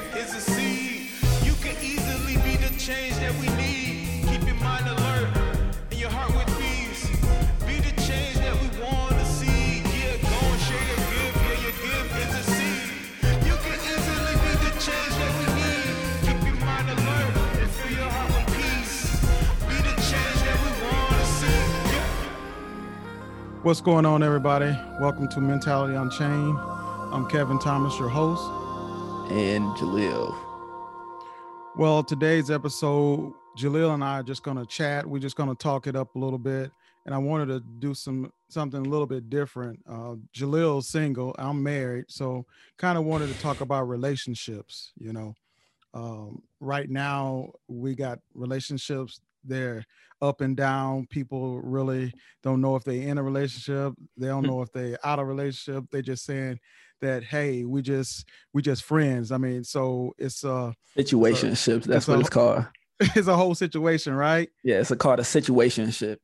gift 0.00 0.16
is 0.16 0.34
a 0.34 0.40
seed. 0.40 1.08
You 1.42 1.54
can 1.64 1.74
easily 1.82 2.36
be 2.44 2.56
the 2.56 2.68
change 2.78 3.14
that 3.16 3.32
we 3.40 3.48
need. 3.56 4.28
Keep 4.28 4.46
your 4.46 4.56
mind 4.56 4.86
alert 4.86 5.28
and 5.90 5.98
your 5.98 6.10
heart 6.10 6.32
with 6.36 6.50
peace. 6.60 7.08
Be 7.64 7.76
the 7.80 7.94
change 8.02 8.36
that 8.44 8.54
we 8.60 8.68
want 8.84 9.12
to 9.12 9.24
see. 9.24 9.80
Yeah, 9.96 10.20
go 10.20 10.38
and 10.52 10.60
share 10.68 10.84
your 10.92 11.02
gift. 11.12 11.36
Yeah, 11.44 11.64
your 11.64 11.76
gift 11.86 12.12
is 12.24 12.32
a 12.40 12.44
seed. 12.56 12.88
You 13.48 13.56
can 13.64 13.78
easily 13.92 14.36
be 14.44 14.52
the 14.66 14.72
change 14.84 15.14
that 15.20 15.32
we 15.40 15.46
need. 15.64 15.88
Keep 16.26 16.40
your 16.44 16.60
mind 16.66 16.88
alert 16.90 17.32
and 17.62 17.70
fill 17.70 17.92
your 17.96 18.10
heart 18.16 18.30
with 18.36 18.48
peace. 18.52 19.16
Be 19.64 19.76
the 19.80 19.96
change 20.10 20.38
that 20.44 20.58
we 20.64 20.70
want 20.84 21.12
to 21.20 21.26
see. 21.40 21.60
Yeah. 21.92 22.04
What's 23.62 23.80
going 23.80 24.04
on, 24.04 24.22
everybody? 24.22 24.76
Welcome 25.00 25.28
to 25.28 25.40
Mentality 25.40 25.94
Unchained. 25.94 26.58
I'm 27.14 27.26
Kevin 27.30 27.58
Thomas, 27.58 27.98
your 27.98 28.10
host. 28.10 28.65
And 29.30 29.64
Jaleel. 29.76 30.36
Well, 31.76 32.02
today's 32.04 32.50
episode, 32.50 33.32
Jaleel 33.58 33.92
and 33.92 34.04
I 34.04 34.20
are 34.20 34.22
just 34.22 34.42
going 34.42 34.56
to 34.56 34.66
chat. 34.66 35.06
We're 35.06 35.18
just 35.18 35.36
going 35.36 35.48
to 35.48 35.54
talk 35.54 35.86
it 35.86 35.96
up 35.96 36.14
a 36.14 36.18
little 36.18 36.38
bit, 36.38 36.70
and 37.04 37.14
I 37.14 37.18
wanted 37.18 37.46
to 37.46 37.60
do 37.80 37.92
some 37.92 38.32
something 38.48 38.86
a 38.86 38.88
little 38.88 39.06
bit 39.06 39.28
different. 39.28 39.80
Uh, 39.88 40.14
Jaleel's 40.34 40.88
single. 40.88 41.34
I'm 41.38 41.62
married, 41.62 42.06
so 42.08 42.46
kind 42.78 42.96
of 42.96 43.04
wanted 43.04 43.34
to 43.34 43.40
talk 43.40 43.60
about 43.60 43.88
relationships. 43.88 44.92
You 44.98 45.12
know, 45.12 45.34
um, 45.92 46.42
right 46.60 46.88
now 46.88 47.50
we 47.68 47.94
got 47.94 48.20
relationships. 48.34 49.20
They're 49.46 49.84
up 50.22 50.40
and 50.40 50.56
down. 50.56 51.06
People 51.08 51.60
really 51.60 52.12
don't 52.42 52.60
know 52.60 52.76
if 52.76 52.84
they're 52.84 53.08
in 53.08 53.18
a 53.18 53.22
relationship. 53.22 53.94
They 54.16 54.28
don't 54.28 54.46
know 54.46 54.62
if 54.62 54.72
they're 54.72 54.98
out 55.04 55.18
of 55.18 55.26
relationship. 55.26 55.84
They're 55.90 56.02
just 56.02 56.24
saying 56.24 56.58
that 57.00 57.24
hey, 57.24 57.64
we 57.64 57.82
just 57.82 58.26
we 58.52 58.62
just 58.62 58.84
friends. 58.84 59.32
I 59.32 59.38
mean, 59.38 59.64
so 59.64 60.14
it's 60.18 60.44
uh 60.44 60.72
Situationships. 60.96 61.84
That's 61.84 61.88
it's 62.04 62.08
what 62.08 62.18
a- 62.18 62.20
it's 62.20 62.30
called. 62.30 62.66
it's 63.00 63.28
a 63.28 63.36
whole 63.36 63.54
situation, 63.54 64.14
right? 64.14 64.48
Yeah, 64.62 64.76
it's 64.76 64.90
a, 64.90 64.96
called 64.96 65.20
a 65.20 65.22
situationship. 65.22 66.16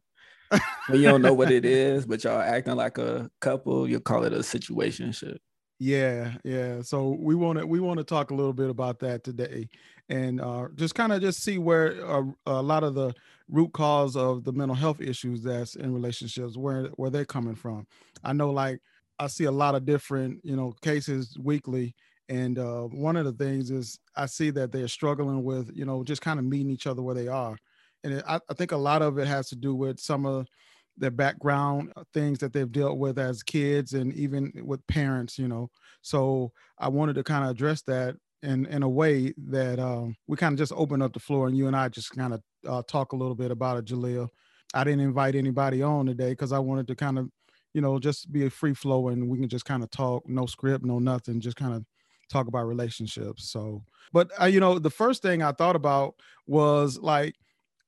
when 0.87 1.01
you 1.01 1.09
don't 1.09 1.23
know 1.23 1.35
what 1.35 1.51
it 1.51 1.65
is, 1.65 2.07
but 2.07 2.25
y'all 2.25 2.41
acting 2.41 2.77
like 2.77 2.99
a 2.99 3.31
couple, 3.41 3.89
you'll 3.89 4.01
call 4.01 4.25
it 4.25 4.33
a 4.33 4.39
situationship. 4.39 5.39
Yeah, 5.85 6.35
yeah. 6.45 6.83
So 6.83 7.17
we 7.19 7.35
want 7.35 7.59
to 7.59 7.67
we 7.67 7.81
want 7.81 7.99
to 7.99 8.05
talk 8.05 8.31
a 8.31 8.35
little 8.35 8.53
bit 8.53 8.71
about 8.71 9.01
that 9.01 9.25
today, 9.25 9.69
and 10.09 10.41
uh, 10.41 10.69
just 10.77 10.95
kind 10.95 11.13
of 11.13 11.21
just 11.21 11.43
see 11.43 11.59
where 11.59 12.07
uh, 12.09 12.23
a 12.47 12.63
lot 12.63 12.85
of 12.85 12.95
the 12.95 13.13
root 13.49 13.73
cause 13.73 14.15
of 14.17 14.45
the 14.45 14.53
mental 14.53 14.77
health 14.77 15.01
issues 15.01 15.43
that's 15.43 15.75
in 15.75 15.93
relationships 15.93 16.57
where 16.57 16.85
where 16.97 17.11
they're 17.11 17.25
coming 17.25 17.57
from. 17.57 17.89
I 18.23 18.33
know, 18.33 18.51
like 18.51 18.79
I 19.19 19.27
see 19.27 19.45
a 19.45 19.51
lot 19.51 19.75
of 19.75 19.85
different 19.85 20.45
you 20.45 20.55
know 20.55 20.73
cases 20.83 21.37
weekly, 21.43 21.97
and 22.29 22.61
uh, 22.61 22.83
one 22.83 23.17
of 23.17 23.25
the 23.25 23.33
things 23.33 23.73
is 23.73 23.99
I 24.15 24.27
see 24.27 24.51
that 24.51 24.71
they're 24.71 24.87
struggling 24.89 25.43
with 25.43 25.71
you 25.75 25.85
know 25.85 26.05
just 26.05 26.23
kind 26.23 26.39
of 26.39 26.45
meeting 26.45 26.71
each 26.71 26.87
other 26.87 27.03
where 27.03 27.17
they 27.17 27.27
are, 27.27 27.57
and 28.05 28.13
it, 28.15 28.25
I, 28.29 28.39
I 28.49 28.55
think 28.55 28.71
a 28.71 28.77
lot 28.77 29.03
of 29.03 29.19
it 29.19 29.27
has 29.27 29.49
to 29.49 29.57
do 29.57 29.75
with 29.75 29.99
some 29.99 30.27
of 30.27 30.47
their 30.97 31.11
background 31.11 31.93
uh, 31.97 32.05
things 32.13 32.39
that 32.39 32.53
they've 32.53 32.73
dealt 32.73 32.99
with 32.99 33.19
as 33.19 33.43
kids 33.43 33.95
and 33.95 34.13
even 34.15 34.53
with 34.65 34.87
parents 34.87 35.39
you 35.39 35.49
know? 35.49 35.71
So 36.03 36.53
i 36.79 36.89
wanted 36.89 37.15
to 37.15 37.23
kind 37.25 37.45
of 37.45 37.51
address 37.51 37.83
that 37.83 38.17
in 38.43 38.67
in 38.67 38.83
a 38.83 38.89
way 38.89 39.33
that 39.37 39.79
um, 39.79 40.17
we 40.27 40.37
kind 40.37 40.53
of 40.53 40.59
just 40.59 40.73
open 40.75 41.01
up 41.01 41.13
the 41.13 41.21
floor 41.21 41.47
and 41.47 41.57
you 41.57 41.67
and 41.67 41.77
i 41.77 41.89
just 41.89 42.11
kind 42.11 42.35
of 42.35 42.43
uh, 42.69 42.83
talk 42.87 43.13
a 43.13 43.17
little 43.17 43.35
bit 43.35 43.51
about 43.51 43.79
it 43.79 43.85
jaleel. 43.85 44.29
I 44.75 44.85
didn't 44.85 45.01
invite 45.01 45.35
anybody 45.35 45.83
on 45.83 46.07
today 46.07 46.31
because 46.31 46.53
i 46.53 46.59
wanted 46.59 46.87
to 46.89 46.95
kind 46.95 47.19
of 47.19 47.29
you 47.75 47.81
know 47.81 47.99
just 47.99 48.31
be 48.33 48.47
a 48.47 48.51
free 48.51 48.75
flow 48.75 49.09
and 49.09 49.29
we 49.29 49.39
can 49.39 49.49
just 49.49 49.65
kind 49.65 49.83
of 49.83 49.91
talk 49.91 50.29
no 50.29 50.47
script 50.47 50.85
no 50.85 50.99
nothing 50.99 51.41
just 51.41 51.57
kind 51.57 51.75
of 51.75 51.85
talk 52.31 52.47
about 52.47 52.65
relationships 52.67 53.51
so. 53.51 53.83
But 54.13 54.31
uh, 54.41 54.47
you 54.47 54.61
know 54.61 54.79
the 54.79 54.91
first 54.91 55.23
thing 55.23 55.43
i 55.43 55.53
thought 55.53 55.77
about 55.77 56.15
was 56.47 56.99
like 56.99 57.37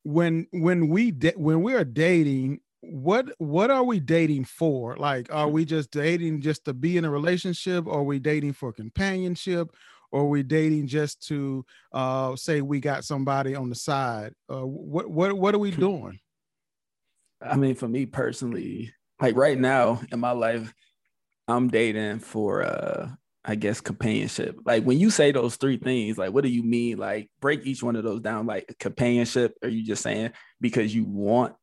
when 0.04 0.46
when 0.52 0.88
we 0.88 1.10
da- 1.10 1.36
when 1.36 1.62
we 1.62 1.74
are 1.74 1.84
dating 1.84 2.60
what 2.90 3.26
what 3.38 3.70
are 3.70 3.84
we 3.84 4.00
dating 4.00 4.44
for 4.44 4.96
like 4.96 5.32
are 5.32 5.48
we 5.48 5.64
just 5.64 5.90
dating 5.90 6.40
just 6.40 6.64
to 6.64 6.72
be 6.72 6.96
in 6.96 7.04
a 7.04 7.10
relationship 7.10 7.86
or 7.86 7.98
are 8.00 8.04
we 8.04 8.18
dating 8.18 8.52
for 8.52 8.72
companionship 8.72 9.68
or 10.12 10.22
are 10.22 10.28
we 10.28 10.42
dating 10.42 10.86
just 10.86 11.26
to 11.26 11.64
uh 11.92 12.34
say 12.36 12.60
we 12.60 12.80
got 12.80 13.04
somebody 13.04 13.54
on 13.54 13.68
the 13.68 13.74
side 13.74 14.32
uh 14.50 14.64
what 14.66 15.10
what 15.10 15.32
what 15.32 15.54
are 15.54 15.58
we 15.58 15.70
doing 15.88 16.18
I 17.44 17.56
mean, 17.56 17.74
for 17.74 17.88
me 17.88 18.06
personally, 18.06 18.92
like 19.20 19.36
right 19.36 19.58
now 19.58 20.00
in 20.10 20.20
my 20.20 20.30
life, 20.30 20.72
I'm 21.46 21.68
dating 21.68 22.20
for 22.20 22.62
uh 22.62 23.10
I 23.46 23.56
guess 23.56 23.82
companionship. 23.82 24.56
Like 24.64 24.84
when 24.84 24.98
you 24.98 25.10
say 25.10 25.30
those 25.30 25.56
three 25.56 25.76
things, 25.76 26.16
like 26.16 26.32
what 26.32 26.44
do 26.44 26.50
you 26.50 26.62
mean? 26.62 26.96
Like 26.96 27.30
break 27.40 27.66
each 27.66 27.82
one 27.82 27.96
of 27.96 28.04
those 28.04 28.20
down. 28.20 28.46
Like 28.46 28.74
companionship, 28.78 29.54
are 29.62 29.68
you 29.68 29.84
just 29.84 30.02
saying 30.02 30.32
because 30.60 30.94
you 30.94 31.04
want 31.04 31.54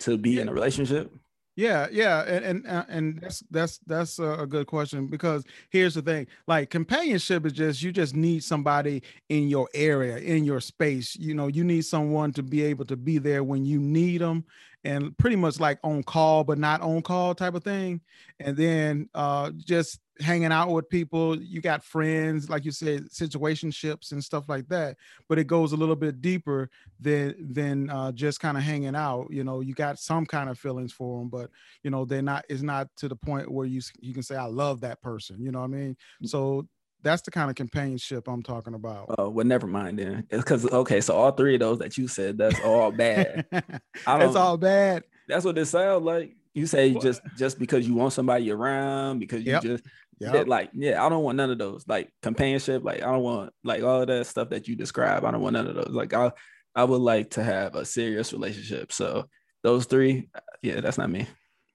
to 0.00 0.16
be 0.18 0.40
in 0.40 0.48
a 0.48 0.52
relationship? 0.52 1.12
Yeah, 1.56 1.86
yeah, 1.92 2.22
and 2.22 2.44
and 2.44 2.66
uh, 2.66 2.84
and 2.88 3.20
that's 3.20 3.44
that's 3.48 3.78
that's 3.86 4.18
a 4.18 4.40
a 4.40 4.46
good 4.46 4.66
question 4.66 5.06
because 5.06 5.44
here's 5.70 5.94
the 5.94 6.02
thing: 6.02 6.26
like 6.48 6.68
companionship 6.68 7.46
is 7.46 7.52
just 7.52 7.80
you 7.80 7.92
just 7.92 8.16
need 8.16 8.42
somebody 8.42 9.04
in 9.28 9.48
your 9.48 9.68
area, 9.72 10.16
in 10.16 10.44
your 10.44 10.60
space. 10.60 11.14
You 11.14 11.34
know, 11.34 11.46
you 11.46 11.62
need 11.62 11.84
someone 11.84 12.32
to 12.32 12.42
be 12.42 12.64
able 12.64 12.86
to 12.86 12.96
be 12.96 13.18
there 13.18 13.44
when 13.44 13.64
you 13.64 13.78
need 13.78 14.20
them, 14.20 14.44
and 14.84 15.16
pretty 15.18 15.36
much 15.36 15.58
like 15.58 15.78
on 15.82 16.02
call 16.02 16.44
but 16.44 16.58
not 16.58 16.80
on 16.80 17.02
call 17.02 17.34
type 17.34 17.54
of 17.54 17.64
thing. 17.64 18.00
And 18.40 18.56
then 18.56 19.08
uh, 19.14 19.50
just 19.56 20.00
hanging 20.20 20.52
out 20.52 20.70
with 20.70 20.88
people. 20.88 21.40
You 21.40 21.60
got 21.60 21.84
friends, 21.84 22.48
like 22.48 22.64
you 22.64 22.70
said, 22.70 23.10
situationships 23.10 24.12
and 24.12 24.22
stuff 24.22 24.48
like 24.48 24.68
that. 24.68 24.96
But 25.28 25.38
it 25.38 25.46
goes 25.46 25.72
a 25.72 25.76
little 25.76 25.96
bit 25.96 26.20
deeper 26.20 26.70
than 27.00 27.34
than 27.52 27.90
uh, 27.90 28.12
just 28.12 28.40
kind 28.40 28.56
of 28.56 28.62
hanging 28.62 28.94
out. 28.94 29.28
You 29.30 29.44
know, 29.44 29.60
you 29.60 29.74
got 29.74 29.98
some 29.98 30.26
kind 30.26 30.48
of 30.48 30.58
feelings 30.58 30.92
for 30.92 31.18
them, 31.18 31.28
but 31.28 31.50
you 31.82 31.90
know 31.90 32.04
they're 32.04 32.22
not. 32.22 32.44
It's 32.48 32.62
not 32.62 32.88
to 32.98 33.08
the 33.08 33.16
point 33.16 33.50
where 33.50 33.66
you 33.66 33.80
you 34.00 34.14
can 34.14 34.22
say 34.22 34.36
I 34.36 34.46
love 34.46 34.80
that 34.82 35.00
person. 35.02 35.42
You 35.42 35.52
know 35.52 35.60
what 35.60 35.66
I 35.66 35.68
mean? 35.68 35.96
So 36.24 36.66
that's 37.04 37.22
the 37.22 37.30
kind 37.30 37.48
of 37.50 37.54
companionship 37.56 38.26
I'm 38.26 38.42
talking 38.42 38.74
about. 38.74 39.14
Oh, 39.18 39.28
well, 39.28 39.46
never 39.46 39.66
mind 39.68 39.98
then. 40.00 40.26
It's 40.30 40.42
because 40.42 40.66
okay, 40.70 41.00
so 41.00 41.14
all 41.14 41.30
three 41.30 41.54
of 41.54 41.60
those 41.60 41.78
that 41.78 41.96
you 41.96 42.08
said, 42.08 42.38
that's 42.38 42.58
all 42.64 42.90
bad. 42.90 43.46
I 43.52 44.24
it's 44.24 44.34
don't- 44.34 44.36
all 44.36 44.56
bad. 44.56 45.04
That's 45.28 45.44
what 45.44 45.56
it 45.58 45.66
sounds 45.66 46.04
like. 46.04 46.34
You 46.54 46.66
say 46.66 46.92
Well- 46.92 47.00
just 47.02 47.20
just 47.36 47.58
because 47.58 47.86
you 47.86 47.94
want 47.94 48.12
somebody 48.12 48.50
around, 48.50 49.18
because 49.20 49.44
you 49.44 49.52
Yep. 49.52 49.62
just 49.62 49.84
Yeah. 50.20 50.32
that, 50.32 50.48
like 50.48 50.70
yeah, 50.72 51.04
I 51.04 51.08
don't 51.08 51.22
want 51.24 51.36
none 51.36 51.50
of 51.50 51.58
those. 51.58 51.84
Like 51.86 52.10
companionship, 52.22 52.82
like 52.84 53.02
I 53.02 53.06
don't 53.12 53.22
want 53.22 53.52
like 53.62 53.82
all 53.82 54.00
of 54.02 54.06
that 54.08 54.26
stuff 54.26 54.50
that 54.50 54.66
you 54.68 54.74
describe. 54.76 55.24
I 55.24 55.30
don't 55.30 55.40
want 55.42 55.52
none 55.54 55.66
of 55.66 55.74
those. 55.76 55.90
Like 55.90 56.12
I 56.14 56.32
I 56.74 56.84
would 56.84 57.00
like 57.00 57.30
to 57.30 57.42
have 57.44 57.74
a 57.76 57.84
serious 57.84 58.32
relationship. 58.32 58.92
So 58.92 59.28
those 59.62 59.86
three, 59.86 60.28
uh, 60.34 60.40
yeah, 60.62 60.80
that's 60.80 60.98
not 60.98 61.10
me. 61.10 61.26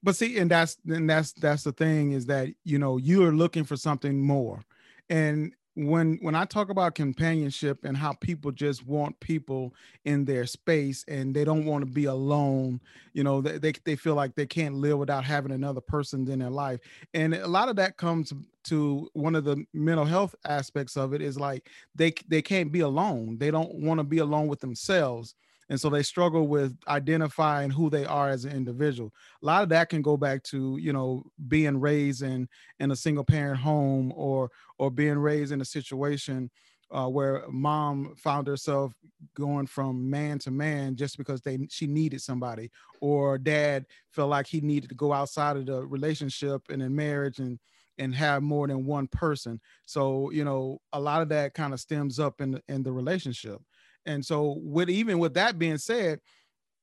but 0.03 0.15
see 0.15 0.37
and 0.37 0.49
that's 0.49 0.77
and 0.87 1.09
that's 1.09 1.33
that's 1.33 1.63
the 1.63 1.71
thing 1.73 2.13
is 2.13 2.27
that 2.27 2.47
you 2.63 2.79
know 2.79 2.95
you're 2.97 3.33
looking 3.33 3.63
for 3.65 3.75
something 3.75 4.21
more 4.25 4.61
and 5.09 5.53
when 5.75 6.17
when 6.21 6.35
i 6.35 6.43
talk 6.43 6.69
about 6.69 6.95
companionship 6.95 7.85
and 7.85 7.95
how 7.95 8.11
people 8.13 8.51
just 8.51 8.85
want 8.85 9.17
people 9.19 9.73
in 10.05 10.25
their 10.25 10.45
space 10.45 11.05
and 11.07 11.33
they 11.33 11.45
don't 11.45 11.65
want 11.65 11.85
to 11.85 11.89
be 11.89 12.05
alone 12.05 12.81
you 13.13 13.23
know 13.23 13.41
they, 13.41 13.57
they, 13.57 13.73
they 13.85 13.95
feel 13.95 14.15
like 14.15 14.35
they 14.35 14.45
can't 14.45 14.75
live 14.75 14.97
without 14.97 15.23
having 15.23 15.51
another 15.51 15.81
person 15.81 16.29
in 16.29 16.39
their 16.39 16.49
life. 16.49 16.79
And 17.13 17.33
a 17.33 17.47
lot 17.47 17.69
of 17.69 17.75
that 17.77 17.97
comes 17.97 18.33
to 18.65 19.09
one 19.13 19.35
of 19.35 19.43
the 19.43 19.65
mental 19.73 20.05
health 20.05 20.35
aspects 20.45 20.95
of 20.97 21.13
it 21.13 21.21
is 21.21 21.37
like 21.37 21.69
they 21.95 22.13
they 22.27 22.41
can't 22.41 22.71
be 22.71 22.81
alone. 22.81 23.37
They 23.37 23.51
don't 23.51 23.73
want 23.75 23.99
to 23.99 24.03
be 24.03 24.19
alone 24.19 24.47
with 24.47 24.59
themselves 24.59 25.35
and 25.69 25.79
so 25.79 25.89
they 25.89 26.03
struggle 26.03 26.47
with 26.47 26.75
identifying 26.87 27.69
who 27.69 27.89
they 27.89 28.05
are 28.05 28.29
as 28.29 28.45
an 28.45 28.51
individual. 28.51 29.13
A 29.41 29.45
lot 29.45 29.63
of 29.63 29.69
that 29.69 29.89
can 29.89 30.01
go 30.01 30.17
back 30.17 30.43
to 30.45 30.77
you 30.77 30.93
know 30.93 31.23
being 31.47 31.79
raised 31.79 32.23
in 32.23 32.47
in 32.79 32.91
a 32.91 32.95
single 32.95 33.23
parent 33.23 33.59
home 33.59 34.11
or 34.15 34.49
or 34.77 34.91
being 34.91 35.19
raised 35.19 35.51
in 35.51 35.61
a 35.61 35.65
situation 35.65 36.49
uh, 36.91 37.07
where 37.07 37.43
mom 37.49 38.15
found 38.17 38.47
herself 38.47 38.93
going 39.35 39.67
from 39.67 40.09
man 40.09 40.39
to 40.39 40.51
man 40.51 40.95
just 40.95 41.17
because 41.17 41.41
they 41.41 41.57
she 41.69 41.85
needed 41.85 42.21
somebody 42.21 42.71
or 42.99 43.37
dad 43.37 43.85
felt 44.09 44.29
like 44.29 44.47
he 44.47 44.59
needed 44.61 44.89
to 44.89 44.95
go 44.95 45.13
outside 45.13 45.55
of 45.55 45.65
the 45.65 45.85
relationship 45.85 46.61
and 46.69 46.81
in 46.81 46.95
marriage 46.95 47.39
and 47.39 47.59
and 47.99 48.15
have 48.15 48.41
more 48.41 48.65
than 48.65 48.85
one 48.85 49.07
person. 49.07 49.59
So 49.85 50.31
you 50.31 50.43
know 50.43 50.81
a 50.93 50.99
lot 50.99 51.21
of 51.21 51.29
that 51.29 51.53
kind 51.53 51.73
of 51.73 51.79
stems 51.79 52.19
up 52.19 52.41
in 52.41 52.59
in 52.67 52.81
the 52.81 52.91
relationship 52.91 53.61
and 54.09 54.25
so 54.25 54.57
with 54.61 54.89
even 54.89 55.19
with 55.19 55.33
that 55.35 55.59
being 55.59 55.77
said 55.77 56.19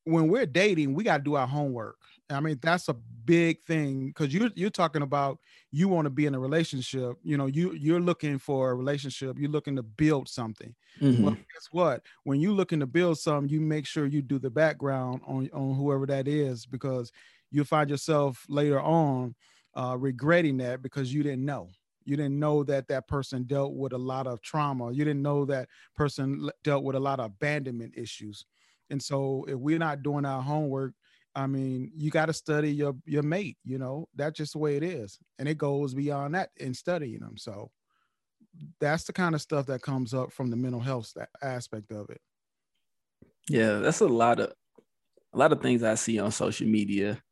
when 0.05 0.29
we're 0.29 0.47
dating, 0.47 0.95
we 0.95 1.05
got 1.05 1.19
to 1.19 1.23
do 1.25 1.35
our 1.35 1.47
homework. 1.49 1.97
I 2.31 2.41
mean, 2.41 2.59
that's 2.63 2.89
a 2.89 2.95
big 2.95 3.63
thing 3.65 4.09
because 4.09 4.33
you're 4.35 4.51
you're 4.57 4.71
talking 4.71 5.03
about 5.03 5.39
you 5.71 5.89
want 5.89 6.07
to 6.07 6.11
be 6.11 6.27
in 6.27 6.35
a 6.35 6.41
relationship. 6.41 7.17
You 7.23 7.37
know, 7.37 7.47
you 7.47 7.73
you're 7.75 8.01
looking 8.01 8.39
for 8.39 8.71
a 8.71 8.75
relationship. 8.75 9.37
You're 9.39 9.51
looking 9.51 9.77
to 9.77 9.83
build 9.83 10.29
something. 10.29 10.75
Mhm. 11.01 11.21
Well, 11.23 11.37
guess 11.53 11.69
what? 11.71 12.05
When 12.25 12.41
you're 12.41 12.53
looking 12.53 12.81
to 12.81 12.87
build 12.87 13.19
something, 13.19 13.49
you 13.53 13.61
make 13.61 13.87
sure 13.87 14.07
you 14.07 14.23
do 14.23 14.39
the 14.39 14.51
background 14.51 15.23
on 15.27 15.49
on 15.53 15.75
whoever 15.77 16.07
that 16.07 16.29
is 16.29 16.67
because 16.67 17.13
you'll 17.51 17.65
find 17.65 17.91
yourself 17.91 18.45
later 18.49 18.81
on 18.81 19.35
uh, 19.75 19.97
regretting 19.99 20.57
that 20.59 20.83
because 20.83 21.13
you 21.13 21.23
didn't 21.23 21.45
know. 21.45 21.71
You 22.07 22.17
didn't 22.17 22.39
know 22.39 22.65
that 22.65 22.89
that 22.89 23.09
person 23.09 23.45
dealt 23.45 23.75
with 23.75 23.93
a 23.93 23.99
lot 23.99 24.27
of 24.27 24.41
trauma. 24.41 24.93
You 24.93 25.05
didn't 25.05 25.23
know 25.23 25.45
that 25.47 25.69
person 25.95 26.51
dealt 26.65 26.85
with 26.85 26.97
a 26.97 27.01
lot 27.01 27.21
of 27.21 27.27
abandonment 27.27 27.95
issues. 27.97 28.47
And 28.91 29.03
so 29.03 29.45
if 29.49 29.57
we're 29.59 29.79
not 29.79 30.03
doing 30.03 30.25
our 30.25 30.43
homework, 30.43 30.95
I 31.35 31.47
mean, 31.47 31.93
you 31.95 32.11
got 32.11 32.27
to 32.27 32.33
study 32.33 32.73
your 32.73 32.95
your 33.05 33.23
mate, 33.23 33.59
you 33.65 33.79
know. 33.79 34.09
That's 34.15 34.39
just 34.39 34.55
the 34.55 34.59
way 34.59 34.77
it 34.77 34.83
is. 34.83 35.19
And 35.39 35.49
it 35.49 35.59
goes 35.59 35.93
beyond 35.93 36.35
that 36.35 36.51
in 36.57 36.73
studying 36.73 37.21
them. 37.21 37.37
So 37.37 37.73
that's 38.81 39.05
the 39.05 39.13
kind 39.13 39.35
of 39.35 39.41
stuff 39.43 39.67
that 39.67 39.83
comes 39.83 40.15
up 40.15 40.33
from 40.33 40.51
the 40.51 40.57
mental 40.57 40.81
health 40.81 41.13
aspect 41.43 41.93
of 41.93 42.11
it. 42.11 42.21
Yeah, 43.49 43.79
that's 43.79 44.01
a 44.01 44.07
lot 44.09 44.41
of 44.41 44.53
a 45.33 45.39
lot 45.39 45.53
of 45.53 45.63
things 45.63 45.83
I 45.83 45.95
see 45.97 46.19
on 46.19 46.33
social 46.33 46.67
media 46.69 47.23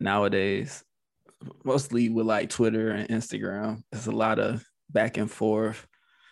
nowadays, 0.00 0.84
mostly 1.64 2.08
with 2.08 2.26
like 2.26 2.50
Twitter 2.50 2.90
and 2.90 3.08
Instagram. 3.08 3.82
There's 3.90 4.06
a 4.06 4.12
lot 4.12 4.38
of 4.38 4.64
back 4.90 5.16
and 5.16 5.30
forth 5.30 5.86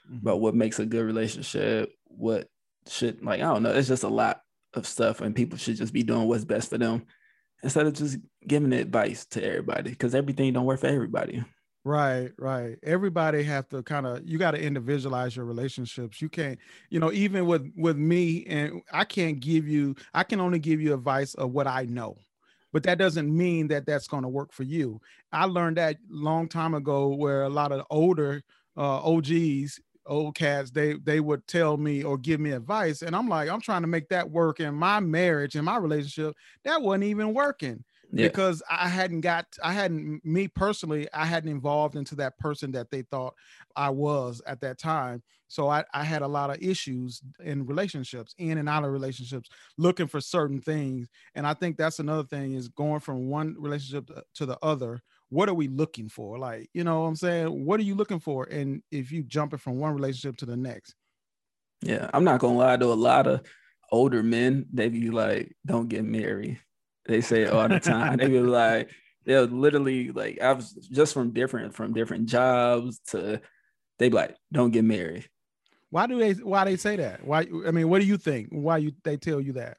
mm-hmm. 0.07 0.19
about 0.19 0.41
what 0.41 0.55
makes 0.55 0.79
a 0.79 0.87
good 0.87 1.05
relationship, 1.05 1.91
what 2.05 2.49
should 2.89 3.23
like 3.25 3.41
I 3.41 3.45
don't 3.45 3.63
know. 3.63 3.73
It's 3.73 3.89
just 3.89 4.05
a 4.05 4.09
lot 4.09 4.41
of 4.75 4.87
stuff, 4.87 5.21
and 5.21 5.35
people 5.35 5.59
should 5.59 5.77
just 5.77 5.93
be 5.93 6.03
doing 6.03 6.29
what's 6.29 6.45
best 6.45 6.71
for 6.71 6.79
them 6.79 7.05
instead 7.63 7.87
of 7.87 7.93
just 7.93 8.19
giving 8.47 8.73
advice 8.73 9.27
to 9.27 9.45
everybody 9.45 9.91
because 9.91 10.15
everything 10.15 10.53
don't 10.53 10.65
work 10.65 10.81
for 10.81 10.87
everybody. 10.87 11.45
Right, 11.85 12.33
right. 12.39 12.77
Everybody 12.83 13.43
have 13.45 13.69
to 13.69 13.83
kind 13.83 14.07
of 14.07 14.21
you 14.27 14.37
got 14.37 14.51
to 14.51 14.63
individualize 14.63 15.37
your 15.37 15.47
relationships. 15.47 16.21
You 16.21 16.29
can't, 16.29 16.59
you 16.91 17.01
know, 17.01 17.13
even 17.13 17.47
with 17.47 17.73
with 17.77 17.97
me 17.97 18.45
and 18.47 18.83
I 18.93 19.05
can't 19.05 19.41
give 19.41 19.67
you 19.67 19.95
I 20.13 20.25
can 20.25 20.41
only 20.41 20.59
give 20.59 20.81
you 20.81 20.93
advice 20.93 21.35
of 21.35 21.53
what 21.53 21.67
I 21.67 21.85
know. 21.85 22.17
But 22.73 22.83
that 22.85 22.99
doesn't 22.99 23.35
mean 23.35 23.69
that 23.69 23.87
that's 23.87 24.09
going 24.09 24.23
to 24.25 24.29
work 24.29 24.53
for 24.53 24.63
you. 24.63 25.01
I 25.33 25.45
learned 25.47 25.79
that 25.79 25.97
long 26.11 26.49
time 26.49 26.75
ago 26.75 27.09
where 27.15 27.43
a 27.43 27.49
lot 27.49 27.73
of 27.73 27.87
older 27.91 28.43
uh, 28.77 29.01
OGs 29.03 29.81
old 30.09 30.35
cats 30.35 30.71
they 30.71 30.95
they 31.05 31.21
would 31.21 31.47
tell 31.47 31.77
me 31.77 32.03
or 32.03 32.17
give 32.17 32.41
me 32.41 32.53
advice 32.53 33.03
and 33.03 33.15
i'm 33.15 33.29
like 33.29 33.49
i'm 33.51 33.61
trying 33.61 33.83
to 33.83 33.87
make 33.89 34.09
that 34.09 34.29
work 34.31 34.59
in 34.59 34.75
my 34.75 34.99
marriage 34.99 35.55
in 35.55 35.65
my 35.65 35.77
relationship 35.77 36.35
that 36.65 36.81
wasn't 36.81 37.05
even 37.05 37.35
working 37.35 37.85
yeah. 38.13 38.27
because 38.27 38.63
i 38.71 38.89
hadn't 38.89 39.21
got 39.21 39.47
i 39.63 39.73
hadn't 39.73 40.25
me 40.25 40.49
personally 40.49 41.09
i 41.13 41.25
hadn't 41.25 41.57
evolved 41.57 41.97
into 41.97 42.15
that 42.15 42.39
person 42.39 42.73
that 42.73 42.91
they 42.91 43.03
thought 43.03 43.35
i 43.77 43.91
was 43.91 44.41
at 44.47 44.61
that 44.61 44.79
time 44.79 45.23
so 45.51 45.69
I, 45.69 45.83
I 45.95 46.05
had 46.05 46.21
a 46.21 46.29
lot 46.29 46.51
of 46.51 46.63
issues 46.63 47.23
in 47.43 47.65
relationships 47.65 48.35
in 48.37 48.59
and 48.59 48.69
out 48.69 48.85
of 48.85 48.93
relationships 48.93 49.49
looking 49.79 50.07
for 50.07 50.21
certain 50.21 50.61
things 50.61 51.09
and 51.35 51.47
i 51.47 51.55
think 51.55 51.77
that's 51.77 51.99
another 51.99 52.25
thing 52.25 52.55
is 52.55 52.69
going 52.69 53.01
from 53.01 53.29
one 53.29 53.57
relationship 53.59 54.11
to 54.35 54.47
the 54.47 54.59
other 54.63 55.03
what 55.31 55.49
are 55.51 55.55
we 55.55 55.69
looking 55.69 56.09
for? 56.09 56.39
Like, 56.39 56.71
you 56.73 56.85
know 56.85 57.01
what 57.03 57.09
I'm 57.09 57.17
saying? 57.17 57.67
What 57.67 57.79
are 57.81 57.83
you 57.83 57.95
looking 57.95 58.19
for? 58.19 58.45
And 58.45 58.83
if 58.91 59.13
you 59.13 59.23
jump 59.23 59.53
it 59.53 59.61
from 59.61 59.79
one 59.79 59.93
relationship 59.93 60.39
to 60.39 60.47
the 60.47 60.57
next. 60.57 60.95
Yeah, 61.83 62.09
I'm 62.13 62.25
not 62.25 62.41
gonna 62.41 62.57
lie 62.57 62.77
to 62.77 62.87
a 62.87 62.95
lot 62.95 63.27
of 63.27 63.43
older 63.91 64.23
men, 64.23 64.67
they 64.73 64.89
be 64.89 65.11
like, 65.11 65.57
don't 65.65 65.89
get 65.89 66.05
married. 66.05 66.61
They 67.09 67.21
say 67.21 67.43
it 67.43 67.53
all 67.53 67.69
the 67.69 67.81
time. 67.81 68.17
they 68.19 68.29
be 68.29 68.41
like, 68.41 68.91
they'll 69.25 69.45
literally 69.45 70.11
like 70.13 70.41
I 70.41 70.53
was 70.53 70.73
just 70.73 71.15
from 71.15 71.33
different 71.33 71.75
from 71.75 71.93
different 71.93 72.27
jobs 72.27 73.01
to 73.09 73.41
they 73.99 74.09
be 74.09 74.15
like, 74.15 74.37
don't 74.53 74.71
get 74.71 74.85
married. 74.85 75.29
Why 75.91 76.07
do 76.07 76.19
they 76.19 76.33
why 76.33 76.65
they 76.65 76.77
say 76.77 76.97
that? 76.97 77.27
Why 77.27 77.47
I 77.67 77.71
mean, 77.71 77.89
what 77.89 78.01
do 78.01 78.07
you 78.07 78.19
think? 78.19 78.49
Why 78.51 78.77
you 78.77 78.93
they 79.03 79.17
tell 79.17 79.41
you 79.41 79.55
that? 79.55 79.79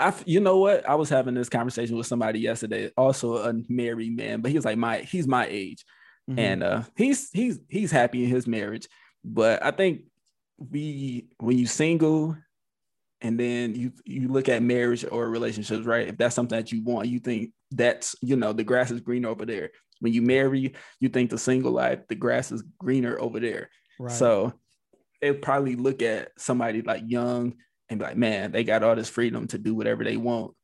I, 0.00 0.14
you 0.24 0.40
know 0.40 0.58
what? 0.58 0.88
I 0.88 0.94
was 0.94 1.10
having 1.10 1.34
this 1.34 1.50
conversation 1.50 1.96
with 1.96 2.06
somebody 2.06 2.40
yesterday, 2.40 2.90
also 2.96 3.36
a 3.36 3.54
married 3.68 4.16
man, 4.16 4.40
but 4.40 4.50
he 4.50 4.56
was 4.56 4.64
like 4.64 4.78
my, 4.78 4.98
he's 4.98 5.28
my 5.28 5.46
age, 5.46 5.84
mm-hmm. 6.28 6.38
and 6.38 6.62
uh, 6.62 6.82
he's 6.96 7.28
he's 7.30 7.58
he's 7.68 7.90
happy 7.90 8.24
in 8.24 8.30
his 8.30 8.46
marriage. 8.46 8.88
But 9.22 9.62
I 9.62 9.70
think 9.72 10.02
we, 10.56 11.26
when 11.38 11.58
you 11.58 11.66
single, 11.66 12.36
and 13.22 13.38
then 13.38 13.74
you 13.74 13.92
you 14.04 14.28
look 14.28 14.48
at 14.48 14.62
marriage 14.62 15.04
or 15.10 15.28
relationships, 15.28 15.84
right? 15.84 16.08
If 16.08 16.16
that's 16.16 16.34
something 16.34 16.56
that 16.56 16.72
you 16.72 16.82
want, 16.82 17.08
you 17.08 17.20
think 17.20 17.50
that's 17.70 18.16
you 18.22 18.36
know 18.36 18.52
the 18.52 18.64
grass 18.64 18.90
is 18.90 19.00
greener 19.00 19.28
over 19.28 19.44
there. 19.44 19.70
When 20.00 20.12
you 20.12 20.22
marry, 20.22 20.74
you 20.98 21.08
think 21.10 21.30
the 21.30 21.38
single 21.38 21.72
life, 21.72 22.00
the 22.08 22.14
grass 22.14 22.50
is 22.52 22.62
greener 22.78 23.20
over 23.20 23.38
there. 23.38 23.68
Right. 23.98 24.12
So 24.12 24.54
they 25.20 25.32
probably 25.34 25.76
look 25.76 26.00
at 26.00 26.30
somebody 26.38 26.80
like 26.80 27.02
young 27.06 27.54
and 27.90 27.98
be 27.98 28.06
like, 28.06 28.16
man, 28.16 28.52
they 28.52 28.64
got 28.64 28.82
all 28.82 28.96
this 28.96 29.10
freedom 29.10 29.46
to 29.48 29.58
do 29.58 29.74
whatever 29.74 30.02
they 30.02 30.16
want. 30.16 30.54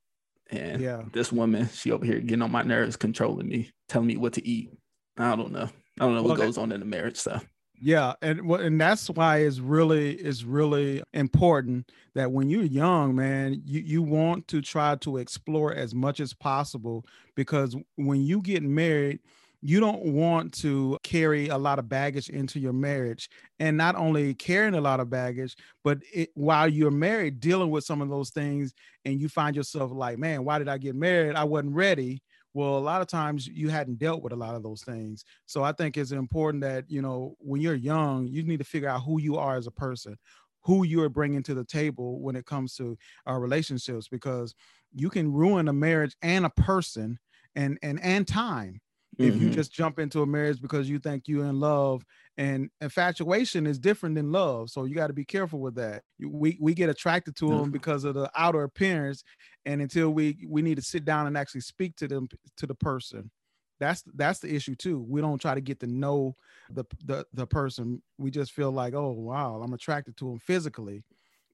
And 0.50 0.81
yeah, 0.81 1.02
this 1.12 1.31
woman, 1.31 1.69
she 1.69 1.93
over 1.93 2.06
here 2.06 2.20
getting 2.20 2.43
on 2.43 2.52
my 2.52 2.62
nerves, 2.62 2.97
controlling 2.97 3.49
me, 3.49 3.70
telling 3.88 4.09
me 4.09 4.17
what 4.17 4.35
to 4.35 4.49
eat. 4.49 4.70
I 5.19 5.37
don't 5.37 5.52
know. 5.52 5.69
I 6.00 6.05
don't 6.05 6.14
know 6.14 6.23
what 6.23 6.38
goes 6.38 6.56
on 6.56 6.73
in 6.73 6.81
the 6.81 6.87
marriage 6.87 7.17
stuff. 7.17 7.44
Yeah, 7.78 8.14
and 8.23 8.40
and 8.50 8.81
that's 8.81 9.11
why 9.11 9.38
it's 9.38 9.58
really 9.58 10.14
it's 10.14 10.44
really 10.44 11.02
important 11.12 11.93
that 12.14 12.32
when 12.32 12.49
you're 12.49 12.62
young, 12.64 13.14
man, 13.14 13.61
you 13.67 13.81
you 13.81 14.02
want 14.02 14.49
to 14.49 14.62
try 14.62 14.96
to 14.96 15.19
explore 15.19 15.75
as 15.75 15.94
much 15.94 16.19
as 16.20 16.32
possible 16.32 17.05
because 17.34 17.76
when 17.96 18.23
you 18.23 18.40
get 18.40 18.62
married, 18.62 19.20
you 19.61 19.78
don't 19.78 20.05
want 20.06 20.55
to 20.55 20.96
carry 21.02 21.49
a 21.49 21.58
lot 21.58 21.78
of 21.78 21.87
baggage 21.88 22.31
into 22.31 22.58
your 22.58 22.73
marriage 22.73 23.28
and 23.61 23.76
not 23.76 23.94
only 23.96 24.32
carrying 24.34 24.75
a 24.75 24.81
lot 24.81 25.00
of 25.00 25.11
baggage 25.11 25.56
but 25.82 25.99
it, 26.14 26.31
while 26.34 26.69
you're 26.69 26.90
married 26.90 27.40
dealing 27.40 27.70
with 27.70 27.82
some 27.84 28.00
of 28.02 28.08
those 28.11 28.31
things 28.31 28.75
and 29.05 29.19
you 29.20 29.28
find 29.28 29.56
yourself 29.56 29.90
like 29.93 30.19
man 30.19 30.44
why 30.44 30.58
did 30.58 30.69
i 30.69 30.76
get 30.78 30.94
married? 30.94 31.34
I 31.34 31.44
wasn't 31.44 31.75
ready 31.75 32.23
well 32.56 32.79
a 32.79 32.81
lot 32.81 33.03
of 33.03 33.06
times 33.06 33.47
you 33.47 33.69
hadn't 33.69 33.99
dealt 33.99 34.23
with 34.23 34.32
a 34.32 34.37
lot 34.37 34.55
of 34.55 34.62
those 34.62 34.82
things 34.82 35.25
so 35.44 35.62
i 35.62 35.70
think 35.70 35.97
it's 35.97 36.11
important 36.11 36.62
that 36.62 36.85
you 36.88 37.03
know 37.03 37.37
when 37.38 37.61
you're 37.61 37.75
young 37.75 38.26
you 38.26 38.43
need 38.43 38.58
to 38.58 38.64
figure 38.64 38.88
out 38.88 39.03
who 39.03 39.20
you 39.20 39.37
are 39.37 39.56
as 39.56 39.67
a 39.67 39.70
person 39.70 40.17
who 40.62 40.82
you 40.85 41.03
are 41.03 41.11
bringing 41.11 41.43
to 41.43 41.55
the 41.55 41.64
table 41.64 42.19
when 42.20 42.35
it 42.35 42.47
comes 42.47 42.75
to 42.75 42.97
our 43.26 43.37
uh, 43.37 43.38
relationships 43.38 44.08
because 44.08 44.55
you 44.94 45.11
can 45.11 45.31
ruin 45.31 45.69
a 45.69 45.73
marriage 45.73 46.17
and 46.23 46.47
a 46.47 46.50
person 46.50 47.19
and 47.55 47.79
and 47.82 48.03
and 48.03 48.26
time 48.26 48.81
if 49.19 49.35
mm-hmm. 49.35 49.44
you 49.44 49.50
just 49.50 49.70
jump 49.70 49.99
into 49.99 50.23
a 50.23 50.26
marriage 50.26 50.61
because 50.61 50.88
you 50.88 50.99
think 50.99 51.25
you're 51.26 51.44
in 51.44 51.61
love 51.61 52.02
and 52.38 52.69
infatuation 52.81 53.67
is 53.67 53.79
different 53.79 54.15
than 54.15 54.31
love 54.31 54.71
so 54.71 54.85
you 54.85 54.94
got 54.94 55.06
to 55.06 55.12
be 55.12 55.25
careful 55.25 55.61
with 55.61 55.75
that 55.75 56.03
we 56.21 56.57
we 56.61 56.75
get 56.75 56.90
attracted 56.90 57.35
to 57.37 57.49
them 57.49 57.71
because 57.71 58.05
of 58.05 58.14
the 58.14 58.31
outer 58.37 58.62
appearance 58.62 59.25
and 59.64 59.81
until 59.81 60.11
we 60.11 60.37
we 60.49 60.62
need 60.62 60.76
to 60.76 60.83
sit 60.83 61.05
down 61.05 61.26
and 61.26 61.37
actually 61.37 61.61
speak 61.61 61.97
to 61.97 62.07
them 62.07 62.28
to 62.57 62.66
the 62.66 62.75
person 62.75 63.31
that's 63.78 64.02
that's 64.14 64.38
the 64.38 64.55
issue 64.55 64.75
too 64.75 65.05
we 65.09 65.21
don't 65.21 65.40
try 65.40 65.55
to 65.55 65.61
get 65.61 65.81
to 65.81 65.87
know 65.87 66.35
the 66.71 66.85
the, 67.05 67.26
the 67.33 67.47
person 67.47 68.02
we 68.19 68.31
just 68.31 68.52
feel 68.52 68.71
like 68.71 68.95
oh 68.95 69.12
wow 69.12 69.61
i'm 69.62 69.73
attracted 69.73 70.16
to 70.16 70.31
him 70.31 70.38
physically 70.38 71.05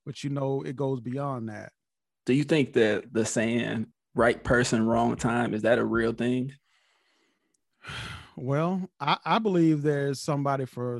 but 0.04 0.22
you 0.24 0.30
know 0.30 0.62
it 0.62 0.76
goes 0.76 1.00
beyond 1.00 1.48
that 1.48 1.72
do 2.26 2.32
you 2.32 2.44
think 2.44 2.72
that 2.72 3.12
the 3.12 3.24
saying 3.24 3.86
right 4.14 4.42
person 4.42 4.86
wrong 4.86 5.16
time 5.16 5.54
is 5.54 5.62
that 5.62 5.78
a 5.78 5.84
real 5.84 6.12
thing 6.12 6.52
well, 8.36 8.88
I, 9.00 9.18
I 9.24 9.38
believe 9.38 9.82
there's 9.82 10.20
somebody 10.20 10.66
for 10.66 10.98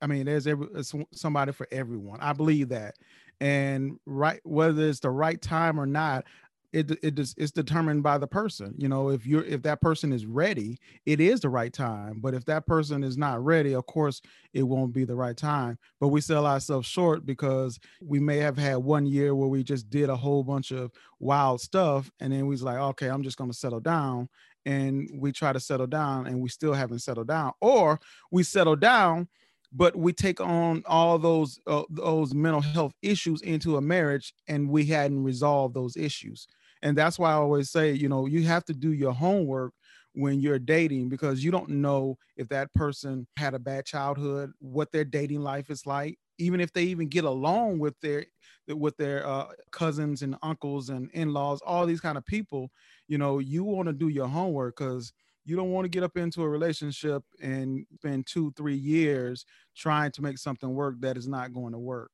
I 0.00 0.06
mean, 0.06 0.26
there's 0.26 0.46
every 0.46 0.68
somebody 1.12 1.52
for 1.52 1.66
everyone. 1.72 2.20
I 2.20 2.32
believe 2.32 2.68
that, 2.68 2.94
and 3.40 3.98
right 4.06 4.40
whether 4.44 4.88
it's 4.88 5.00
the 5.00 5.10
right 5.10 5.40
time 5.40 5.80
or 5.80 5.86
not, 5.86 6.24
it 6.72 6.92
it 7.02 7.18
is 7.18 7.34
it's 7.36 7.50
determined 7.50 8.02
by 8.04 8.18
the 8.18 8.28
person. 8.28 8.74
You 8.78 8.88
know, 8.88 9.08
if 9.10 9.26
you're 9.26 9.42
if 9.44 9.62
that 9.62 9.80
person 9.80 10.12
is 10.12 10.26
ready, 10.26 10.78
it 11.06 11.20
is 11.20 11.40
the 11.40 11.48
right 11.48 11.72
time. 11.72 12.20
But 12.20 12.34
if 12.34 12.44
that 12.44 12.66
person 12.66 13.02
is 13.02 13.16
not 13.16 13.44
ready, 13.44 13.74
of 13.74 13.86
course, 13.86 14.20
it 14.52 14.62
won't 14.62 14.92
be 14.92 15.04
the 15.04 15.16
right 15.16 15.36
time. 15.36 15.78
But 15.98 16.08
we 16.08 16.20
sell 16.20 16.46
ourselves 16.46 16.86
short 16.86 17.26
because 17.26 17.80
we 18.00 18.20
may 18.20 18.36
have 18.38 18.58
had 18.58 18.76
one 18.76 19.06
year 19.06 19.34
where 19.34 19.48
we 19.48 19.64
just 19.64 19.90
did 19.90 20.08
a 20.10 20.16
whole 20.16 20.44
bunch 20.44 20.70
of 20.70 20.92
wild 21.18 21.60
stuff, 21.60 22.10
and 22.20 22.32
then 22.32 22.42
we 22.46 22.50
was 22.54 22.62
like, 22.62 22.78
okay, 22.78 23.08
I'm 23.08 23.22
just 23.22 23.38
gonna 23.38 23.52
settle 23.52 23.80
down, 23.80 24.28
and 24.66 25.08
we 25.14 25.32
try 25.32 25.52
to 25.52 25.60
settle 25.60 25.86
down 25.86 26.26
and 26.26 26.40
we 26.40 26.48
still 26.48 26.74
haven't 26.74 27.00
settled 27.00 27.28
down 27.28 27.52
or 27.60 27.98
we 28.30 28.42
settle 28.42 28.76
down 28.76 29.28
but 29.72 29.94
we 29.94 30.12
take 30.12 30.40
on 30.40 30.82
all 30.86 31.18
those 31.18 31.60
uh, 31.66 31.82
those 31.90 32.34
mental 32.34 32.60
health 32.60 32.92
issues 33.02 33.40
into 33.42 33.76
a 33.76 33.80
marriage 33.80 34.34
and 34.48 34.68
we 34.68 34.84
hadn't 34.84 35.22
resolved 35.22 35.74
those 35.74 35.96
issues. 35.96 36.48
And 36.82 36.96
that's 36.96 37.18
why 37.18 37.30
i 37.30 37.34
always 37.34 37.70
say 37.70 37.92
you 37.92 38.08
know 38.08 38.26
you 38.26 38.42
have 38.44 38.64
to 38.64 38.74
do 38.74 38.92
your 38.92 39.12
homework 39.12 39.72
when 40.14 40.40
you're 40.40 40.58
dating 40.58 41.08
because 41.08 41.44
you 41.44 41.50
don't 41.50 41.68
know 41.68 42.16
if 42.36 42.48
that 42.48 42.72
person 42.74 43.26
had 43.36 43.54
a 43.54 43.58
bad 43.58 43.84
childhood 43.84 44.50
what 44.58 44.90
their 44.90 45.04
dating 45.04 45.40
life 45.40 45.70
is 45.70 45.86
like 45.86 46.18
even 46.38 46.60
if 46.60 46.72
they 46.72 46.82
even 46.84 47.06
get 47.06 47.24
along 47.24 47.78
with 47.78 47.94
their 48.00 48.24
with 48.68 48.96
their 48.96 49.26
uh, 49.26 49.46
cousins 49.72 50.22
and 50.22 50.36
uncles 50.42 50.88
and 50.88 51.10
in-laws 51.12 51.60
all 51.64 51.86
these 51.86 52.00
kind 52.00 52.18
of 52.18 52.24
people 52.26 52.70
you 53.10 53.18
know, 53.18 53.40
you 53.40 53.64
want 53.64 53.88
to 53.88 53.92
do 53.92 54.06
your 54.06 54.28
homework 54.28 54.76
because 54.76 55.12
you 55.44 55.56
don't 55.56 55.72
want 55.72 55.84
to 55.84 55.88
get 55.88 56.04
up 56.04 56.16
into 56.16 56.44
a 56.44 56.48
relationship 56.48 57.24
and 57.42 57.84
spend 57.96 58.24
two, 58.28 58.52
three 58.56 58.76
years 58.76 59.44
trying 59.76 60.12
to 60.12 60.22
make 60.22 60.38
something 60.38 60.72
work 60.72 60.94
that 61.00 61.16
is 61.16 61.26
not 61.26 61.52
going 61.52 61.72
to 61.72 61.78
work. 61.78 62.12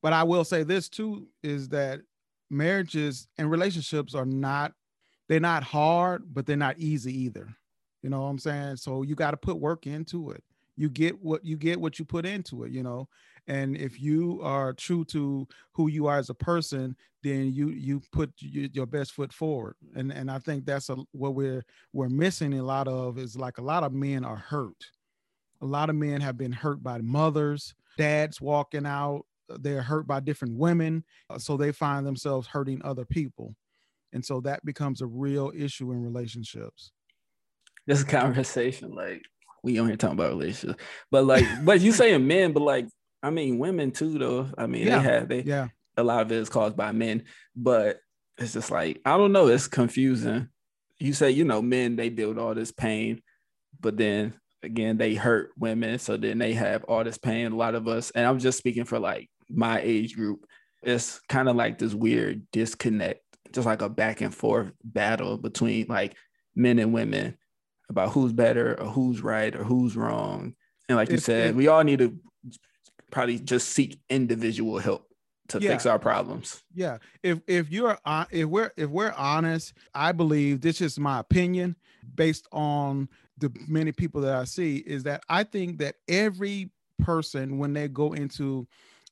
But 0.00 0.14
I 0.14 0.22
will 0.22 0.44
say 0.44 0.62
this 0.62 0.88
too 0.88 1.28
is 1.42 1.68
that 1.68 2.00
marriages 2.48 3.28
and 3.36 3.50
relationships 3.50 4.14
are 4.14 4.24
not 4.24 4.72
they're 5.28 5.40
not 5.40 5.62
hard, 5.62 6.32
but 6.32 6.46
they're 6.46 6.56
not 6.56 6.78
easy 6.78 7.12
either. 7.24 7.54
You 8.00 8.08
know 8.08 8.22
what 8.22 8.28
I'm 8.28 8.38
saying? 8.38 8.76
So 8.76 9.02
you 9.02 9.14
got 9.14 9.32
to 9.32 9.36
put 9.36 9.60
work 9.60 9.86
into 9.86 10.30
it. 10.30 10.42
You 10.78 10.88
get 10.88 11.22
what 11.22 11.44
you 11.44 11.58
get 11.58 11.78
what 11.78 11.98
you 11.98 12.06
put 12.06 12.24
into 12.24 12.64
it, 12.64 12.72
you 12.72 12.82
know. 12.82 13.10
And 13.48 13.76
if 13.78 13.98
you 14.00 14.40
are 14.42 14.74
true 14.74 15.04
to 15.06 15.48
who 15.72 15.88
you 15.88 16.06
are 16.06 16.18
as 16.18 16.28
a 16.28 16.34
person, 16.34 16.94
then 17.22 17.52
you 17.52 17.70
you 17.70 18.00
put 18.12 18.30
you, 18.38 18.68
your 18.72 18.86
best 18.86 19.12
foot 19.12 19.32
forward. 19.32 19.74
And 19.96 20.12
and 20.12 20.30
I 20.30 20.38
think 20.38 20.66
that's 20.66 20.90
a, 20.90 20.96
what 21.12 21.34
we're 21.34 21.64
we're 21.92 22.10
missing 22.10 22.52
a 22.58 22.62
lot 22.62 22.86
of 22.86 23.18
is 23.18 23.36
like 23.36 23.58
a 23.58 23.62
lot 23.62 23.82
of 23.82 23.92
men 23.92 24.24
are 24.24 24.36
hurt. 24.36 24.76
A 25.62 25.66
lot 25.66 25.90
of 25.90 25.96
men 25.96 26.20
have 26.20 26.36
been 26.36 26.52
hurt 26.52 26.82
by 26.82 26.98
mothers, 26.98 27.74
dads 27.96 28.40
walking 28.40 28.86
out. 28.86 29.22
They're 29.48 29.82
hurt 29.82 30.06
by 30.06 30.20
different 30.20 30.58
women, 30.58 31.04
uh, 31.30 31.38
so 31.38 31.56
they 31.56 31.72
find 31.72 32.06
themselves 32.06 32.46
hurting 32.46 32.82
other 32.84 33.06
people, 33.06 33.56
and 34.12 34.22
so 34.22 34.42
that 34.42 34.62
becomes 34.62 35.00
a 35.00 35.06
real 35.06 35.50
issue 35.56 35.90
in 35.90 36.04
relationships. 36.04 36.92
This 37.86 38.04
conversation, 38.04 38.94
like 38.94 39.22
we 39.62 39.78
on 39.78 39.86
here 39.86 39.96
talking 39.96 40.18
about 40.18 40.28
relationships, 40.28 40.82
but 41.10 41.24
like, 41.24 41.46
but 41.64 41.80
you 41.80 41.92
saying 41.92 42.26
men, 42.26 42.52
but 42.52 42.62
like, 42.62 42.88
I 43.22 43.30
mean, 43.30 43.58
women 43.58 43.90
too, 43.90 44.18
though. 44.18 44.48
I 44.56 44.66
mean, 44.66 44.86
Yeah. 44.86 44.98
they 44.98 45.04
have 45.04 45.28
they 45.28 45.42
Yeah, 45.42 45.68
a 45.96 46.02
lot 46.04 46.22
of 46.22 46.32
it 46.32 46.36
is 46.36 46.48
caused 46.48 46.76
by 46.76 46.92
men, 46.92 47.24
but 47.56 48.00
it's 48.38 48.52
just 48.52 48.70
like 48.70 49.00
I 49.04 49.16
don't 49.16 49.32
know. 49.32 49.48
It's 49.48 49.66
confusing. 49.68 50.48
You 50.98 51.12
say 51.12 51.30
you 51.30 51.44
know 51.44 51.62
men 51.62 51.96
they 51.96 52.08
build 52.08 52.38
all 52.38 52.54
this 52.54 52.72
pain, 52.72 53.20
but 53.80 53.96
then 53.96 54.34
again 54.62 54.96
they 54.98 55.14
hurt 55.14 55.50
women, 55.58 55.98
so 55.98 56.16
then 56.16 56.38
they 56.38 56.54
have 56.54 56.84
all 56.84 57.04
this 57.04 57.18
pain. 57.18 57.52
A 57.52 57.56
lot 57.56 57.74
of 57.74 57.86
us, 57.88 58.10
and 58.10 58.26
I'm 58.26 58.38
just 58.38 58.58
speaking 58.58 58.84
for 58.84 58.98
like 58.98 59.28
my 59.48 59.80
age 59.80 60.14
group. 60.16 60.44
It's 60.82 61.18
kind 61.28 61.48
of 61.48 61.56
like 61.56 61.78
this 61.78 61.94
weird 61.94 62.46
disconnect, 62.52 63.20
just 63.52 63.66
like 63.66 63.82
a 63.82 63.88
back 63.88 64.20
and 64.20 64.32
forth 64.34 64.70
battle 64.84 65.36
between 65.36 65.86
like 65.88 66.14
men 66.54 66.78
and 66.78 66.92
women 66.92 67.36
about 67.90 68.10
who's 68.12 68.32
better 68.32 68.80
or 68.80 68.86
who's 68.86 69.20
right 69.20 69.54
or 69.56 69.64
who's 69.64 69.96
wrong. 69.96 70.54
And 70.88 70.96
like 70.96 71.10
you 71.10 71.18
said, 71.18 71.50
if- 71.50 71.56
we 71.56 71.66
all 71.66 71.82
need 71.82 71.98
to 72.00 72.16
probably 73.10 73.38
just 73.38 73.70
seek 73.70 73.98
individual 74.10 74.78
help 74.78 75.06
to 75.48 75.58
Yeah. 75.60 75.70
fix 75.70 75.86
our 75.86 75.98
problems. 75.98 76.62
yeah. 76.74 76.98
If 77.22 77.40
if 77.46 77.70
you're 77.70 77.98
hon- 78.04 78.26
if 78.30 78.46
we're 78.46 78.72
if 78.76 78.90
we're 78.90 79.12
honest, 79.12 79.72
I 79.94 80.12
believe 80.12 80.60
this 80.60 80.80
is 80.80 80.98
my 80.98 81.20
opinion 81.20 81.76
based 82.14 82.46
on 82.52 83.08
the 83.38 83.50
many 83.66 83.92
people 83.92 84.20
that 84.22 84.34
I 84.34 84.44
see 84.44 84.76
is 84.78 85.04
that 85.04 85.22
I 85.28 85.44
think 85.44 85.78
that 85.78 85.96
every 86.08 86.70
person 87.02 87.58
when 87.58 87.72
they 87.72 87.88
go 87.88 88.12
into 88.12 88.66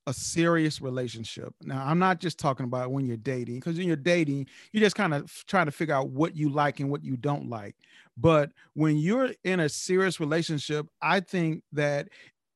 a 0.08 0.12
serious 0.14 0.80
relationship. 0.80 1.52
Now, 1.62 1.84
I'm 1.84 1.98
not 1.98 2.20
just 2.20 2.38
talking 2.38 2.62
about 2.64 2.92
when 2.92 3.06
you're 3.06 3.16
dating, 3.16 3.56
because 3.56 3.76
when 3.76 3.88
you're 3.88 3.96
dating, 3.96 4.46
you're 4.72 4.82
just 4.82 4.94
kind 4.94 5.12
of 5.12 5.32
trying 5.48 5.66
to 5.66 5.72
figure 5.72 5.94
out 5.96 6.10
what 6.10 6.36
you 6.36 6.48
like 6.48 6.78
and 6.78 6.90
what 6.90 7.02
you 7.04 7.16
don't 7.16 7.48
like. 7.50 7.74
But 8.16 8.52
when 8.74 8.98
you're 8.98 9.30
in 9.42 9.58
a 9.58 9.68
serious 9.68 10.20
relationship, 10.20 10.86
I 11.02 11.18
think 11.20 11.64
that 11.72 12.08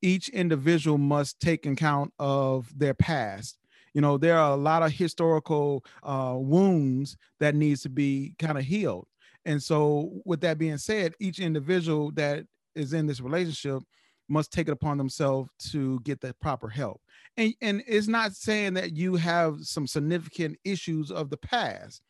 each 0.02 0.28
individual 0.30 0.99
must 0.99 1.40
take 1.40 1.66
account 1.66 2.12
of 2.19 2.76
their 2.78 2.95
past. 2.95 3.59
You 3.95 4.00
know, 4.00 4.19
there 4.19 4.38
are 4.38 4.52
a 4.52 4.57
lot 4.57 4.83
of 4.83 4.92
historical 4.92 5.85
uh, 6.02 6.37
wounds 6.38 7.16
that 7.40 7.54
needs 7.54 7.83
to 7.83 7.88
be 7.88 8.35
kind 8.38 8.57
of 8.57 8.64
healed. 8.64 9.07
And 9.45 9.62
so, 9.62 10.21
with 10.25 10.40
that 10.42 10.59
being 10.59 10.78
said, 10.78 11.14
each 11.19 11.40
individual 11.40 12.12
that 12.12 12.45
is 12.75 12.92
in 12.92 13.07
this 13.07 13.21
relationship 13.21 13.83
must 14.28 14.52
take 14.52 14.69
it 14.69 14.73
upon 14.73 14.97
themselves 14.97 15.50
to 15.71 15.99
get 16.00 16.21
the 16.21 16.33
proper 16.35 16.69
help. 16.69 17.00
And 17.37 17.54
and 17.61 17.83
it's 17.87 18.07
not 18.07 18.35
saying 18.35 18.75
that 18.75 18.97
you 18.97 19.16
have 19.16 19.57
some 19.62 19.87
significant 19.87 20.59
issues 20.64 21.11
of 21.11 21.30
the 21.30 21.37
past, 21.37 22.02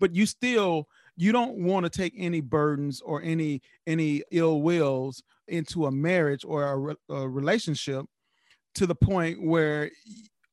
but 0.00 0.14
you 0.14 0.26
still 0.26 0.88
you 1.20 1.32
don't 1.32 1.58
want 1.58 1.84
to 1.84 1.90
take 1.90 2.14
any 2.16 2.40
burdens 2.40 3.02
or 3.02 3.20
any 3.20 3.60
any 3.86 4.22
ill 4.32 4.62
wills 4.62 5.22
into 5.48 5.84
a 5.84 5.90
marriage 5.90 6.46
or 6.46 6.96
a, 7.10 7.14
a 7.14 7.28
relationship 7.28 8.06
to 8.74 8.86
the 8.86 8.94
point 8.94 9.42
where 9.42 9.90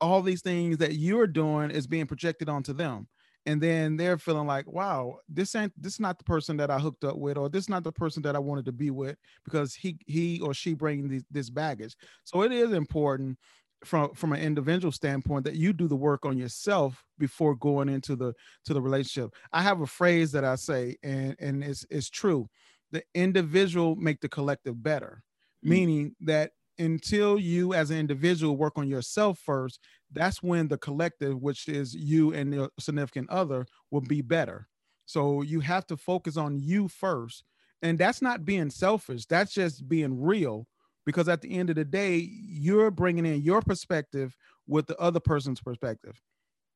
all 0.02 0.22
these 0.22 0.42
things 0.42 0.78
that 0.78 0.96
you're 0.96 1.26
doing 1.26 1.72
is 1.72 1.88
being 1.88 2.06
projected 2.06 2.50
onto 2.50 2.74
them. 2.74 3.08
And 3.46 3.62
then 3.62 3.96
they're 3.96 4.18
feeling 4.18 4.46
like 4.46 4.70
wow 4.70 5.20
this 5.30 5.56
ain't 5.56 5.72
this 5.82 5.94
is 5.94 6.00
not 6.02 6.18
the 6.18 6.26
person 6.26 6.58
that 6.58 6.70
i 6.70 6.78
hooked 6.78 7.06
up 7.06 7.16
with 7.16 7.38
or 7.38 7.48
this 7.48 7.64
is 7.64 7.70
not 7.70 7.86
the 7.86 7.94
person 7.94 8.22
that 8.24 8.36
i 8.36 8.40
wanted 8.40 8.66
to 8.66 8.74
be 8.74 8.92
with 8.92 9.16
because 9.46 9.74
he 9.74 9.98
he 10.06 10.42
or 10.42 10.54
she 10.54 10.74
bringing 10.74 11.08
these, 11.08 11.24
this 11.32 11.50
baggage. 11.50 11.96
So 12.26 12.42
it 12.42 12.52
is 12.52 12.74
important 12.74 13.38
from 13.86 14.14
from 14.16 14.34
an 14.34 14.42
individual 14.42 14.92
standpoint 14.92 15.46
that 15.46 15.56
you 15.56 15.72
do 15.74 15.88
the 15.88 15.96
work 15.96 16.26
on 16.26 16.38
yourself 16.38 17.06
before 17.18 17.56
going 17.56 17.90
into 17.90 18.16
the 18.16 18.34
to 18.66 18.74
the 18.74 18.82
relationship. 18.82 19.34
I 19.54 19.62
have 19.62 19.82
a 19.82 19.88
phrase 19.88 20.32
that 20.32 20.44
i 20.44 20.56
say 20.56 20.98
and 21.04 21.36
and 21.40 21.64
it's 21.64 21.86
it's 21.90 22.10
true. 22.10 22.50
The 22.92 23.04
individual 23.14 23.96
make 23.96 24.22
the 24.22 24.30
collective 24.30 24.82
better 24.82 25.24
Mm. 25.66 25.70
meaning 25.70 26.16
that 26.22 26.52
until 26.80 27.40
you 27.40 27.74
as 27.74 27.90
an 27.90 27.98
individual 27.98 28.56
work 28.56 28.78
on 28.78 28.88
yourself 28.88 29.40
first 29.40 29.80
that's 30.12 30.44
when 30.44 30.68
the 30.68 30.78
collective 30.78 31.42
which 31.42 31.68
is 31.68 31.96
you 31.96 32.32
and 32.34 32.54
your 32.54 32.70
significant 32.80 33.30
other 33.30 33.66
will 33.92 34.02
be 34.02 34.22
better. 34.22 34.68
So 35.06 35.42
you 35.42 35.62
have 35.62 35.88
to 35.88 35.98
focus 35.98 36.38
on 36.38 36.60
you 36.60 36.88
first. 36.88 37.44
And 37.82 37.98
that's 37.98 38.22
not 38.22 38.46
being 38.46 38.70
selfish. 38.70 39.26
That's 39.26 39.54
just 39.54 39.88
being 39.88 40.22
real 40.22 40.68
because 41.08 41.30
at 41.30 41.40
the 41.42 41.58
end 41.58 41.70
of 41.70 41.78
the 41.78 41.86
day 41.86 42.18
you're 42.18 42.92
bringing 42.92 43.26
in 43.26 43.42
your 43.42 43.62
perspective 43.62 44.36
with 44.68 44.88
the 44.88 44.98
other 44.98 45.22
person's 45.22 45.62
perspective. 45.62 46.22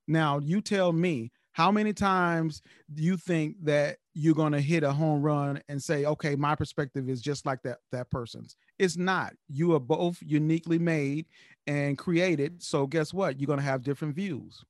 Now 0.08 0.40
you 0.40 0.62
tell 0.62 0.94
me 0.94 1.32
how 1.52 1.70
many 1.70 1.92
times 1.92 2.62
do 2.94 3.04
you 3.04 3.18
think 3.18 3.58
that 3.66 3.98
you're 4.14 4.34
going 4.34 4.54
to 4.54 4.62
hit 4.62 4.84
a 4.84 4.94
home 4.94 5.22
run 5.22 5.62
and 5.68 5.84
say 5.84 6.06
okay 6.06 6.36
my 6.38 6.56
perspective 6.56 7.10
is 7.10 7.22
just 7.22 7.46
like 7.46 7.62
that 7.64 7.80
that 7.92 8.10
person's? 8.10 8.56
It's 8.80 8.96
not. 8.96 9.34
You 9.50 9.76
are 9.76 9.82
both 9.82 10.18
uniquely 10.22 10.80
made 10.80 11.26
and 11.68 11.98
created 11.98 12.64
so 12.64 12.88
guess 12.88 13.14
what? 13.14 13.38
You're 13.38 13.48
going 13.48 13.60
to 13.60 13.66
have 13.66 13.84
different 13.84 14.16
views. 14.16 14.64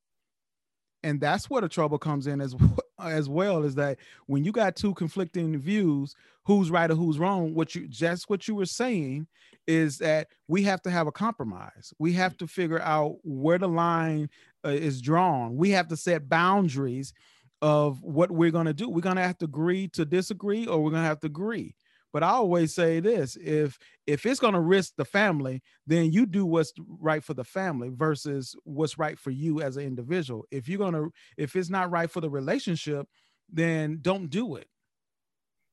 And 1.03 1.21
that's 1.21 1.51
where 1.51 1.61
the 1.61 1.69
trouble 1.69 1.99
comes 1.99 2.25
in 2.25 2.41
as 2.41 2.55
as 3.03 3.29
well 3.29 3.63
is 3.63 3.75
that 3.75 3.97
when 4.27 4.43
you 4.43 4.51
got 4.51 4.75
two 4.75 4.93
conflicting 4.93 5.57
views 5.57 6.15
who's 6.43 6.71
right 6.71 6.91
or 6.91 6.95
who's 6.95 7.19
wrong 7.19 7.53
what 7.53 7.75
you 7.75 7.87
just 7.87 8.29
what 8.29 8.47
you 8.47 8.55
were 8.55 8.65
saying 8.65 9.27
is 9.67 9.97
that 9.99 10.27
we 10.47 10.63
have 10.63 10.81
to 10.81 10.89
have 10.89 11.07
a 11.07 11.11
compromise. 11.11 11.93
We 11.99 12.13
have 12.13 12.37
to 12.37 12.47
figure 12.47 12.81
out 12.81 13.17
where 13.23 13.57
the 13.57 13.67
line 13.67 14.29
uh, 14.65 14.69
is 14.69 15.01
drawn. 15.01 15.55
We 15.55 15.71
have 15.71 15.87
to 15.89 15.97
set 15.97 16.29
boundaries 16.29 17.13
of 17.61 18.01
what 18.01 18.31
we're 18.31 18.51
going 18.51 18.65
to 18.65 18.73
do. 18.73 18.89
We're 18.89 19.01
going 19.01 19.17
to 19.17 19.21
have 19.21 19.37
to 19.39 19.45
agree 19.45 19.87
to 19.89 20.05
disagree 20.05 20.65
or 20.65 20.79
we're 20.83 20.91
going 20.91 21.03
to 21.03 21.07
have 21.07 21.19
to 21.21 21.27
agree 21.27 21.75
but 22.13 22.23
i 22.23 22.29
always 22.29 22.73
say 22.73 22.99
this 22.99 23.35
if 23.37 23.77
if 24.07 24.25
it's 24.25 24.39
going 24.39 24.53
to 24.53 24.59
risk 24.59 24.93
the 24.97 25.05
family 25.05 25.61
then 25.87 26.11
you 26.11 26.25
do 26.25 26.45
what's 26.45 26.73
right 26.99 27.23
for 27.23 27.33
the 27.33 27.43
family 27.43 27.89
versus 27.93 28.55
what's 28.63 28.97
right 28.97 29.17
for 29.19 29.31
you 29.31 29.61
as 29.61 29.77
an 29.77 29.83
individual. 29.83 30.45
If 30.51 30.67
you're 30.67 30.91
to 30.91 31.11
if 31.37 31.55
it's 31.55 31.69
not 31.69 31.91
right 31.91 32.09
for 32.09 32.21
the 32.21 32.29
relationship 32.29 33.07
then 33.53 33.99
don't 34.01 34.29
do 34.29 34.55
it. 34.55 34.67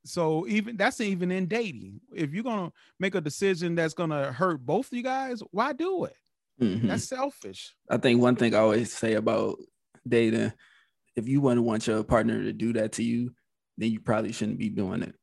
So 0.05 0.47
even 0.47 0.77
that's 0.77 1.01
even 1.01 1.31
in 1.31 1.47
dating. 1.47 2.01
If 2.15 2.33
you're 2.33 2.45
to 2.45 2.73
make 2.99 3.15
a 3.15 3.21
decision 3.21 3.75
that's 3.75 3.95
to 3.95 4.33
hurt 4.33 4.65
both 4.65 4.87
of 4.87 4.97
you 4.97 5.03
guys 5.03 5.43
why 5.51 5.73
do 5.73 6.05
it? 6.05 6.17
Mhm. 6.61 6.89
that's 6.89 7.05
selfish. 7.05 7.77
I 7.89 7.99
think 7.99 8.21
one 8.21 8.35
thing 8.37 8.55
I 8.55 8.59
always 8.59 8.93
say 8.93 9.15
about 9.15 9.59
dating, 10.07 10.53
if 11.17 11.29
you 11.29 11.41
wouldn't 11.41 11.67
want 11.67 11.87
your 11.87 12.03
partner 12.05 12.43
to 12.43 12.53
do 12.53 12.73
that 12.75 12.93
to 12.93 13.05
you, 13.05 13.35
then 13.77 13.93
you 13.93 14.01
probably 14.01 14.33
shouldn't 14.33 14.59
be 14.59 14.69
doing 14.69 15.03
it. 15.03 15.15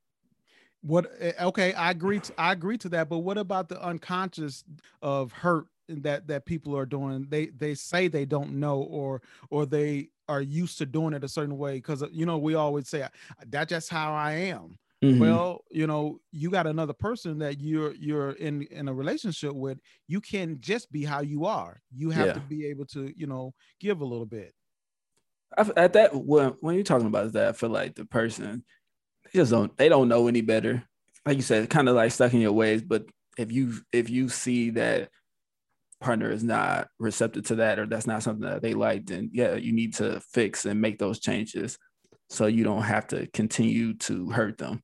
What 0.85 1.11
eh, 1.19 1.33
okay 1.41 1.73
i 1.73 1.91
agree 1.91 2.19
to, 2.19 2.33
i 2.37 2.51
agree 2.51 2.77
to 2.77 2.89
that 2.89 3.09
but 3.09 3.19
what 3.19 3.37
about 3.37 3.69
the 3.69 3.81
unconscious 3.81 4.63
of 5.01 5.31
hurt 5.31 5.67
that 5.87 6.27
that 6.27 6.45
people 6.45 6.75
are 6.77 6.85
doing? 6.85 7.27
They 7.29 7.47
they 7.47 7.75
say 7.75 8.07
they 8.07 8.25
don't 8.25 8.53
know 8.53 8.81
or 8.81 9.21
or 9.49 9.65
they 9.65 10.09
are 10.27 10.41
used 10.41 10.77
to 10.79 10.85
doing 10.85 11.13
it 11.13 11.23
a 11.23 11.27
certain 11.27 11.57
way 11.57 11.75
because 11.75 12.03
you 12.11 12.25
know 12.25 12.37
we 12.37 12.55
always 12.55 12.89
say 12.89 13.07
that's 13.47 13.69
just 13.69 13.89
how 13.89 14.13
i 14.13 14.31
am. 14.33 14.77
Mhm. 15.03 15.19
well 15.19 15.63
you 15.69 15.85
know 15.85 16.19
you 16.31 16.49
got 16.49 16.65
another 16.65 16.93
person 16.93 17.37
that 17.39 17.59
you're 17.59 17.93
you're 17.95 18.31
in 18.31 18.63
in 18.63 18.87
a 18.87 18.93
relationship 18.93 19.53
with 19.53 19.79
you 20.07 20.19
can't 20.21 20.59
just 20.59 20.91
be 20.91 21.03
how 21.03 21.21
you 21.21 21.45
are. 21.45 21.81
You 21.91 22.09
have 22.09 22.33
to 22.33 22.39
be 22.39 22.65
able 22.65 22.85
to 22.87 23.13
you 23.15 23.27
know 23.27 23.53
give 23.79 24.01
a 24.01 24.05
little 24.05 24.25
bit. 24.25 24.53
I, 25.57 25.69
at 25.77 25.93
that 25.93 26.15
when 26.15 26.49
when 26.61 26.75
you're 26.75 26.83
talking 26.83 27.07
about 27.07 27.31
that, 27.33 27.49
I 27.49 27.51
feel 27.51 27.69
like 27.69 27.95
the 27.95 28.05
person 28.05 28.63
just 29.35 29.51
don't 29.51 29.75
they 29.77 29.89
don't 29.89 30.09
know 30.09 30.27
any 30.27 30.41
better. 30.41 30.83
Like 31.25 31.37
you 31.37 31.43
said, 31.43 31.69
kind 31.69 31.89
of 31.89 31.95
like 31.95 32.11
stuck 32.11 32.33
in 32.33 32.41
your 32.41 32.53
ways. 32.53 32.81
But 32.81 33.05
if 33.37 33.51
you 33.51 33.73
if 33.91 34.09
you 34.09 34.29
see 34.29 34.71
that 34.71 35.09
partner 36.01 36.31
is 36.31 36.43
not 36.43 36.87
receptive 36.99 37.45
to 37.45 37.55
that 37.55 37.79
or 37.79 37.85
that's 37.85 38.07
not 38.07 38.23
something 38.23 38.47
that 38.47 38.61
they 38.61 38.73
like, 38.73 39.05
then 39.05 39.29
yeah, 39.33 39.55
you 39.55 39.73
need 39.73 39.95
to 39.95 40.21
fix 40.31 40.65
and 40.65 40.81
make 40.81 40.99
those 40.99 41.19
changes 41.19 41.77
so 42.29 42.47
you 42.47 42.63
don't 42.63 42.83
have 42.83 43.07
to 43.07 43.27
continue 43.27 43.93
to 43.95 44.29
hurt 44.29 44.57
them. 44.57 44.81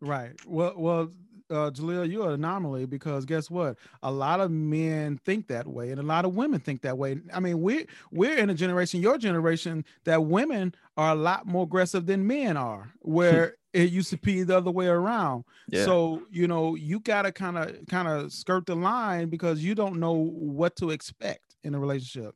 Right. 0.00 0.32
Well, 0.46 0.74
well, 0.76 1.12
uh, 1.50 1.70
Jaleel, 1.70 2.10
you're 2.10 2.28
an 2.28 2.34
anomaly 2.34 2.86
because 2.86 3.24
guess 3.24 3.50
what? 3.50 3.76
A 4.02 4.10
lot 4.10 4.40
of 4.40 4.50
men 4.50 5.18
think 5.24 5.48
that 5.48 5.66
way, 5.66 5.90
and 5.90 6.00
a 6.00 6.04
lot 6.04 6.24
of 6.24 6.34
women 6.34 6.60
think 6.60 6.82
that 6.82 6.96
way. 6.96 7.18
I 7.32 7.40
mean, 7.40 7.60
we're 7.60 7.86
we're 8.10 8.36
in 8.36 8.50
a 8.50 8.54
generation, 8.54 9.00
your 9.00 9.18
generation, 9.18 9.84
that 10.04 10.24
women 10.24 10.74
are 10.96 11.12
a 11.12 11.16
lot 11.16 11.46
more 11.46 11.64
aggressive 11.64 12.06
than 12.06 12.26
men 12.26 12.56
are. 12.56 12.92
Where 13.00 13.56
it 13.74 13.90
used 13.90 14.10
to 14.10 14.16
be 14.16 14.42
the 14.44 14.56
other 14.56 14.70
way 14.70 14.86
around. 14.86 15.44
Yeah. 15.68 15.84
So, 15.84 16.22
you 16.30 16.46
know, 16.46 16.76
you 16.76 17.00
got 17.00 17.22
to 17.22 17.32
kind 17.32 17.58
of 17.58 17.76
kind 17.88 18.08
of 18.08 18.32
skirt 18.32 18.66
the 18.66 18.76
line 18.76 19.28
because 19.28 19.62
you 19.62 19.74
don't 19.74 19.98
know 19.98 20.12
what 20.14 20.76
to 20.76 20.90
expect 20.90 21.56
in 21.64 21.74
a 21.74 21.80
relationship. 21.80 22.34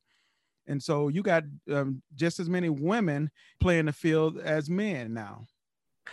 And 0.67 0.83
so 0.83 1.09
you 1.09 1.23
got 1.23 1.45
um, 1.73 2.03
just 2.15 2.41
as 2.41 2.51
many 2.51 2.69
women 2.69 3.31
playing 3.61 3.87
the 3.87 3.93
field 3.93 4.39
as 4.39 4.69
men 4.69 5.15
now. 5.15 5.47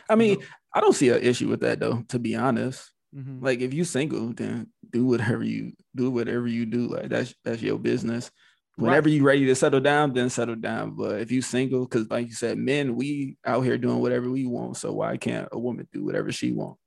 I 0.09 0.15
mean, 0.15 0.39
know? 0.39 0.45
I 0.73 0.81
don't 0.81 0.93
see 0.93 1.09
an 1.09 1.21
issue 1.21 1.47
with 1.49 1.61
that 1.61 1.79
though, 1.79 2.03
to 2.09 2.19
be 2.19 2.35
honest. 2.35 2.91
Mhm. 3.15 3.41
Like 3.41 3.61
if 3.61 3.73
you 3.73 3.83
single, 3.83 4.33
then 4.33 4.71
do 4.89 5.05
whatever 5.05 5.43
you 5.43 5.73
do, 5.95 6.11
whatever 6.11 6.47
you 6.47 6.65
do. 6.65 6.87
Like 6.87 7.09
that's 7.09 7.33
that's 7.43 7.61
your 7.61 7.79
business. 7.79 8.31
Whenever 8.77 9.07
you're 9.07 9.23
ready 9.23 9.45
to 9.45 9.55
settle 9.55 9.79
down, 9.79 10.11
then 10.11 10.29
settle 10.29 10.57
down. 10.57 10.97
But 10.97 11.21
if 11.21 11.31
you 11.31 11.41
single, 11.41 11.85
because 11.85 12.09
like 12.09 12.27
you 12.27 12.33
said, 12.33 12.57
men, 12.57 12.95
we 12.95 13.37
out 13.45 13.61
here 13.61 13.77
doing 13.77 13.99
whatever 13.99 14.29
we 14.29 14.45
want. 14.45 14.75
So 14.75 14.91
why 14.91 15.15
can't 15.15 15.47
a 15.53 15.57
woman 15.59 15.87
do 15.93 16.03
whatever 16.03 16.29
she 16.33 16.51
wants? 16.51 16.81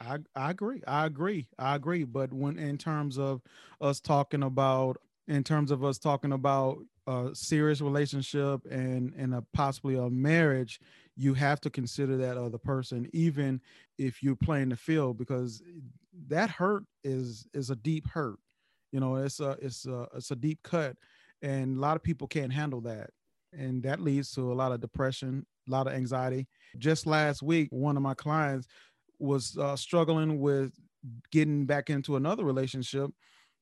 I, 0.00 0.18
I 0.34 0.50
agree. 0.50 0.82
I 0.86 1.06
agree. 1.06 1.48
I 1.58 1.74
agree. 1.76 2.04
But 2.04 2.32
when 2.32 2.58
in 2.58 2.78
terms 2.78 3.18
of 3.18 3.42
us 3.80 4.00
talking 4.00 4.42
about 4.42 4.98
in 5.28 5.44
terms 5.44 5.70
of 5.70 5.84
us 5.84 5.98
talking 5.98 6.32
about 6.32 6.78
a 7.06 7.30
serious 7.34 7.80
relationship 7.80 8.60
and 8.70 9.12
and 9.16 9.34
a 9.34 9.44
possibly 9.52 9.96
a 9.96 10.10
marriage, 10.10 10.80
you 11.22 11.34
have 11.34 11.60
to 11.60 11.70
consider 11.70 12.16
that 12.16 12.36
other 12.36 12.58
person, 12.58 13.08
even 13.12 13.60
if 13.96 14.22
you're 14.24 14.34
playing 14.34 14.70
the 14.70 14.76
field, 14.76 15.16
because 15.16 15.62
that 16.26 16.50
hurt 16.50 16.82
is 17.04 17.46
is 17.54 17.70
a 17.70 17.76
deep 17.76 18.08
hurt. 18.08 18.38
You 18.90 18.98
know, 18.98 19.14
it's 19.14 19.38
a 19.38 19.56
it's 19.62 19.86
a 19.86 20.08
it's 20.16 20.32
a 20.32 20.36
deep 20.36 20.58
cut, 20.64 20.96
and 21.40 21.76
a 21.76 21.80
lot 21.80 21.94
of 21.94 22.02
people 22.02 22.26
can't 22.26 22.52
handle 22.52 22.80
that, 22.82 23.10
and 23.52 23.82
that 23.84 24.00
leads 24.00 24.32
to 24.32 24.52
a 24.52 24.54
lot 24.54 24.72
of 24.72 24.80
depression, 24.80 25.46
a 25.68 25.70
lot 25.70 25.86
of 25.86 25.92
anxiety. 25.92 26.48
Just 26.78 27.06
last 27.06 27.40
week, 27.40 27.68
one 27.70 27.96
of 27.96 28.02
my 28.02 28.14
clients 28.14 28.66
was 29.20 29.56
uh, 29.56 29.76
struggling 29.76 30.40
with 30.40 30.72
getting 31.30 31.66
back 31.66 31.88
into 31.88 32.16
another 32.16 32.44
relationship 32.44 33.10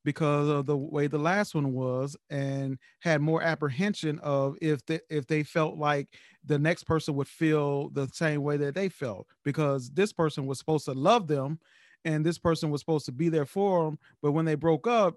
because 0.04 0.48
of 0.48 0.66
the 0.66 0.76
way 0.76 1.06
the 1.06 1.18
last 1.18 1.54
one 1.54 1.72
was 1.72 2.16
and 2.30 2.78
had 3.00 3.20
more 3.20 3.42
apprehension 3.42 4.18
of 4.20 4.56
if 4.62 4.84
they 4.86 5.00
if 5.10 5.26
they 5.26 5.42
felt 5.42 5.76
like 5.76 6.08
the 6.44 6.58
next 6.58 6.84
person 6.84 7.14
would 7.14 7.28
feel 7.28 7.90
the 7.90 8.08
same 8.12 8.42
way 8.42 8.56
that 8.56 8.74
they 8.74 8.88
felt 8.88 9.26
because 9.44 9.90
this 9.90 10.12
person 10.12 10.46
was 10.46 10.58
supposed 10.58 10.86
to 10.86 10.92
love 10.92 11.26
them 11.26 11.58
and 12.04 12.24
this 12.24 12.38
person 12.38 12.70
was 12.70 12.80
supposed 12.80 13.04
to 13.06 13.12
be 13.12 13.28
there 13.28 13.46
for 13.46 13.84
them 13.84 13.98
but 14.22 14.32
when 14.32 14.44
they 14.44 14.54
broke 14.54 14.86
up 14.86 15.16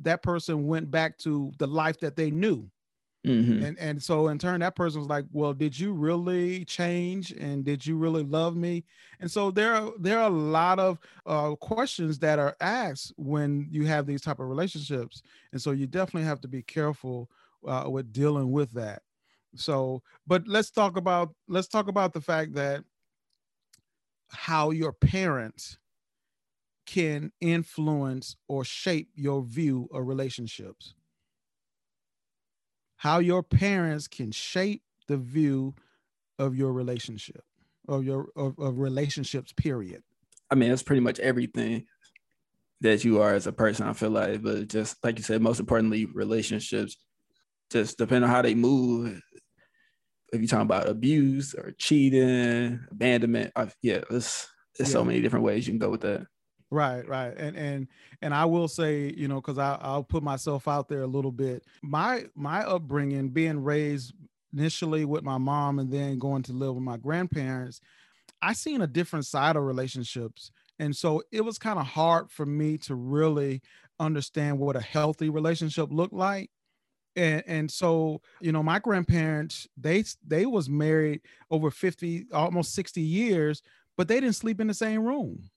that 0.00 0.22
person 0.22 0.66
went 0.66 0.90
back 0.90 1.16
to 1.18 1.52
the 1.58 1.66
life 1.66 2.00
that 2.00 2.16
they 2.16 2.30
knew 2.30 2.68
Mhm. 3.24 3.64
and 3.64 3.78
and 3.78 4.02
so 4.02 4.28
in 4.28 4.38
turn 4.38 4.60
that 4.60 4.74
person 4.76 5.00
was 5.00 5.08
like 5.08 5.26
well 5.32 5.54
did 5.54 5.78
you 5.78 5.92
really 5.92 6.64
change? 6.64 7.32
And 7.32 7.64
did 7.64 7.86
you 7.86 7.96
really 7.96 8.24
love 8.24 8.56
me? 8.56 8.84
And 9.20 9.30
so 9.30 9.50
there 9.50 9.74
are 9.74 9.92
there 9.98 10.18
are 10.18 10.26
a 10.26 10.30
lot 10.30 10.78
of 10.78 10.98
uh, 11.26 11.54
questions 11.56 12.18
that 12.20 12.38
are 12.38 12.56
asked 12.60 13.12
when 13.16 13.68
you 13.70 13.86
have 13.86 14.06
these 14.06 14.22
type 14.22 14.40
of 14.40 14.48
relationships. 14.48 15.22
And 15.52 15.60
so 15.62 15.70
you 15.72 15.86
definitely 15.86 16.24
have 16.26 16.40
to 16.42 16.48
be 16.48 16.62
careful 16.62 17.30
uh, 17.66 17.88
with 17.90 18.12
dealing 18.12 18.50
with 18.52 18.72
that. 18.72 19.02
So 19.56 20.02
but 20.26 20.46
let's 20.48 20.70
talk 20.70 20.96
about 20.96 21.34
let's 21.48 21.68
talk 21.68 21.88
about 21.88 22.12
the 22.12 22.20
fact 22.20 22.54
that 22.54 22.84
how 24.28 24.70
your 24.70 24.92
parents 24.92 25.78
can 26.86 27.32
influence 27.40 28.36
or 28.46 28.64
shape 28.64 29.10
your 29.14 29.42
view 29.42 29.88
of 29.92 30.06
relationships 30.06 30.94
how 33.04 33.18
your 33.20 33.42
parents 33.42 34.08
can 34.08 34.32
shape 34.32 34.82
the 35.06 35.16
view 35.16 35.74
of 36.38 36.56
your 36.56 36.72
relationship 36.72 37.44
of 37.86 38.04
your 38.04 38.30
of, 38.34 38.58
of 38.58 38.78
relationships 38.78 39.52
period 39.52 40.02
I 40.50 40.56
mean, 40.56 40.70
it's 40.70 40.82
pretty 40.82 41.00
much 41.00 41.18
everything 41.18 41.86
that 42.80 43.04
you 43.04 43.20
are 43.20 43.34
as 43.34 43.46
a 43.46 43.52
person. 43.52 43.88
I 43.88 43.92
feel 43.92 44.10
like, 44.10 44.42
but 44.42 44.68
just 44.68 45.02
like 45.02 45.18
you 45.18 45.24
said, 45.24 45.42
most 45.42 45.60
importantly, 45.60 46.06
relationships. 46.06 46.96
Just 47.70 47.98
depending 47.98 48.28
on 48.28 48.34
how 48.34 48.42
they 48.42 48.54
move. 48.54 49.20
If 50.32 50.40
you're 50.40 50.48
talking 50.48 50.62
about 50.66 50.88
abuse 50.88 51.54
or 51.54 51.72
cheating, 51.78 52.80
abandonment, 52.90 53.52
I, 53.56 53.68
yeah, 53.82 54.00
there's, 54.10 54.46
there's 54.76 54.92
so 54.92 55.04
many 55.04 55.20
different 55.20 55.44
ways 55.44 55.66
you 55.66 55.72
can 55.72 55.78
go 55.78 55.90
with 55.90 56.02
that. 56.02 56.26
Right 56.74 57.06
right 57.08 57.34
and 57.36 57.56
and 57.56 57.88
and 58.20 58.34
i 58.34 58.44
will 58.44 58.68
say 58.68 59.12
you 59.16 59.28
know 59.28 59.40
because 59.40 59.58
i'll 59.58 60.02
put 60.02 60.22
myself 60.22 60.66
out 60.66 60.88
there 60.88 61.02
a 61.02 61.06
little 61.06 61.32
bit 61.32 61.64
my 61.82 62.24
my 62.34 62.64
upbringing 62.64 63.28
being 63.28 63.62
raised 63.62 64.12
initially 64.52 65.04
with 65.04 65.22
my 65.22 65.38
mom 65.38 65.78
and 65.78 65.90
then 65.90 66.18
going 66.18 66.42
to 66.42 66.52
live 66.52 66.74
with 66.74 66.82
my 66.82 66.96
grandparents 66.96 67.80
i 68.42 68.52
seen 68.52 68.82
a 68.82 68.86
different 68.86 69.24
side 69.24 69.56
of 69.56 69.62
relationships 69.62 70.50
and 70.80 70.94
so 70.94 71.22
it 71.30 71.42
was 71.42 71.58
kind 71.58 71.78
of 71.78 71.86
hard 71.86 72.30
for 72.30 72.44
me 72.44 72.76
to 72.76 72.96
really 72.96 73.62
understand 74.00 74.58
what 74.58 74.74
a 74.74 74.80
healthy 74.80 75.30
relationship 75.30 75.88
looked 75.92 76.12
like 76.12 76.50
and 77.14 77.42
and 77.46 77.70
so 77.70 78.20
you 78.40 78.50
know 78.50 78.62
my 78.62 78.80
grandparents 78.80 79.68
they 79.76 80.04
they 80.26 80.46
was 80.46 80.68
married 80.68 81.20
over 81.50 81.70
50 81.70 82.26
almost 82.32 82.74
60 82.74 83.00
years 83.00 83.62
but 83.96 84.08
they 84.08 84.20
didn't 84.20 84.34
sleep 84.34 84.60
in 84.60 84.66
the 84.66 84.74
same 84.74 85.04
room 85.04 85.50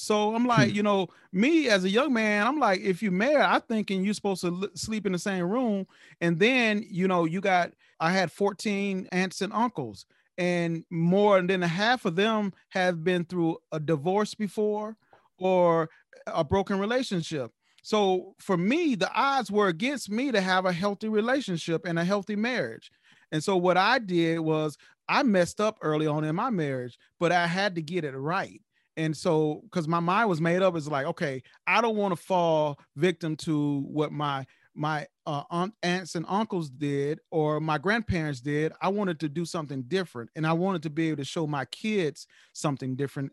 so 0.00 0.34
i'm 0.34 0.46
like 0.46 0.70
Hmm. 0.70 0.74
you 0.74 0.82
know 0.82 1.08
me 1.32 1.68
as 1.68 1.84
a 1.84 1.90
young 1.90 2.12
man 2.12 2.46
i'm 2.46 2.58
like 2.58 2.80
if 2.80 3.02
you're 3.02 3.12
married 3.12 3.44
i'm 3.44 3.60
thinking 3.62 4.04
you're 4.04 4.14
supposed 4.14 4.40
to 4.42 4.50
li- 4.50 4.68
sleep 4.74 5.06
in 5.06 5.12
the 5.12 5.18
same 5.18 5.44
room 5.44 5.86
and 6.20 6.38
then 6.38 6.84
you 6.88 7.06
know 7.08 7.24
you 7.24 7.40
got 7.40 7.72
i 8.00 8.10
had 8.10 8.32
14 8.32 9.08
aunts 9.12 9.40
and 9.42 9.52
uncles 9.52 10.06
and 10.38 10.84
more 10.90 11.42
than 11.42 11.60
half 11.62 12.04
of 12.04 12.16
them 12.16 12.52
have 12.70 13.04
been 13.04 13.24
through 13.24 13.58
a 13.72 13.80
divorce 13.80 14.34
before 14.34 14.96
or 15.38 15.90
a 16.26 16.44
broken 16.44 16.78
relationship 16.78 17.52
so 17.82 18.34
for 18.38 18.58
me, 18.58 18.94
the 18.94 19.10
odds 19.14 19.50
were 19.50 19.68
against 19.68 20.10
me 20.10 20.30
to 20.32 20.40
have 20.42 20.66
a 20.66 20.72
healthy 20.72 21.08
relationship 21.08 21.86
and 21.86 21.98
a 21.98 22.04
healthy 22.04 22.36
marriage. 22.36 22.90
And 23.32 23.42
so 23.42 23.56
what 23.56 23.78
I 23.78 23.98
did 23.98 24.40
was 24.40 24.76
I 25.08 25.22
messed 25.22 25.60
up 25.60 25.78
early 25.80 26.06
on 26.06 26.24
in 26.24 26.36
my 26.36 26.50
marriage, 26.50 26.98
but 27.18 27.32
I 27.32 27.46
had 27.46 27.74
to 27.76 27.82
get 27.82 28.04
it 28.04 28.12
right. 28.16 28.60
And 29.00 29.16
so 29.16 29.62
because 29.64 29.88
my 29.88 29.98
mind 29.98 30.28
was 30.28 30.42
made 30.42 30.60
up, 30.60 30.76
is 30.76 30.86
like, 30.86 31.06
okay, 31.06 31.42
I 31.66 31.80
don't 31.80 31.96
want 31.96 32.14
to 32.14 32.22
fall 32.22 32.78
victim 32.96 33.34
to 33.36 33.80
what 33.80 34.12
my 34.12 34.44
my 34.74 35.06
uh, 35.26 35.42
aunt, 35.50 35.72
aunts 35.82 36.14
and 36.14 36.26
uncles 36.28 36.68
did 36.68 37.18
or 37.30 37.60
my 37.60 37.78
grandparents 37.78 38.40
did. 38.40 38.72
I 38.82 38.88
wanted 38.88 39.18
to 39.20 39.28
do 39.30 39.46
something 39.46 39.84
different, 39.84 40.28
and 40.36 40.46
I 40.46 40.52
wanted 40.52 40.82
to 40.82 40.90
be 40.90 41.08
able 41.08 41.16
to 41.16 41.24
show 41.24 41.46
my 41.46 41.64
kids 41.66 42.26
something 42.52 42.94
different 42.94 43.32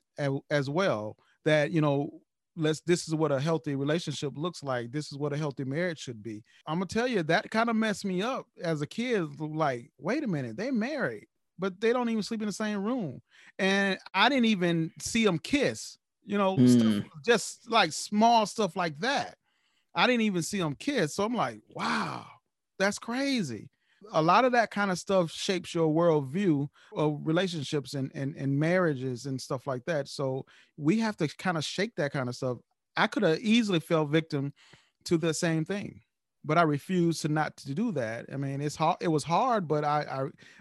as 0.50 0.70
well. 0.70 1.18
That 1.44 1.72
you 1.72 1.82
know, 1.82 2.22
let's 2.56 2.80
this 2.82 3.06
is 3.06 3.14
what 3.14 3.34
a 3.34 3.40
healthy 3.40 3.76
relationship 3.76 4.38
looks 4.38 4.64
like 4.64 4.94
this 4.94 5.12
is 5.12 5.18
what 5.18 5.34
a 5.34 5.38
healthy 5.38 5.64
marriage 5.64 6.00
should 6.00 6.24
be 6.24 6.44
i'm 6.66 6.78
gonna 6.78 6.88
tell 6.88 7.08
you 7.08 7.22
that 7.22 7.52
kind 7.52 7.70
of 7.70 7.76
messed 7.76 8.04
me 8.04 8.24
up 8.24 8.48
as 8.64 8.82
a 8.82 8.88
kid 8.88 9.40
like 9.40 9.92
wait 10.00 10.24
a 10.24 10.28
minute 10.28 10.58
they 10.58 10.72
married 10.72 11.28
but 11.60 11.80
they 11.82 11.94
don't 11.94 12.10
even 12.10 12.24
sleep 12.24 12.42
in 12.42 12.48
the 12.48 12.54
same 12.54 12.84
room. 12.84 13.22
And 13.60 13.98
i 14.14 14.30
didn't 14.30 14.46
even 14.46 14.92
see 15.00 15.26
them 15.26 15.40
kiss 15.40 15.98
you 16.26 16.38
know 16.38 16.62
stuff, 16.66 16.94
Mm. 16.94 17.10
just 17.26 17.70
like 17.72 17.94
small 17.94 18.46
stuff 18.46 18.76
like 18.76 19.00
that. 19.00 19.38
I 19.96 20.08
didn't 20.08 20.22
even 20.24 20.44
see 20.44 20.60
them 20.60 20.76
kiss 20.76 21.16
so 21.16 21.26
i'm 21.26 21.36
like 21.36 21.62
wow 21.70 22.26
that's 22.80 23.00
crazy. 23.00 23.70
A 24.12 24.22
lot 24.22 24.46
of 24.46 24.52
that 24.52 24.70
kind 24.72 24.92
of 24.92 25.00
stuff 25.00 25.32
shapes 25.32 25.74
your 25.74 25.92
worldview 25.94 26.68
of 26.96 27.20
relationships 27.24 27.96
and, 27.96 28.12
and 28.14 28.36
and 28.36 28.60
marriages 28.60 29.26
and 29.26 29.42
stuff 29.42 29.66
like 29.66 29.84
that. 29.86 30.08
So 30.08 30.46
we 30.78 31.00
have 31.00 31.18
to 31.18 31.28
kind 31.28 31.58
of 31.58 31.66
shake 31.66 31.96
that 31.96 32.12
kind 32.12 32.30
of 32.30 32.36
stuff. 32.36 32.60
I 32.96 33.08
could 33.08 33.24
have 33.24 33.40
easily 33.40 33.80
fell 33.80 34.06
victim 34.06 34.54
to 35.06 35.18
the 35.18 35.34
same 35.34 35.66
thing 35.66 36.02
but 36.48 36.58
i 36.58 36.62
refused 36.64 37.22
to 37.22 37.28
not 37.28 37.56
to 37.58 37.74
do 37.76 37.92
that 37.92 38.26
i 38.34 38.38
mean 38.38 38.62
it's 38.62 38.76
hard 38.76 38.98
it 39.02 39.10
was 39.10 39.24
hard 39.24 39.68
but 39.68 39.84
i 39.84 40.02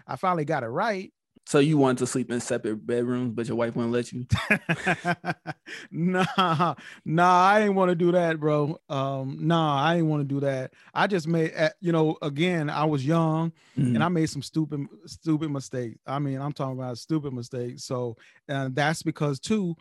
i, 0.07 0.13
I 0.13 0.15
finally 0.17 0.45
got 0.45 0.63
it 0.63 0.67
right 0.69 1.11
So 1.47 1.59
you 1.59 1.77
wanted 1.77 1.99
to 1.99 2.07
sleep 2.07 2.29
in 2.29 2.41
separate 2.41 2.85
bedrooms, 2.85 3.31
but 3.33 3.47
your 3.47 3.55
wife 3.55 3.73
wouldn't 3.73 3.93
let 3.93 4.11
you. 4.11 4.25
nah, 5.91 6.75
nah, 7.05 7.39
I 7.45 7.59
didn't 7.61 7.75
want 7.75 7.89
to 7.89 7.95
do 7.95 8.11
that, 8.11 8.39
bro. 8.39 8.79
Um, 8.89 9.37
nah, 9.47 9.81
I 9.83 9.95
didn't 9.95 10.09
want 10.09 10.27
to 10.27 10.33
do 10.35 10.39
that. 10.41 10.73
I 10.93 11.07
just 11.07 11.27
made, 11.27 11.53
you 11.79 11.91
know, 11.91 12.17
again, 12.21 12.69
I 12.69 12.85
was 12.85 13.05
young 13.05 13.51
Mhm. 13.77 13.95
and 13.95 14.03
I 14.03 14.09
made 14.09 14.29
some 14.29 14.41
stupid, 14.41 14.87
stupid 15.05 15.49
mistakes. 15.51 15.97
I 16.05 16.19
mean, 16.19 16.41
I'm 16.41 16.51
talking 16.51 16.77
about 16.77 16.97
stupid 16.97 17.33
mistakes. 17.33 17.83
So, 17.85 18.17
and 18.47 18.75
that's 18.75 19.03
because 19.03 19.39
too, 19.39 19.75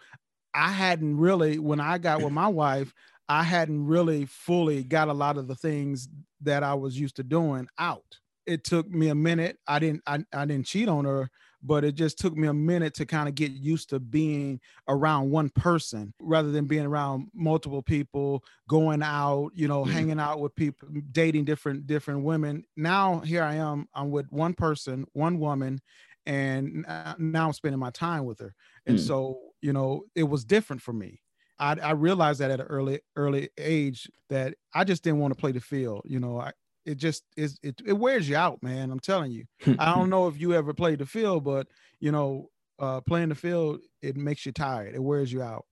I 0.54 0.70
hadn't 0.70 1.16
really, 1.18 1.58
when 1.58 1.80
I 1.80 1.98
got 1.98 2.22
with 2.22 2.32
my 2.32 2.48
wife, 2.48 2.94
I 3.28 3.42
hadn't 3.42 3.86
really 3.86 4.24
fully 4.26 4.84
got 4.84 5.08
a 5.08 5.12
lot 5.12 5.36
of 5.36 5.48
the 5.48 5.56
things 5.56 6.08
that 6.40 6.62
I 6.62 6.74
was 6.74 6.98
used 6.98 7.16
to 7.16 7.24
doing 7.24 7.68
out. 7.78 8.20
It 8.46 8.62
took 8.62 8.88
me 8.88 9.08
a 9.08 9.14
minute. 9.14 9.58
I 9.66 9.80
didn't, 9.80 10.02
I, 10.06 10.24
I 10.32 10.44
didn't 10.44 10.66
cheat 10.66 10.88
on 10.88 11.04
her, 11.04 11.28
but 11.62 11.82
it 11.82 11.96
just 11.96 12.18
took 12.18 12.36
me 12.36 12.46
a 12.46 12.54
minute 12.54 12.94
to 12.94 13.06
kind 13.06 13.28
of 13.28 13.34
get 13.34 13.50
used 13.50 13.88
to 13.90 13.98
being 13.98 14.60
around 14.86 15.30
one 15.30 15.50
person 15.50 16.14
rather 16.20 16.52
than 16.52 16.66
being 16.66 16.86
around 16.86 17.28
multiple 17.34 17.82
people 17.82 18.44
going 18.68 19.02
out 19.02 19.50
you 19.54 19.66
know 19.66 19.84
Mhm. 19.84 20.06
hanging 20.06 20.20
out 20.20 20.38
with 20.38 20.54
people 20.54 20.88
dating 21.10 21.44
different 21.44 21.86
different 21.86 22.22
women 22.24 22.62
now 22.76 23.20
here 23.20 23.42
i 23.42 23.54
am 23.54 23.88
i'm 23.94 24.10
with 24.10 24.30
one 24.30 24.54
person 24.54 25.04
one 25.14 25.38
woman 25.38 25.80
and 26.26 26.84
now 27.18 27.46
I'm 27.46 27.52
spending 27.52 27.78
my 27.78 27.90
time 27.90 28.24
with 28.24 28.40
her. 28.40 28.54
And 28.84 28.98
Mm. 28.98 29.00
so, 29.00 29.52
you 29.60 29.72
know, 29.72 30.04
it 30.14 30.24
was 30.24 30.44
different 30.44 30.82
for 30.82 30.92
me. 30.92 31.22
I, 31.58 31.76
I 31.82 31.90
realized 31.92 32.40
that 32.40 32.50
at 32.50 32.60
an 32.60 32.66
early 32.66 33.00
early 33.16 33.48
age 33.58 34.10
that 34.28 34.54
I 34.74 34.84
just 34.84 35.02
didn't 35.02 35.20
want 35.20 35.34
to 35.34 35.40
play 35.40 35.52
the 35.52 35.60
field. 35.60 36.02
You 36.04 36.20
know, 36.20 36.40
I 36.40 36.52
it 36.84 36.96
just 36.96 37.24
is 37.36 37.58
it, 37.62 37.80
it 37.84 37.94
wears 37.94 38.28
you 38.28 38.36
out, 38.36 38.62
man. 38.62 38.90
I'm 38.90 39.00
telling 39.00 39.32
you. 39.32 39.44
I 39.78 39.94
don't 39.94 40.10
know 40.10 40.28
if 40.28 40.40
you 40.40 40.54
ever 40.54 40.74
played 40.74 41.00
the 41.00 41.06
field, 41.06 41.44
but 41.44 41.66
you 42.00 42.12
know, 42.12 42.50
uh, 42.78 43.00
playing 43.00 43.30
the 43.30 43.34
field 43.34 43.80
it 44.02 44.16
makes 44.16 44.46
you 44.46 44.52
tired. 44.52 44.94
It 44.94 45.02
wears 45.02 45.32
you 45.32 45.42
out. 45.42 45.66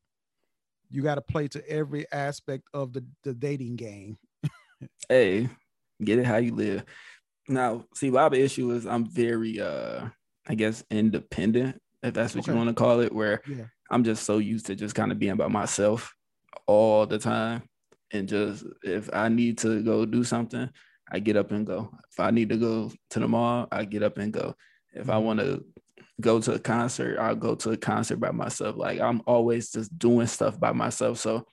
You 0.91 1.03
got 1.03 1.17
to 1.17 1.23
play 1.23 1.49
to 1.49 1.69
every 1.69 2.07
aspect 2.13 2.65
of 2.73 2.93
the 2.93 3.05
the 3.23 3.35
dating 3.35 3.77
game. 3.77 4.19
hey, 5.09 5.49
get 6.03 6.19
it 6.19 6.27
how 6.27 6.37
you 6.37 6.55
live. 6.55 6.85
Now, 7.49 7.85
see, 7.95 8.11
my 8.11 8.29
issue 8.29 8.71
is 8.73 8.87
I'm 8.87 9.07
very 9.07 9.61
uh 9.61 10.09
I 10.47 10.55
guess 10.55 10.85
independent, 10.91 11.81
if 12.03 12.15
that's 12.15 12.35
what 12.35 12.47
you 12.47 12.55
want 12.55 12.69
to 12.69 12.75
call 12.75 13.01
it, 13.01 13.13
where 13.15 13.41
Yeah. 13.47 13.65
I'm 13.95 14.03
just 14.03 14.25
so 14.25 14.39
used 14.39 14.67
to 14.67 14.75
just 14.75 14.97
kind 14.97 15.13
of 15.13 15.21
being 15.21 15.37
by 15.37 15.47
myself 15.47 16.13
all 16.67 17.07
the 17.07 17.17
time. 17.17 17.63
And 18.11 18.29
just 18.29 18.65
if 18.83 19.09
I 19.13 19.29
need 19.29 19.59
to 19.59 19.85
go 19.85 20.05
do 20.05 20.25
something, 20.25 20.69
I 21.13 21.21
get 21.21 21.37
up 21.37 21.53
and 21.53 21.65
go. 21.65 21.97
If 22.11 22.19
I 22.19 22.33
need 22.33 22.49
to 22.49 22.57
go 22.57 22.91
to 23.11 23.21
the 23.21 23.29
mall, 23.29 23.69
I 23.71 23.85
get 23.85 24.03
up 24.03 24.19
and 24.19 24.33
go. 24.33 24.57
If 24.93 25.09
I 25.09 25.19
want 25.19 25.39
to 25.39 25.65
go 26.21 26.41
to 26.41 26.55
a 26.55 26.59
concert, 26.59 27.21
I'll 27.21 27.37
go 27.37 27.55
to 27.55 27.71
a 27.71 27.77
concert 27.77 28.17
by 28.17 28.33
myself. 28.33 28.75
Like 28.77 28.99
I'm 28.99 29.23
always 29.29 29.71
just 29.71 29.97
doing 29.97 30.27
stuff 30.27 30.59
by 30.59 30.73
myself. 30.73 31.21
So 31.21 31.47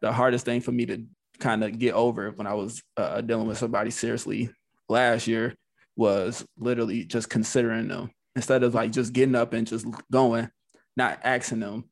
the 0.00 0.10
hardest 0.10 0.46
thing 0.46 0.62
for 0.62 0.72
me 0.72 0.86
to 0.86 1.04
kind 1.38 1.62
of 1.62 1.78
get 1.78 1.92
over 1.92 2.30
when 2.30 2.46
I 2.46 2.54
was 2.54 2.82
uh, 2.96 3.20
dealing 3.20 3.46
with 3.46 3.58
somebody 3.58 3.90
seriously 3.90 4.48
last 4.88 5.26
year 5.26 5.54
was 5.96 6.46
literally 6.56 7.04
just 7.04 7.28
considering 7.28 7.88
them 7.88 8.10
instead 8.34 8.62
of 8.62 8.74
like 8.74 8.90
just 8.90 9.12
getting 9.12 9.34
up 9.34 9.52
and 9.52 9.66
just 9.66 9.86
going, 10.10 10.48
not 10.98 11.20
asking 11.24 11.60
them, 11.60 11.90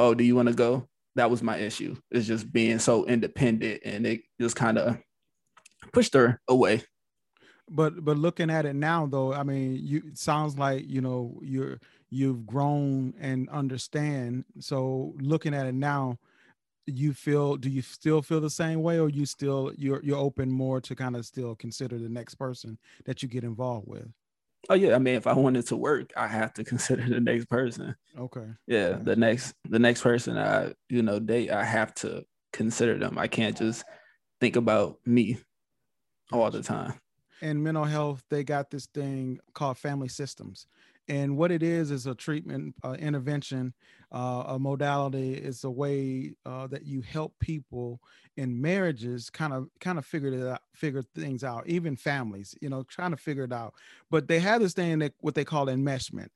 "Oh, 0.00 0.14
do 0.14 0.24
you 0.24 0.36
want 0.36 0.48
to 0.48 0.54
go?" 0.56 0.88
That 1.16 1.30
was 1.30 1.42
my 1.42 1.58
issue. 1.58 1.96
It's 2.10 2.26
just 2.28 2.52
being 2.52 2.78
so 2.80 3.06
independent, 3.06 3.82
and 3.84 4.06
it 4.06 4.22
just 4.40 4.56
kind 4.56 4.78
of 4.78 4.98
pushed 5.92 6.14
her 6.14 6.40
away. 6.48 6.84
but 7.68 8.04
but 8.04 8.16
looking 8.18 8.50
at 8.50 8.66
it 8.66 8.74
now 8.74 9.06
though 9.06 9.32
i 9.32 9.42
mean 9.42 9.78
you 9.80 10.02
it 10.06 10.18
sounds 10.18 10.58
like 10.58 10.84
you 10.88 11.00
know 11.00 11.38
you're 11.42 11.78
you've 12.10 12.46
grown 12.46 13.14
and 13.20 13.48
understand 13.50 14.44
so 14.58 15.14
looking 15.20 15.54
at 15.54 15.66
it 15.66 15.74
now 15.74 16.18
you 16.86 17.12
feel 17.14 17.56
do 17.56 17.70
you 17.70 17.82
still 17.82 18.22
feel 18.22 18.40
the 18.40 18.50
same 18.50 18.82
way 18.82 18.98
or 18.98 19.08
you 19.08 19.26
still 19.26 19.72
you're 19.76 20.02
you're 20.02 20.18
open 20.18 20.50
more 20.50 20.80
to 20.80 20.96
kind 20.96 21.16
of 21.16 21.24
still 21.26 21.54
consider 21.54 21.98
the 21.98 22.08
next 22.08 22.34
person 22.36 22.78
that 23.04 23.22
you 23.22 23.28
get 23.28 23.44
involved 23.44 23.86
with 23.86 24.08
Oh 24.68 24.74
yeah, 24.74 24.94
I 24.94 24.98
mean, 24.98 25.14
if 25.14 25.26
I 25.26 25.32
wanted 25.32 25.66
to 25.68 25.76
work, 25.76 26.12
I 26.16 26.26
have 26.28 26.52
to 26.54 26.64
consider 26.72 27.08
the 27.08 27.20
next 27.20 27.46
person. 27.48 27.96
okay 28.18 28.48
Yeah, 28.66 28.96
Okay. 28.96 29.04
the 29.04 29.16
next 29.16 29.54
the 29.68 29.78
next 29.78 30.02
person 30.02 30.38
I 30.38 30.74
you 30.88 31.02
know 31.02 31.18
date, 31.20 31.50
I 31.50 31.64
have 31.64 31.94
to 31.96 32.24
consider 32.52 32.98
them. 32.98 33.18
I 33.18 33.28
can't 33.28 33.56
just 33.56 33.84
think 34.40 34.56
about 34.56 34.98
me 35.06 35.38
all 36.32 36.50
the 36.50 36.62
time. 36.62 36.94
in 37.42 37.62
mental 37.62 37.84
health 37.84 38.24
they 38.28 38.44
got 38.44 38.70
this 38.70 38.86
thing 38.86 39.38
called 39.54 39.78
family 39.78 40.08
systems 40.08 40.66
and 41.10 41.36
what 41.36 41.50
it 41.50 41.62
is 41.62 41.90
is 41.90 42.06
a 42.06 42.14
treatment 42.14 42.74
uh, 42.84 42.92
intervention 42.92 43.74
uh, 44.12 44.44
a 44.46 44.58
modality 44.58 45.34
is 45.34 45.64
a 45.64 45.70
way 45.70 46.32
uh, 46.46 46.66
that 46.68 46.84
you 46.84 47.00
help 47.00 47.34
people 47.40 48.00
in 48.36 48.60
marriages 48.60 49.28
kind 49.28 49.52
of 49.52 49.68
kind 49.80 49.98
of 49.98 50.06
figure 50.06 50.32
it 50.32 50.46
out 50.46 50.62
figure 50.72 51.02
things 51.14 51.44
out 51.44 51.66
even 51.66 51.96
families 51.96 52.54
you 52.60 52.68
know 52.68 52.82
trying 52.84 53.10
to 53.10 53.16
figure 53.16 53.44
it 53.44 53.52
out. 53.52 53.74
But 54.10 54.28
they 54.28 54.38
have 54.38 54.60
this 54.60 54.72
thing 54.72 55.00
that 55.00 55.12
what 55.20 55.34
they 55.34 55.44
call 55.44 55.66
enmeshment 55.66 56.28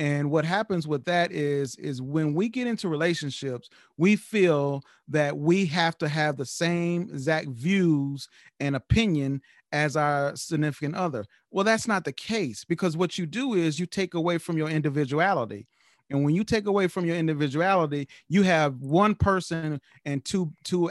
and 0.00 0.30
what 0.30 0.46
happens 0.46 0.88
with 0.88 1.04
that 1.04 1.30
is 1.30 1.76
is 1.76 2.00
when 2.00 2.32
we 2.32 2.48
get 2.48 2.66
into 2.66 2.88
relationships 2.88 3.68
we 3.98 4.16
feel 4.16 4.82
that 5.06 5.36
we 5.36 5.66
have 5.66 5.98
to 5.98 6.08
have 6.08 6.38
the 6.38 6.46
same 6.46 7.02
exact 7.02 7.48
views 7.50 8.26
and 8.60 8.74
opinion 8.74 9.42
as 9.72 9.96
our 9.96 10.34
significant 10.34 10.94
other. 10.94 11.24
Well, 11.50 11.64
that's 11.64 11.86
not 11.86 12.04
the 12.04 12.12
case 12.12 12.64
because 12.64 12.96
what 12.96 13.18
you 13.18 13.26
do 13.26 13.54
is 13.54 13.78
you 13.78 13.86
take 13.86 14.14
away 14.14 14.38
from 14.38 14.56
your 14.56 14.68
individuality. 14.68 15.66
And 16.10 16.24
when 16.24 16.34
you 16.34 16.44
take 16.44 16.66
away 16.66 16.88
from 16.88 17.04
your 17.06 17.16
individuality, 17.16 18.08
you 18.28 18.42
have 18.42 18.80
one 18.80 19.14
person 19.14 19.80
and 20.04 20.24
two 20.24 20.52
two 20.64 20.90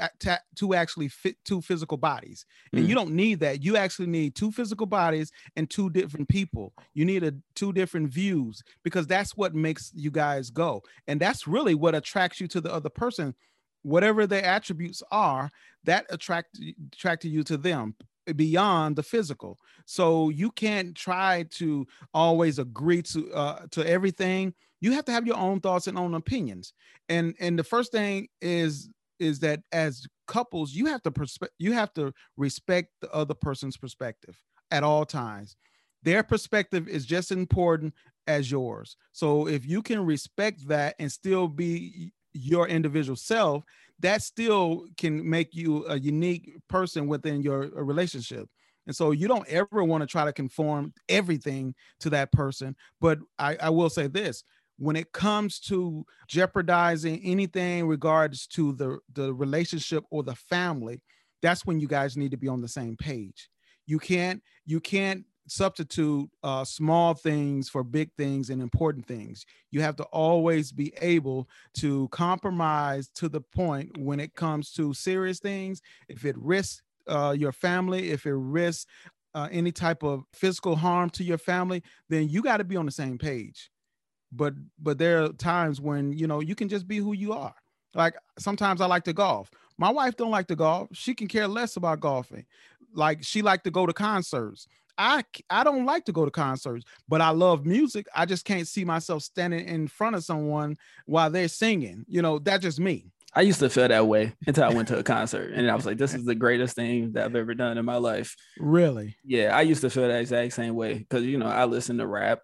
two 0.56 0.74
actually 0.74 1.10
fit 1.10 1.36
two 1.44 1.62
physical 1.62 1.98
bodies. 1.98 2.46
And 2.74 2.88
you 2.88 2.96
don't 2.96 3.12
need 3.12 3.42
that. 3.42 3.64
You 3.64 3.76
actually 3.76 4.08
need 4.08 4.36
two 4.36 4.52
physical 4.52 4.86
bodies 4.86 5.32
and 5.56 5.70
two 5.70 5.90
different 5.90 6.30
people. 6.30 6.74
You 6.94 7.06
need 7.06 7.24
a 7.24 7.34
two 7.56 7.74
different 7.74 8.14
views 8.14 8.64
because 8.84 9.08
that's 9.08 9.36
what 9.36 9.54
makes 9.54 9.92
you 9.94 10.10
guys 10.10 10.50
go. 10.50 10.82
And 11.08 11.20
that's 11.20 11.48
really 11.48 11.76
what 11.76 11.96
attracts 11.96 12.40
you 12.40 12.48
to 12.48 12.62
the 12.62 12.74
other 12.74 12.90
person. 12.90 13.36
Whatever 13.82 14.28
their 14.28 14.44
attributes 14.44 15.02
are, 15.12 15.50
that 15.86 16.06
attract 16.10 16.60
attracted 16.94 17.30
you 17.30 17.44
to 17.44 17.58
them 17.58 17.96
beyond 18.36 18.96
the 18.96 19.04
physical. 19.04 19.58
So 19.86 20.30
you 20.30 20.52
can't 20.52 20.96
try 20.96 21.46
to 21.52 21.88
always 22.14 22.60
agree 22.60 23.02
to 23.04 23.34
uh, 23.34 23.66
to 23.72 23.88
everything. 23.88 24.54
You 24.82 24.94
have 24.94 25.06
to 25.06 25.12
have 25.12 25.28
your 25.28 25.38
own 25.38 25.60
thoughts 25.60 25.88
and 25.88 25.98
own 25.98 26.14
opinions. 26.14 26.74
And 27.10 27.36
and 27.40 27.58
the 27.58 27.64
first 27.64 27.92
thing 27.92 28.28
is 28.42 28.90
is 29.20 29.40
that 29.40 29.60
as 29.72 30.06
couples, 30.28 30.74
you 30.74 30.86
have 30.86 31.02
to 31.04 31.12
perspe- 31.12 31.50
you 31.58 31.74
have 31.74 31.94
to 31.94 32.14
respect 32.38 32.90
the 33.02 33.12
other 33.12 33.34
person's 33.34 33.78
perspective 33.78 34.38
at 34.72 34.84
all 34.84 35.06
times. 35.06 35.56
Their 36.04 36.24
perspective 36.24 36.88
is 36.88 37.06
just 37.06 37.32
as 37.32 37.38
important 37.38 37.94
as 38.28 38.50
yours. 38.50 38.96
So 39.12 39.48
if 39.48 39.66
you 39.66 39.82
can 39.82 40.06
respect 40.06 40.68
that 40.68 40.96
and 41.00 41.12
still 41.12 41.48
be 41.48 42.14
your 42.32 42.68
individual 42.68 43.16
self, 43.16 43.64
that 44.00 44.22
still 44.22 44.86
can 44.98 45.28
make 45.28 45.54
you 45.54 45.86
a 45.88 46.00
unique 46.00 46.54
person 46.70 47.08
within 47.08 47.42
your 47.42 47.64
uh, 47.66 47.82
relationship. 47.82 48.48
And 48.88 48.96
so 48.96 49.12
you 49.12 49.28
don't 49.28 49.48
ever 49.48 49.84
want 49.84 50.02
to 50.02 50.08
try 50.08 50.26
to 50.26 50.34
conform 50.34 50.94
everything 51.10 51.76
to 52.00 52.10
that 52.12 52.32
person. 52.32 52.76
But 53.02 53.20
I, 53.38 53.58
I 53.62 53.70
will 53.70 53.90
say 53.90 54.08
this 54.08 54.44
when 54.80 54.96
it 54.96 55.12
comes 55.12 55.60
to 55.60 56.06
jeopardizing 56.28 57.22
anything 57.24 57.80
in 57.80 57.88
regards 57.88 58.48
to 58.48 58.74
the, 58.74 58.98
the 59.14 59.34
relationship 59.34 60.06
or 60.10 60.24
the 60.24 60.36
family, 60.36 61.04
that's 61.42 61.66
when 61.66 61.80
you 61.80 61.88
guys 61.88 62.18
need 62.18 62.32
to 62.32 62.38
be 62.38 62.48
on 62.48 62.62
the 62.62 62.68
same 62.68 62.96
page. 62.96 63.50
You 63.86 64.00
can't, 64.00 64.42
you 64.66 64.80
can't 64.80 65.26
substitute 65.48 66.30
uh, 66.44 66.64
small 66.64 67.14
things 67.14 67.68
for 67.68 67.84
big 67.84 68.12
things 68.18 68.50
and 68.50 68.62
important 68.62 69.06
things. 69.06 69.46
You 69.72 69.82
have 69.82 69.98
to 69.98 70.04
always 70.06 70.72
be 70.72 70.94
able 71.02 71.50
to 71.76 72.08
compromise 72.10 73.10
to 73.16 73.28
the 73.28 73.42
point 73.42 73.98
when 73.98 74.20
it 74.20 74.36
comes 74.36 74.72
to 74.74 74.94
serious 74.94 75.40
things. 75.40 75.82
If 76.08 76.24
it 76.24 76.38
risks 76.38 76.82
uh, 77.08 77.36
your 77.38 77.52
family, 77.52 78.12
if 78.12 78.26
it 78.26 78.36
risks 78.36 78.86
uh, 79.34 79.50
any 79.52 79.72
type 79.72 80.04
of 80.04 80.24
physical 80.34 80.76
harm 80.76 81.10
to 81.12 81.24
your 81.24 81.38
family, 81.38 81.84
then 82.08 82.30
you 82.30 82.42
got 82.42 82.58
to 82.58 82.64
be 82.64 82.78
on 82.78 82.86
the 82.86 82.92
same 82.92 83.18
page. 83.18 83.70
But 84.32 84.54
but 84.78 84.98
there 84.98 85.24
are 85.24 85.30
times 85.30 85.82
when 85.82 86.14
you 86.14 86.28
know 86.28 86.40
you 86.40 86.56
can 86.56 86.70
just 86.70 86.88
be 86.88 86.98
who 86.98 87.14
you 87.14 87.34
are. 87.34 87.56
Like 87.96 88.16
sometimes 88.38 88.82
I 88.82 88.86
like 88.86 89.04
to 89.06 89.14
golf. 89.14 89.50
My 89.78 89.90
wife 89.90 90.16
don't 90.16 90.32
like 90.32 90.48
to 90.48 90.56
golf. 90.56 90.90
She 90.94 91.14
can 91.14 91.28
care 91.28 91.48
less 91.48 91.76
about 91.76 92.00
golfing. 92.00 92.46
Like 92.94 93.24
she 93.24 93.42
like 93.42 93.64
to 93.64 93.72
go 93.72 93.86
to 93.86 93.94
concerts. 93.94 94.68
I 94.98 95.24
I 95.50 95.64
don't 95.64 95.86
like 95.86 96.06
to 96.06 96.12
go 96.12 96.26
to 96.26 96.32
concerts, 96.32 96.86
but 97.08 97.22
I 97.22 97.30
love 97.30 97.66
music. 97.66 98.06
I 98.14 98.26
just 98.26 98.46
can't 98.46 98.68
see 98.68 98.84
myself 98.84 99.24
standing 99.24 99.66
in 99.68 99.88
front 99.88 100.16
of 100.16 100.24
someone 100.24 100.78
while 101.06 101.30
they're 101.30 101.48
singing. 101.48 102.06
You 102.08 102.22
know, 102.22 102.40
that's 102.40 102.64
just 102.64 102.80
me. 102.80 103.12
I 103.34 103.42
used 103.42 103.60
to 103.60 103.70
feel 103.70 103.88
that 103.88 104.08
way 104.08 104.34
until 104.48 104.64
I 104.64 104.74
went 104.74 104.88
to 104.88 104.98
a 104.98 105.04
concert 105.04 105.54
and 105.54 105.70
I 105.70 105.76
was 105.76 105.86
like, 105.86 105.98
this 105.98 106.16
is 106.16 106.26
the 106.26 106.36
greatest 106.36 106.76
thing 106.76 107.12
that 107.12 107.26
I've 107.26 107.36
ever 107.36 107.54
done 107.54 107.78
in 107.78 107.86
my 107.86 107.98
life. 107.98 108.36
Really? 108.58 109.18
Yeah, 109.24 109.56
I 109.56 109.62
used 109.62 109.82
to 109.82 109.90
feel 109.90 110.08
that 110.08 110.20
exact 110.20 110.54
same 110.54 110.76
way 110.76 110.96
because, 110.96 111.24
you 111.24 111.38
know, 111.38 111.46
I 111.46 111.66
listen 111.66 112.00
to 112.00 112.08
rap. 112.08 112.40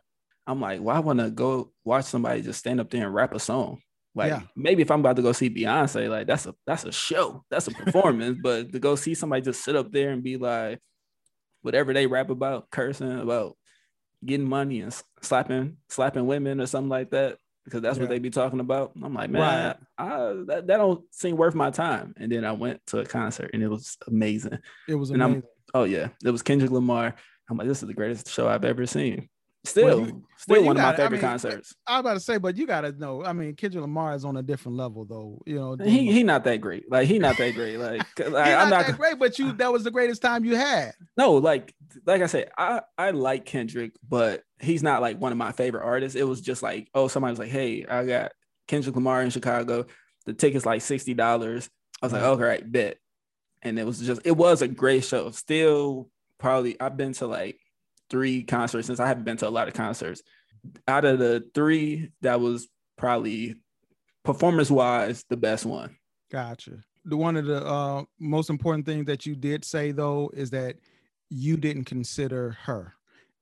I'm 0.47 0.61
like, 0.61 0.79
why 0.81 0.99
want 0.99 1.19
to 1.19 1.29
go 1.31 1.71
watch 1.83 2.05
somebody 2.05 2.41
just 2.41 2.59
stand 2.59 2.79
up 2.79 2.89
there 2.89 3.05
and 3.05 3.13
rap 3.13 3.33
a 3.33 3.39
song? 3.39 3.81
Like 4.13 4.31
Yeah. 4.31 4.41
maybe 4.55 4.81
if 4.81 4.91
I'm 4.91 4.99
about 5.01 5.15
to 5.17 5.21
go 5.21 5.31
see 5.31 5.49
Beyonce, 5.49 6.09
like 6.09 6.27
that's 6.27 6.45
a 6.45 6.55
that's 6.65 6.85
a 6.85 6.91
show, 6.91 7.43
that's 7.49 7.67
a 7.67 7.71
performance. 7.83 8.37
but 8.41 8.71
to 8.71 8.79
go 8.79 8.95
see 8.95 9.13
somebody 9.13 9.41
just 9.41 9.63
sit 9.63 9.75
up 9.75 9.91
there 9.91 10.11
and 10.11 10.23
be 10.23 10.37
like, 10.37 10.79
whatever 11.61 11.93
they 11.93 12.07
rap 12.07 12.29
about, 12.29 12.69
cursing 12.69 13.19
about 13.19 13.57
getting 14.23 14.47
money 14.47 14.81
and 14.81 14.95
slapping 15.21 15.77
slapping 15.89 16.27
women 16.27 16.61
or 16.61 16.65
something 16.67 16.89
like 16.89 17.09
that, 17.11 17.37
because 17.65 17.81
that's 17.81 17.97
Yeah. 17.97 18.03
what 18.03 18.09
they 18.09 18.19
be 18.19 18.29
talking 18.29 18.59
about. 18.59 18.91
I'm 19.03 19.13
like, 19.13 19.29
man, 19.31 19.75
I, 19.97 20.07
that, 20.47 20.67
that 20.67 20.77
don't 20.77 21.03
seem 21.13 21.35
worth 21.35 21.55
my 21.55 21.71
time. 21.71 22.13
And 22.17 22.31
then 22.31 22.45
I 22.45 22.51
went 22.53 22.85
to 22.87 22.99
a 22.99 23.05
concert 23.05 23.49
and 23.53 23.61
it 23.63 23.67
was 23.67 23.97
amazing. 24.07 24.59
It 24.87 24.95
was 24.95 25.09
And 25.09 25.21
I'm- 25.21 25.31
amazing. 25.31 25.49
Oh 25.73 25.83
yeah, 25.83 26.07
it 26.23 26.29
was 26.31 26.41
Kendrick 26.43 26.71
Lamar. 26.71 27.15
I'm 27.49 27.57
like, 27.57 27.67
this 27.67 27.81
is 27.81 27.87
the 27.87 27.93
greatest 27.93 28.29
show 28.29 28.47
I've 28.47 28.63
ever 28.63 28.85
seen. 28.85 29.27
Still, 29.65 30.07
you- 30.07 30.23
still 30.37 30.57
well, 30.57 30.65
one 30.65 30.77
of 30.77 30.83
my 30.83 30.89
gotta- 30.91 30.93
I 30.93 31.05
favorite 31.05 31.17
mean, 31.17 31.29
concerts. 31.29 31.75
I 31.87 31.93
was 31.93 31.99
about 32.01 32.13
to 32.13 32.19
say, 32.19 32.37
but 32.37 32.55
you 32.57 32.67
gotta 32.67 32.91
know. 32.93 33.23
I 33.23 33.33
mean, 33.33 33.55
Kendrick 33.55 33.81
Lamar 33.81 34.15
is 34.15 34.25
on 34.25 34.37
a 34.37 34.43
different 34.43 34.77
level, 34.77 35.05
though. 35.05 35.41
You 35.45 35.55
know, 35.55 35.77
He 35.83 36.11
he 36.11 36.23
not 36.23 36.43
that 36.45 36.61
great. 36.61 36.89
Like 36.91 37.07
he 37.07 37.19
not 37.19 37.37
that 37.37 37.53
great. 37.55 37.77
Like, 37.77 38.03
I'm 38.19 38.31
not 38.31 38.69
not 38.69 38.87
that 38.87 38.97
great, 38.97 39.19
but 39.19 39.37
you 39.39 39.51
that 39.53 39.71
was 39.71 39.83
the 39.83 39.91
greatest 39.91 40.21
time 40.21 40.45
you 40.45 40.55
had. 40.55 40.93
no 41.17 41.33
like 41.33 41.73
like 42.05 42.21
I 42.21 42.27
said, 42.27 42.51
I 42.57 42.81
I 42.97 43.11
like 43.11 43.45
Kendrick, 43.45 43.93
but 44.07 44.43
he's 44.59 44.83
not 44.83 45.01
like 45.01 45.19
one 45.19 45.31
of 45.31 45.37
my 45.37 45.51
favorite 45.51 45.83
artists. 45.83 46.15
It 46.15 46.27
was 46.27 46.41
just 46.41 46.63
like, 46.63 46.89
oh, 46.93 47.07
somebody 47.07 47.31
was 47.31 47.39
like, 47.39 47.49
hey, 47.49 47.85
I 47.85 48.05
got 48.05 48.31
Kendrick 48.67 48.95
Lamar 48.95 49.21
in 49.21 49.29
Chicago. 49.29 49.85
The 50.25 50.33
ticket's 50.33 50.65
like 50.65 50.81
sixty 50.81 51.13
dollars. 51.13 51.69
I 52.01 52.05
was 52.05 52.13
like, 52.13 52.21
mm-hmm. 52.21 52.31
okay, 52.31 52.43
right, 52.43 52.71
bet. 52.71 52.97
And 53.61 53.79
it 53.79 53.85
was 53.85 53.99
just, 53.99 54.21
it 54.25 54.31
was 54.35 54.61
a 54.61 54.67
great 54.67 55.03
show. 55.03 55.31
Still, 55.31 56.09
probably, 56.37 56.79
I've 56.79 56.97
been 56.97 57.13
to 57.13 57.25
like 57.27 57.59
three 58.15 58.43
concerts 58.43 58.87
since 58.87 59.01
I 59.01 59.07
haven't 59.07 59.25
been 59.25 59.35
to 59.37 59.47
a 59.47 59.49
lot 59.49 59.67
of 59.67 59.73
concerts. 59.73 60.23
Out 60.87 61.03
of 61.03 61.19
the 61.19 61.43
three, 61.53 62.11
that 62.21 62.39
was 62.39 62.69
probably 62.97 63.55
performance 64.23 64.71
wise 64.71 65.25
the 65.29 65.35
best 65.35 65.65
one. 65.65 65.97
Gotcha. 66.31 66.77
The 67.03 67.17
one 67.17 67.35
of 67.35 67.45
the 67.45 67.65
uh, 67.65 68.03
most 68.17 68.49
important 68.49 68.85
things 68.85 69.05
that 69.07 69.25
you 69.25 69.35
did 69.35 69.65
say 69.65 69.91
though 69.91 70.31
is 70.33 70.49
that 70.51 70.77
you 71.29 71.57
didn't 71.57 71.83
consider 71.83 72.57
her, 72.63 72.93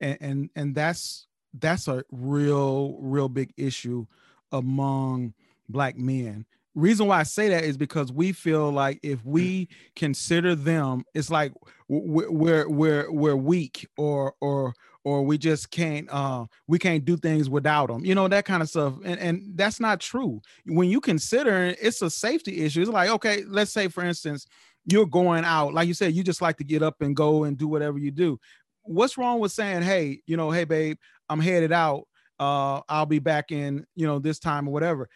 and 0.01 0.17
and, 0.19 0.49
and 0.55 0.75
that's 0.75 1.27
that's 1.59 1.87
a 1.87 2.03
real 2.11 2.97
real 2.99 3.29
big 3.29 3.53
issue 3.55 4.07
among 4.51 5.35
black 5.69 5.97
men 5.99 6.47
reason 6.75 7.07
why 7.07 7.19
I 7.19 7.23
say 7.23 7.49
that 7.49 7.63
is 7.63 7.77
because 7.77 8.11
we 8.11 8.31
feel 8.31 8.71
like 8.71 8.99
if 9.03 9.23
we 9.25 9.69
consider 9.95 10.55
them, 10.55 11.03
it's 11.13 11.29
like 11.29 11.53
we're 11.87 12.67
we're 12.67 13.11
we're 13.11 13.35
weak 13.35 13.87
or 13.97 14.33
or 14.41 14.73
or 15.05 15.23
we 15.23 15.37
just 15.37 15.69
can't 15.69 16.07
uh 16.11 16.45
we 16.67 16.79
can't 16.79 17.03
do 17.05 17.17
things 17.17 17.49
without 17.49 17.87
them 17.87 18.05
you 18.05 18.15
know 18.15 18.27
that 18.27 18.45
kind 18.45 18.63
of 18.63 18.69
stuff 18.69 18.93
and 19.03 19.19
and 19.19 19.41
that's 19.55 19.79
not 19.79 19.99
true. 19.99 20.41
When 20.65 20.89
you 20.89 21.01
consider 21.01 21.75
it's 21.81 22.01
a 22.01 22.09
safety 22.09 22.61
issue. 22.61 22.81
It's 22.81 22.89
like 22.89 23.09
okay 23.09 23.43
let's 23.47 23.71
say 23.71 23.87
for 23.87 24.03
instance 24.03 24.45
you're 24.85 25.05
going 25.05 25.45
out 25.45 25.73
like 25.73 25.87
you 25.87 25.93
said 25.93 26.13
you 26.13 26.23
just 26.23 26.41
like 26.41 26.57
to 26.57 26.63
get 26.63 26.81
up 26.83 27.01
and 27.01 27.15
go 27.15 27.43
and 27.43 27.57
do 27.57 27.67
whatever 27.67 27.97
you 27.97 28.11
do. 28.11 28.39
What's 28.83 29.17
wrong 29.17 29.39
with 29.39 29.51
saying 29.51 29.81
hey 29.81 30.21
you 30.25 30.37
know 30.37 30.51
hey 30.51 30.63
babe 30.63 30.97
i'm 31.29 31.39
headed 31.39 31.71
out 31.71 32.05
uh 32.39 32.81
i'll 32.89 33.05
be 33.05 33.19
back 33.19 33.51
in 33.51 33.85
you 33.95 34.05
know 34.05 34.19
this 34.19 34.39
time 34.39 34.67
or 34.67 34.71
whatever 34.73 35.07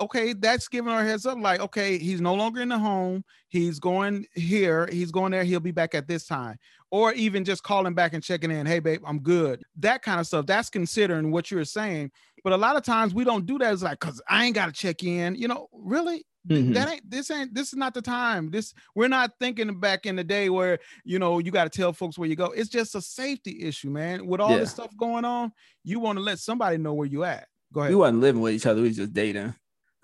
okay, 0.00 0.32
that's 0.32 0.68
giving 0.68 0.92
our 0.92 1.04
heads 1.04 1.26
up. 1.26 1.38
Like, 1.38 1.60
okay, 1.60 1.98
he's 1.98 2.20
no 2.20 2.34
longer 2.34 2.60
in 2.60 2.68
the 2.68 2.78
home. 2.78 3.24
He's 3.48 3.78
going 3.78 4.26
here. 4.34 4.88
He's 4.90 5.10
going 5.10 5.32
there. 5.32 5.44
He'll 5.44 5.60
be 5.60 5.70
back 5.70 5.94
at 5.94 6.08
this 6.08 6.26
time. 6.26 6.56
Or 6.90 7.12
even 7.12 7.44
just 7.44 7.62
calling 7.62 7.94
back 7.94 8.14
and 8.14 8.22
checking 8.22 8.50
in. 8.50 8.66
Hey, 8.66 8.78
babe, 8.78 9.02
I'm 9.06 9.20
good. 9.20 9.62
That 9.78 10.02
kind 10.02 10.20
of 10.20 10.26
stuff. 10.26 10.46
That's 10.46 10.70
considering 10.70 11.30
what 11.30 11.50
you're 11.50 11.64
saying. 11.64 12.10
But 12.44 12.52
a 12.52 12.56
lot 12.56 12.76
of 12.76 12.82
times 12.82 13.14
we 13.14 13.24
don't 13.24 13.46
do 13.46 13.58
that. 13.58 13.72
It's 13.72 13.82
like, 13.82 13.98
cause 14.00 14.22
I 14.28 14.46
ain't 14.46 14.54
got 14.54 14.66
to 14.66 14.72
check 14.72 15.02
in. 15.02 15.34
You 15.34 15.48
know, 15.48 15.68
really? 15.72 16.24
Mm-hmm. 16.46 16.72
That 16.72 16.88
ain't 16.88 17.10
this 17.10 17.30
ain't 17.30 17.52
this 17.52 17.68
is 17.68 17.74
not 17.74 17.92
the 17.92 18.00
time. 18.00 18.50
This 18.50 18.72
we're 18.94 19.08
not 19.08 19.32
thinking 19.38 19.78
back 19.80 20.06
in 20.06 20.16
the 20.16 20.24
day 20.24 20.48
where 20.48 20.78
you 21.04 21.18
know 21.18 21.40
you 21.40 21.50
got 21.50 21.70
to 21.70 21.76
tell 21.76 21.92
folks 21.92 22.16
where 22.16 22.28
you 22.28 22.36
go. 22.36 22.46
It's 22.46 22.70
just 22.70 22.94
a 22.94 23.02
safety 23.02 23.64
issue, 23.64 23.90
man. 23.90 24.26
With 24.26 24.40
all 24.40 24.52
yeah. 24.52 24.58
this 24.58 24.70
stuff 24.70 24.96
going 24.96 25.26
on, 25.26 25.52
you 25.84 26.00
want 26.00 26.16
to 26.16 26.22
let 26.22 26.38
somebody 26.38 26.78
know 26.78 26.94
where 26.94 27.06
you 27.06 27.24
at. 27.24 27.48
Go 27.72 27.80
ahead. 27.80 27.90
We 27.90 27.96
wasn't 27.96 28.20
living 28.20 28.40
with 28.40 28.54
each 28.54 28.64
other. 28.64 28.80
We 28.80 28.88
was 28.88 28.96
just 28.96 29.12
dating 29.12 29.54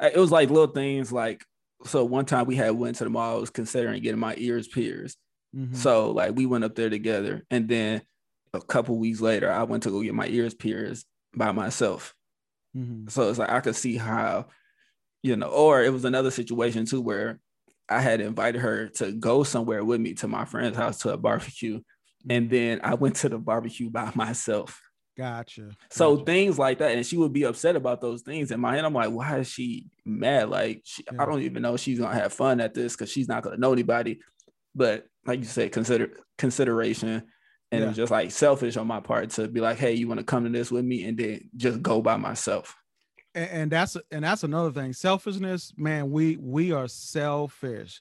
it 0.00 0.16
was 0.16 0.32
like 0.32 0.50
little 0.50 0.72
things 0.72 1.12
like 1.12 1.44
so 1.86 2.04
one 2.04 2.24
time 2.24 2.46
we 2.46 2.56
had 2.56 2.70
went 2.70 2.96
to 2.96 3.04
the 3.04 3.10
mall, 3.10 3.36
I 3.36 3.40
was 3.40 3.50
considering 3.50 4.02
getting 4.02 4.20
my 4.20 4.34
ears 4.38 4.68
pierced. 4.68 5.18
Mm-hmm. 5.54 5.74
So 5.74 6.10
like 6.10 6.34
we 6.34 6.46
went 6.46 6.64
up 6.64 6.74
there 6.74 6.90
together. 6.90 7.44
And 7.50 7.68
then 7.68 8.02
a 8.52 8.60
couple 8.60 8.98
weeks 8.98 9.20
later, 9.20 9.50
I 9.50 9.64
went 9.64 9.82
to 9.84 9.90
go 9.90 10.02
get 10.02 10.14
my 10.14 10.26
ears 10.26 10.54
pierced 10.54 11.06
by 11.34 11.52
myself. 11.52 12.14
Mm-hmm. 12.76 13.08
So 13.08 13.28
it's 13.28 13.38
like 13.38 13.50
I 13.50 13.60
could 13.60 13.76
see 13.76 13.96
how, 13.96 14.46
you 15.22 15.36
know, 15.36 15.48
or 15.48 15.82
it 15.82 15.92
was 15.92 16.04
another 16.04 16.30
situation 16.30 16.86
too 16.86 17.00
where 17.00 17.38
I 17.88 18.00
had 18.00 18.20
invited 18.20 18.62
her 18.62 18.88
to 18.88 19.12
go 19.12 19.42
somewhere 19.42 19.84
with 19.84 20.00
me 20.00 20.14
to 20.14 20.28
my 20.28 20.44
friend's 20.44 20.76
house 20.76 20.98
to 21.00 21.12
a 21.12 21.16
barbecue. 21.16 21.80
And 22.28 22.48
then 22.48 22.80
I 22.82 22.94
went 22.94 23.16
to 23.16 23.28
the 23.28 23.38
barbecue 23.38 23.90
by 23.90 24.10
myself. 24.14 24.80
Gotcha. 25.16 25.62
gotcha. 25.62 25.76
So 25.90 26.16
things 26.18 26.58
like 26.58 26.78
that, 26.78 26.92
and 26.92 27.06
she 27.06 27.16
would 27.16 27.32
be 27.32 27.44
upset 27.44 27.76
about 27.76 28.00
those 28.00 28.22
things. 28.22 28.50
In 28.50 28.60
my 28.60 28.74
head, 28.74 28.84
I'm 28.84 28.94
like, 28.94 29.10
why 29.10 29.38
is 29.38 29.48
she 29.48 29.86
mad? 30.04 30.50
Like, 30.50 30.82
she, 30.84 31.04
yeah. 31.10 31.22
I 31.22 31.26
don't 31.26 31.42
even 31.42 31.62
know 31.62 31.76
she's 31.76 32.00
gonna 32.00 32.14
have 32.14 32.32
fun 32.32 32.60
at 32.60 32.74
this 32.74 32.94
because 32.94 33.10
she's 33.10 33.28
not 33.28 33.42
gonna 33.42 33.56
know 33.56 33.72
anybody. 33.72 34.20
But 34.74 35.06
like 35.24 35.38
you 35.38 35.44
said, 35.44 35.72
consider 35.72 36.10
consideration, 36.36 37.22
and 37.70 37.80
yeah. 37.80 37.84
it 37.84 37.86
was 37.88 37.96
just 37.96 38.10
like 38.10 38.30
selfish 38.32 38.76
on 38.76 38.86
my 38.86 39.00
part 39.00 39.30
to 39.30 39.46
be 39.46 39.60
like, 39.60 39.78
hey, 39.78 39.94
you 39.94 40.08
want 40.08 40.18
to 40.18 40.24
come 40.24 40.44
to 40.44 40.50
this 40.50 40.70
with 40.70 40.84
me, 40.84 41.04
and 41.04 41.16
then 41.16 41.48
just 41.56 41.80
go 41.80 42.02
by 42.02 42.16
myself. 42.16 42.74
And, 43.34 43.50
and 43.50 43.70
that's 43.70 43.96
and 44.10 44.24
that's 44.24 44.42
another 44.42 44.72
thing. 44.72 44.92
Selfishness, 44.92 45.72
man. 45.76 46.10
We 46.10 46.36
we 46.40 46.72
are 46.72 46.88
selfish 46.88 48.00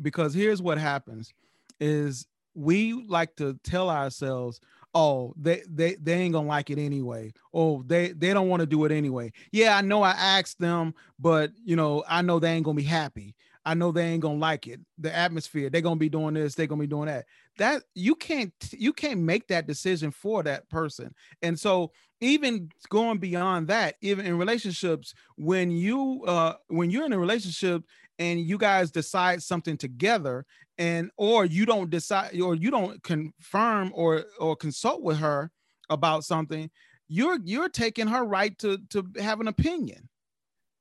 because 0.00 0.34
here's 0.34 0.60
what 0.60 0.76
happens: 0.76 1.32
is 1.80 2.26
we 2.54 2.92
like 2.92 3.36
to 3.36 3.58
tell 3.64 3.88
ourselves 3.88 4.60
oh 4.94 5.32
they 5.36 5.62
they 5.68 5.94
they 5.96 6.14
ain't 6.14 6.32
gonna 6.32 6.48
like 6.48 6.70
it 6.70 6.78
anyway. 6.78 7.32
Oh 7.54 7.82
they 7.86 8.12
they 8.12 8.32
don't 8.32 8.48
want 8.48 8.60
to 8.60 8.66
do 8.66 8.84
it 8.84 8.92
anyway. 8.92 9.32
Yeah 9.52 9.76
i 9.76 9.80
know 9.80 10.02
i 10.02 10.10
asked 10.10 10.58
them 10.58 10.94
but 11.18 11.52
you 11.64 11.76
know 11.76 12.04
i 12.08 12.22
know 12.22 12.38
they 12.38 12.52
ain't 12.52 12.64
gonna 12.64 12.76
be 12.76 12.82
happy. 12.82 13.34
I 13.64 13.74
know 13.74 13.92
they 13.92 14.04
ain't 14.06 14.22
gonna 14.22 14.38
like 14.38 14.66
it. 14.66 14.80
The 14.98 15.14
atmosphere 15.14 15.70
they're 15.70 15.80
gonna 15.80 15.96
be 15.96 16.08
doing 16.08 16.34
this 16.34 16.54
they're 16.54 16.66
gonna 16.66 16.80
be 16.80 16.86
doing 16.86 17.06
that. 17.06 17.26
That 17.58 17.82
you 17.94 18.14
can't 18.14 18.52
you 18.72 18.92
can't 18.92 19.20
make 19.20 19.48
that 19.48 19.66
decision 19.66 20.10
for 20.10 20.42
that 20.42 20.68
person. 20.70 21.14
And 21.42 21.58
so 21.58 21.92
even 22.20 22.70
going 22.88 23.18
beyond 23.18 23.68
that 23.68 23.96
even 24.00 24.26
in 24.26 24.38
relationships 24.38 25.14
when 25.36 25.70
you 25.70 26.22
uh 26.26 26.54
when 26.68 26.90
you're 26.90 27.06
in 27.06 27.12
a 27.12 27.18
relationship 27.18 27.82
and 28.20 28.38
you 28.38 28.58
guys 28.58 28.92
decide 28.92 29.42
something 29.42 29.76
together 29.76 30.44
and 30.78 31.10
or 31.16 31.44
you 31.44 31.66
don't 31.66 31.90
decide 31.90 32.38
or 32.40 32.54
you 32.54 32.70
don't 32.70 33.02
confirm 33.02 33.90
or 33.94 34.24
or 34.38 34.54
consult 34.54 35.02
with 35.02 35.16
her 35.18 35.50
about 35.88 36.22
something 36.22 36.70
you're 37.08 37.38
you're 37.44 37.68
taking 37.68 38.06
her 38.06 38.24
right 38.24 38.56
to 38.58 38.78
to 38.90 39.04
have 39.18 39.40
an 39.40 39.48
opinion. 39.48 40.08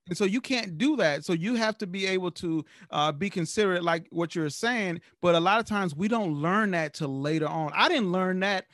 And 0.08 0.18
so 0.18 0.26
you 0.26 0.42
can't 0.42 0.78
do 0.78 0.96
that. 0.98 1.24
So 1.24 1.34
you 1.34 1.54
have 1.54 1.78
to 1.80 1.88
be 1.88 2.08
able 2.08 2.32
to 2.32 2.66
uh, 2.90 3.12
be 3.12 3.30
considerate 3.30 3.84
like 3.84 4.08
what 4.10 4.36
you're 4.36 4.50
saying 4.50 5.02
but 5.22 5.36
a 5.36 5.40
lot 5.40 5.60
of 5.60 5.66
times 5.66 5.96
we 5.96 6.08
don't 6.08 6.34
learn 6.34 6.72
that 6.72 6.94
till 6.94 7.22
later 7.22 7.48
on. 7.48 7.72
I 7.74 7.88
didn't 7.88 8.12
learn 8.12 8.42
that 8.42 8.66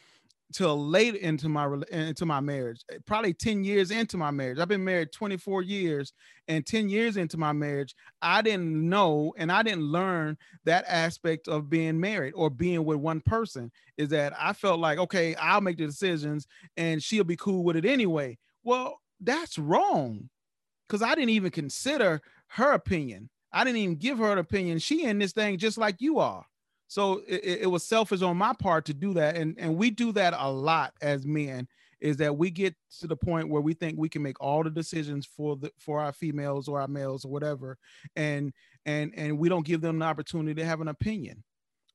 till 0.56 0.88
late 0.88 1.16
into 1.16 1.50
my 1.50 1.70
into 1.92 2.26
my 2.26 2.40
marriage 2.40 2.82
eh, 2.90 2.98
probably 3.06 3.34
10 3.34 3.66
years 3.66 3.92
into 3.92 4.16
my 4.16 4.32
marriage. 4.32 4.58
I've 4.58 4.70
been 4.70 4.86
married 4.86 5.12
24 5.12 5.64
years 5.64 6.14
and 6.48 6.66
10 6.66 6.88
years 6.88 7.18
into 7.18 7.38
my 7.38 7.52
marriage 7.52 7.94
i 8.22 8.42
didn't 8.42 8.88
know 8.88 9.34
and 9.38 9.52
i 9.52 9.62
didn't 9.62 9.84
learn 9.84 10.38
that 10.64 10.86
aspect 10.88 11.48
of 11.48 11.70
being 11.70 12.00
married 12.00 12.34
or 12.36 12.50
being 12.50 12.86
with 12.86 12.98
one 12.98 13.20
person 13.20 13.72
is 13.98 14.10
that 14.10 14.32
i 14.40 14.54
felt 14.54 14.80
like 14.80 14.98
okay 14.98 15.36
i'll 15.36 15.60
make 15.62 15.78
the 15.78 15.86
decisions 15.86 16.48
and 16.78 17.04
she'll 17.04 17.24
be 17.24 17.36
cool 17.36 17.64
with 17.64 17.76
it 17.76 17.86
anyway. 17.86 18.38
Well 18.64 19.00
that's 19.20 19.58
wrong 19.58 20.30
because 20.88 21.02
i 21.02 21.16
didn't 21.16 21.32
even 21.32 21.52
consider 21.52 22.22
her 22.48 22.72
opinion. 22.72 23.30
I 23.52 23.64
didn't 23.64 23.78
even 23.78 23.96
give 23.96 24.18
her 24.20 24.32
an 24.32 24.38
opinion. 24.38 24.80
She 24.80 25.04
in 25.04 25.20
this 25.20 25.34
thing 25.34 25.58
just 25.58 25.78
like 25.78 25.96
you 26.00 26.20
are 26.20 26.46
so 26.88 27.22
it, 27.28 27.62
it 27.62 27.72
was 27.72 27.84
selfish 27.84 28.22
on 28.22 28.38
my 28.38 28.54
part 28.54 28.86
to 28.86 28.94
do 28.94 29.14
that. 29.16 29.36
And, 29.36 29.56
and 29.58 29.76
we 29.76 29.90
do 29.90 30.12
that 30.14 30.34
a 30.38 30.50
lot 30.50 30.94
as 31.02 31.26
men 31.26 31.68
is 32.02 32.18
that 32.18 32.38
we 32.38 32.52
get 32.52 32.76
to 33.00 33.08
the 33.08 33.16
point 33.16 33.50
where 33.50 33.62
we 33.62 33.74
think 33.74 33.98
we 33.98 34.10
can 34.10 34.22
make 34.22 34.40
all 34.40 34.64
the 34.64 34.70
decisions 34.70 35.26
for 35.26 35.56
the 35.56 35.72
for 35.80 36.00
our 36.00 36.12
females 36.12 36.68
or 36.68 36.80
our 36.80 36.88
males 36.88 37.26
or 37.26 37.32
whatever 37.32 37.78
and 38.16 38.54
and 38.86 39.14
and 39.16 39.38
we 39.40 39.50
don't 39.50 39.66
give 39.66 39.82
them 39.82 40.00
the 40.00 40.06
opportunity 40.06 40.54
to 40.62 40.66
have 40.66 40.82
an 40.82 40.88
opinion. 40.88 41.44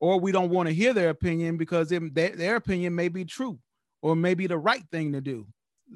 Or 0.00 0.18
we 0.18 0.32
don't 0.32 0.48
want 0.48 0.66
to 0.66 0.74
hear 0.74 0.94
their 0.94 1.10
opinion 1.10 1.58
because 1.58 1.92
it, 1.92 2.14
their, 2.14 2.30
their 2.30 2.56
opinion 2.56 2.94
may 2.94 3.08
be 3.08 3.26
true 3.26 3.58
or 4.00 4.16
maybe 4.16 4.46
the 4.46 4.56
right 4.56 4.82
thing 4.90 5.12
to 5.12 5.20
do. 5.20 5.46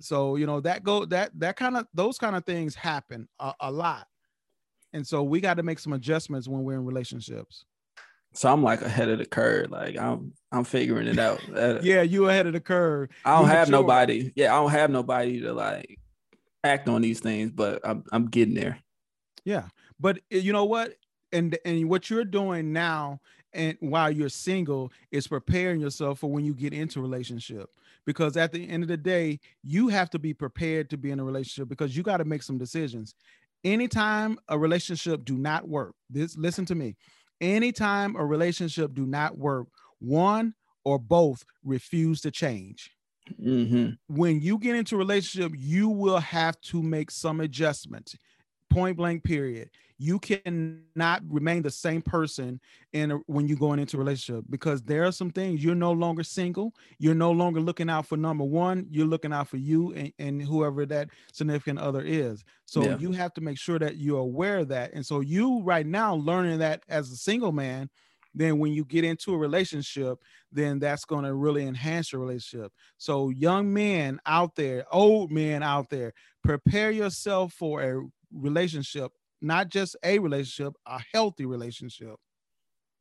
So 0.01 0.37
you 0.37 0.47
know 0.47 0.61
that 0.61 0.85
go 0.85 1.07
that 1.07 1.31
that 1.41 1.57
kind 1.57 1.77
of 1.77 1.87
those 1.95 2.19
kind 2.19 2.37
of 2.37 2.45
things 2.45 2.75
happen 2.75 3.27
a, 3.41 3.55
a 3.61 3.71
lot. 3.71 4.07
And 4.93 5.05
so 5.05 5.25
we 5.25 5.41
got 5.41 5.57
to 5.57 5.65
make 5.65 5.81
some 5.81 5.95
adjustments 5.95 6.47
when 6.47 6.63
we're 6.63 6.75
in 6.75 6.85
relationships 6.85 7.65
so 8.35 8.53
I'm 8.53 8.63
like 8.63 8.83
ahead 8.83 9.09
of 9.09 9.19
the 9.19 9.27
curve. 9.27 9.71
Like 9.71 9.99
I'm 9.99 10.33
I'm 10.53 10.65
figuring 10.65 11.07
it 11.07 11.19
out. 11.19 11.41
yeah, 11.83 12.03
you 12.03 12.29
ahead 12.29 12.47
of 12.47 12.53
the 12.53 12.61
curve. 12.61 13.11
I 13.25 13.37
don't 13.37 13.43
you 13.43 13.49
have 13.49 13.69
mature. 13.69 13.83
nobody. 13.83 14.33
Yeah, 14.35 14.55
I 14.55 14.61
don't 14.61 14.71
have 14.71 14.91
nobody 14.91 15.41
to 15.41 15.53
like 15.53 15.99
act 16.63 16.89
on 16.89 17.03
these 17.03 17.21
things, 17.21 17.53
but 17.53 17.81
I'm 17.85 18.05
I'm 18.13 18.27
getting 18.27 18.55
there. 18.55 18.79
Yeah. 19.45 19.69
But 20.01 20.19
eh, 20.31 20.39
you 20.39 20.53
know 20.53 20.65
what? 20.65 20.95
And 21.33 21.57
and 21.65 21.89
what 21.89 22.11
you're 22.11 22.25
doing 22.25 22.73
now 22.73 23.21
and 23.55 23.77
while 23.81 24.11
you're 24.11 24.29
single 24.29 24.93
is 25.13 25.27
preparing 25.27 25.81
yourself 25.81 26.19
for 26.19 26.31
when 26.31 26.45
you 26.45 26.55
get 26.55 26.75
into 26.75 26.99
a 26.99 27.03
relationship 27.03 27.71
because 28.05 28.37
at 28.37 28.53
the 28.53 28.69
end 28.69 28.83
of 28.83 28.89
the 28.89 28.97
day 28.97 29.39
you 29.63 29.89
have 29.89 30.11
to 30.11 30.19
be 30.19 30.35
prepared 30.35 30.91
to 30.91 30.97
be 30.97 31.11
in 31.11 31.21
a 31.21 31.25
relationship 31.25 31.69
because 31.69 31.97
you 31.97 32.03
got 32.03 32.19
to 32.19 32.25
make 32.25 32.43
some 32.43 32.59
decisions 32.59 33.15
anytime 33.63 34.39
a 34.49 34.59
relationship 34.59 35.25
do 35.25 35.39
not 35.39 35.69
work 35.69 35.95
this 36.11 36.37
listen 36.37 36.65
to 36.65 36.75
me 36.75 36.97
anytime 37.45 38.17
a 38.17 38.25
relationship 38.25 38.95
do 38.95 39.07
not 39.07 39.39
work, 39.39 39.69
one 39.99 40.55
or 40.85 40.99
both 40.99 41.45
refuse 41.63 42.21
to 42.23 42.31
change. 42.31 42.91
Mm-hmm. 43.43 43.91
When 44.15 44.41
you 44.41 44.59
get 44.59 44.77
into 44.77 44.97
a 44.97 44.99
relationship, 44.99 45.53
you 45.57 45.89
will 45.89 46.19
have 46.19 46.61
to 46.63 46.83
make 46.83 47.11
some 47.11 47.41
adjustments. 47.41 48.17
Point 48.75 48.97
blank 48.97 49.23
period 49.23 49.71
you 49.99 50.19
cannot 50.19 51.23
remain 51.29 51.63
the 51.63 51.71
same 51.71 52.03
person 52.03 52.61
in 52.93 53.13
a, 53.13 53.17
when 53.27 53.47
you're 53.47 53.57
going 53.57 53.79
into 53.79 53.97
a 53.97 54.01
relationship 54.01 54.45
because 54.51 54.83
there 54.83 55.05
are 55.05 55.13
some 55.13 55.31
things 55.31 55.63
you're 55.63 55.75
no 55.75 55.93
longer 55.93 56.25
single 56.25 56.75
you're 56.99 57.15
no 57.15 57.31
longer 57.31 57.61
looking 57.61 57.89
out 57.89 58.05
for 58.07 58.17
number 58.17 58.45
one 58.45 58.87
you're 58.91 59.07
looking 59.07 59.33
out 59.33 59.49
for 59.49 59.57
you 59.57 59.93
and, 59.95 60.13
and 60.19 60.43
whoever 60.43 60.85
that 60.85 61.09
significant 61.33 61.79
other 61.79 62.03
is. 62.03 62.45
So 62.67 62.83
Yeah. 62.83 62.97
you 62.99 63.13
have 63.13 63.33
to 63.35 63.41
make 63.41 63.59
sure 63.59 63.79
that 63.79 63.97
you're 63.97 64.19
aware 64.19 64.59
of 64.59 64.69
that. 64.69 64.93
And 64.95 65.07
so 65.07 65.21
you 65.21 65.63
right 65.63 65.87
now 65.87 66.17
learning 66.17 66.59
that 66.59 66.83
as 66.89 67.11
a 67.13 67.17
single 67.17 67.53
man 67.53 67.89
then 68.37 68.59
when 68.59 68.73
you 68.73 68.85
get 68.85 69.05
into 69.05 69.33
a 69.33 69.39
relationship 69.39 70.19
then 70.51 70.81
that's 70.81 71.05
going 71.05 71.25
to 71.25 71.35
really 71.35 71.65
enhance 71.67 72.11
your 72.13 72.21
relationship. 72.21 72.73
So 72.99 73.29
young 73.31 73.73
men 73.73 74.19
out 74.27 74.57
there 74.57 74.87
old 74.93 75.31
men 75.31 75.63
out 75.63 75.89
there 75.89 76.13
prepare 76.43 76.91
yourself 76.91 77.53
for 77.53 77.81
a 77.83 78.03
relationship 78.35 79.13
not 79.41 79.69
just 79.71 79.97
a 80.05 80.19
relationship 80.19 80.75
a 80.87 81.01
healthy 81.13 81.47
relationship 81.47 82.17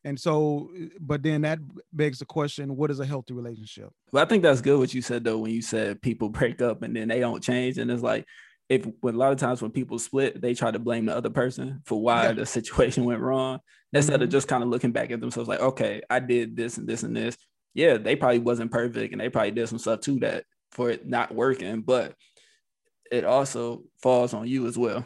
and 0.03 0.19
so 0.19 0.71
but 0.99 1.23
then 1.23 1.41
that 1.41 1.59
begs 1.93 2.19
the 2.19 2.25
question 2.25 2.75
what 2.75 2.91
is 2.91 2.99
a 2.99 3.05
healthy 3.05 3.33
relationship 3.33 3.89
But 4.11 4.23
I 4.23 4.29
think 4.29 4.43
that's 4.43 4.61
good 4.61 4.79
what 4.79 4.93
you 4.93 5.01
said 5.01 5.23
though 5.23 5.39
when 5.39 5.51
you 5.51 5.61
said 5.61 6.01
people 6.01 6.29
break 6.39 6.61
up 6.61 6.81
and 6.83 6.95
then 6.95 7.07
they 7.07 7.19
don't 7.19 7.43
change, 7.43 7.77
and 7.77 7.89
it's 7.91 8.03
like 8.03 8.25
if 8.69 8.85
when 9.01 9.15
a 9.15 9.17
lot 9.17 9.31
of 9.33 9.37
times 9.39 9.61
when 9.61 9.71
people 9.71 9.99
split, 9.99 10.41
they 10.41 10.53
try 10.53 10.71
to 10.71 10.79
blame 10.79 11.05
the 11.05 11.15
other 11.15 11.29
person 11.29 11.81
for 11.85 12.01
why 12.01 12.27
Yeah. 12.27 12.33
the 12.33 12.45
situation 12.57 13.03
went 13.05 13.21
wrong 13.21 13.59
instead 13.91 14.21
of 14.21 14.29
Mhm. 14.29 14.31
just 14.31 14.47
kind 14.47 14.63
of 14.63 14.69
looking 14.69 14.91
back 14.91 15.11
at 15.11 15.19
themselves 15.19 15.49
like, 15.49 15.59
okay, 15.59 16.01
I 16.09 16.19
did 16.19 16.55
this 16.55 16.77
and 16.77 16.87
this 16.87 17.03
and 17.03 17.15
this. 17.15 17.37
Yeah, 17.73 17.97
they 17.97 18.15
probably 18.15 18.39
wasn't 18.39 18.71
perfect 18.71 19.11
and 19.13 19.21
they 19.21 19.29
probably 19.29 19.51
did 19.51 19.67
some 19.67 19.79
stuff 19.79 19.99
too 20.01 20.19
that 20.19 20.45
for 20.71 20.89
it 20.89 21.05
not 21.07 21.33
working, 21.33 21.81
but 21.81 22.15
it 23.11 23.25
also 23.25 23.83
falls 24.01 24.33
on 24.33 24.47
you 24.47 24.67
as 24.67 24.77
well. 24.77 25.05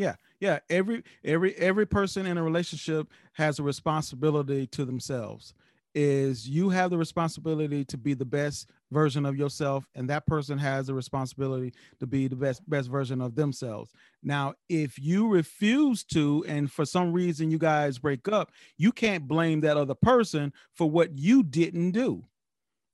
Yeah 0.00 0.14
yeah. 0.40 0.58
every 0.70 1.02
every 1.24 1.54
every 1.56 1.86
person 1.86 2.26
in 2.26 2.38
a 2.38 2.42
relationship 2.42 3.08
has 3.34 3.58
a 3.58 3.62
responsibility 3.62 4.66
to 4.68 4.84
themselves 4.84 5.54
is 5.94 6.48
you 6.48 6.70
have 6.70 6.90
the 6.90 6.96
responsibility 6.96 7.84
to 7.84 7.98
be 7.98 8.14
the 8.14 8.24
best 8.24 8.70
version 8.92 9.26
of 9.26 9.36
yourself 9.36 9.84
and 9.96 10.08
that 10.08 10.24
person 10.24 10.56
has 10.56 10.86
the 10.86 10.94
responsibility 10.94 11.72
to 11.98 12.06
be 12.06 12.28
the 12.28 12.36
best 12.36 12.68
best 12.70 12.88
version 12.88 13.20
of 13.20 13.34
themselves 13.34 13.92
now 14.22 14.54
if 14.68 14.98
you 14.98 15.28
refuse 15.28 16.04
to 16.04 16.44
and 16.48 16.70
for 16.70 16.86
some 16.86 17.12
reason 17.12 17.50
you 17.50 17.58
guys 17.58 17.98
break 17.98 18.26
up 18.28 18.52
you 18.78 18.92
can't 18.92 19.28
blame 19.28 19.60
that 19.60 19.76
other 19.76 19.94
person 19.94 20.52
for 20.72 20.88
what 20.88 21.18
you 21.18 21.42
didn't 21.42 21.90
do 21.90 22.24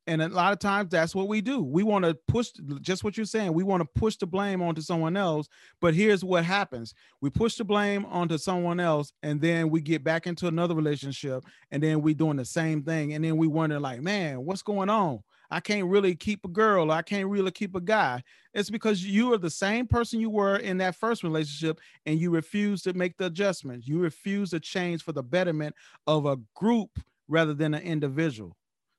and 0.07 0.23
a 0.23 0.29
lot 0.29 0.53
of 0.53 0.59
times 0.59 0.91
that's 0.91 1.15
what 1.15 1.29
we 1.29 1.41
do. 1.41 1.63
We 1.63 1.83
want 1.83 2.05
to 2.05 2.15
push 2.29 2.51
just 2.81 3.03
what 3.03 3.17
you're 3.17 3.27
saying 3.27 3.53
we 3.53 3.65
want 3.65 3.81
to 3.81 4.01
push 4.01 4.17
the 4.17 4.27
blame 4.27 4.63
onto 4.63 4.81
someone 4.81 5.17
else 5.17 5.49
but 5.81 5.95
here's 5.95 6.25
what 6.25 6.45
happens. 6.45 6.95
We 7.21 7.31
push 7.31 7.57
the 7.57 7.65
blame 7.65 8.05
onto 8.07 8.39
someone 8.39 8.81
else 8.81 9.13
and 9.23 9.41
then 9.41 9.71
we 9.71 9.81
get 9.81 10.05
back 10.05 10.27
into 10.27 10.47
another 10.47 10.75
relationship 10.75 11.45
and 11.71 11.83
then 11.83 12.03
we 12.03 12.15
doing 12.15 12.37
the 12.37 12.45
same 12.45 12.83
thing 12.83 13.15
and 13.15 13.25
then 13.25 13.37
we 13.37 13.47
wonder 13.47 13.81
like 13.81 14.01
man 14.01 14.45
what's 14.45 14.63
going 14.63 14.91
on? 14.91 15.23
I 15.51 15.61
can't 15.61 15.87
really 15.87 16.17
keep 16.17 16.45
a 16.45 16.49
girl 16.49 16.91
i 16.91 17.03
can't 17.03 17.29
really 17.29 17.51
keep 17.51 17.75
a 17.75 17.81
guy. 17.81 18.23
It's 18.55 18.71
because 18.71 19.05
you 19.05 19.33
are 19.35 19.39
the 19.39 19.51
same 19.51 19.87
person 19.87 20.21
you 20.21 20.31
were 20.31 20.57
in 20.57 20.79
that 20.79 20.97
first 20.97 21.23
relationship 21.23 21.79
and 22.07 22.19
you 22.19 22.31
refuse 22.31 22.83
to 22.83 22.95
make 22.95 23.17
the 23.17 23.27
adjustments. 23.27 23.87
You 23.87 23.99
refuse 23.99 24.51
to 24.51 24.61
change 24.61 25.03
for 25.03 25.13
the 25.13 25.23
betterment 25.23 25.75
of 26.07 26.27
a 26.27 26.39
group 26.55 26.99
rather 27.29 27.55
than 27.55 27.75
an 27.75 27.83
individual 27.83 28.57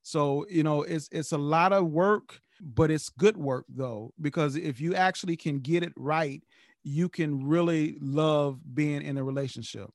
so 0.07 0.45
you 0.49 0.63
know 0.63 0.83
it's 0.83 1.09
it's 1.11 1.33
a 1.33 1.37
lot 1.37 1.73
of 1.73 1.85
work 1.87 2.39
but 2.61 2.89
it's 2.89 3.09
good 3.09 3.35
work 3.35 3.65
though 3.67 4.13
because 4.21 4.55
if 4.55 4.79
you 4.79 4.95
actually 4.95 5.35
can 5.35 5.59
get 5.59 5.83
it 5.83 5.91
right 5.97 6.41
you 6.87 7.09
can 7.09 7.45
really 7.45 7.97
love 7.99 8.61
being 8.73 9.01
in 9.01 9.17
a 9.17 9.23
relationship. 9.23 9.89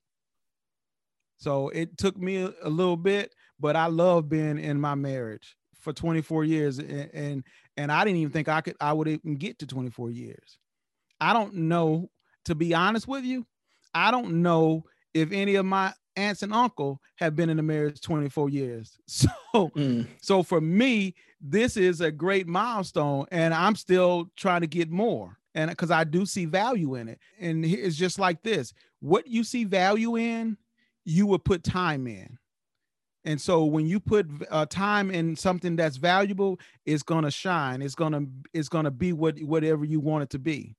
So 1.38 1.70
it 1.70 1.96
took 1.96 2.18
me 2.18 2.42
a, 2.42 2.68
little 2.68 2.98
bit 2.98 3.34
but 3.58 3.74
i 3.74 3.86
love 3.86 4.28
being 4.28 4.58
in 4.58 4.78
my 4.78 4.94
marriage 4.94 5.56
for 5.80 5.92
24 5.94 6.44
years 6.44 6.78
and, 6.78 7.10
and 7.14 7.44
and 7.78 7.90
i 7.90 8.04
didn't 8.04 8.18
even 8.18 8.32
think 8.32 8.48
i 8.48 8.60
could 8.60 8.76
i 8.80 8.92
would 8.92 9.08
even 9.08 9.36
get 9.36 9.58
to 9.60 9.66
24 9.66 10.10
years. 10.10 10.58
I 11.20 11.32
don't 11.32 11.54
know 11.54 12.10
to 12.44 12.54
be 12.54 12.74
honest 12.74 13.08
with 13.08 13.24
you 13.24 13.46
i 13.94 14.10
don't 14.10 14.42
know 14.42 14.84
if 15.14 15.32
any 15.32 15.54
of 15.54 15.64
my 15.64 15.94
aunts 16.16 16.42
and 16.42 16.52
uncle 16.52 17.00
have 17.16 17.34
been 17.34 17.48
in 17.48 17.58
a 17.58 17.62
marriage 17.62 18.00
24 18.00 18.50
years 18.50 18.98
so 19.06 19.28
Mm, 19.54 20.06
so 20.20 20.42
for 20.42 20.60
me, 20.60 21.14
this 21.40 21.76
is 21.76 22.00
a 22.00 22.10
great 22.10 22.46
milestone, 22.46 23.26
and 23.30 23.52
I'm 23.52 23.74
still 23.74 24.30
trying 24.36 24.62
to 24.62 24.66
get 24.66 24.90
more. 24.90 25.38
And 25.54 25.70
because 25.70 25.90
I 25.90 26.04
do 26.04 26.24
see 26.24 26.46
value 26.46 26.94
in 26.94 27.08
it. 27.08 27.18
And 27.38 27.64
it's 27.64 27.96
just 27.96 28.18
like 28.18 28.42
this 28.42 28.72
what 29.00 29.26
you 29.26 29.44
see 29.44 29.64
value 29.64 30.16
in, 30.16 30.56
you 31.04 31.26
will 31.26 31.38
put 31.38 31.64
time 31.64 32.06
in. 32.06 32.38
And 33.24 33.40
so 33.40 33.64
when 33.64 33.86
you 33.86 34.00
put 34.00 34.26
uh, 34.50 34.66
time 34.66 35.10
in 35.10 35.36
something 35.36 35.76
that's 35.76 35.96
valuable, 35.96 36.58
it's 36.86 37.02
gonna 37.02 37.30
shine. 37.30 37.82
It's 37.82 37.94
gonna 37.94 38.22
it's 38.52 38.68
gonna 38.68 38.90
be 38.90 39.12
what 39.12 39.38
whatever 39.40 39.84
you 39.84 40.00
want 40.00 40.24
it 40.24 40.30
to 40.30 40.38
be. 40.38 40.74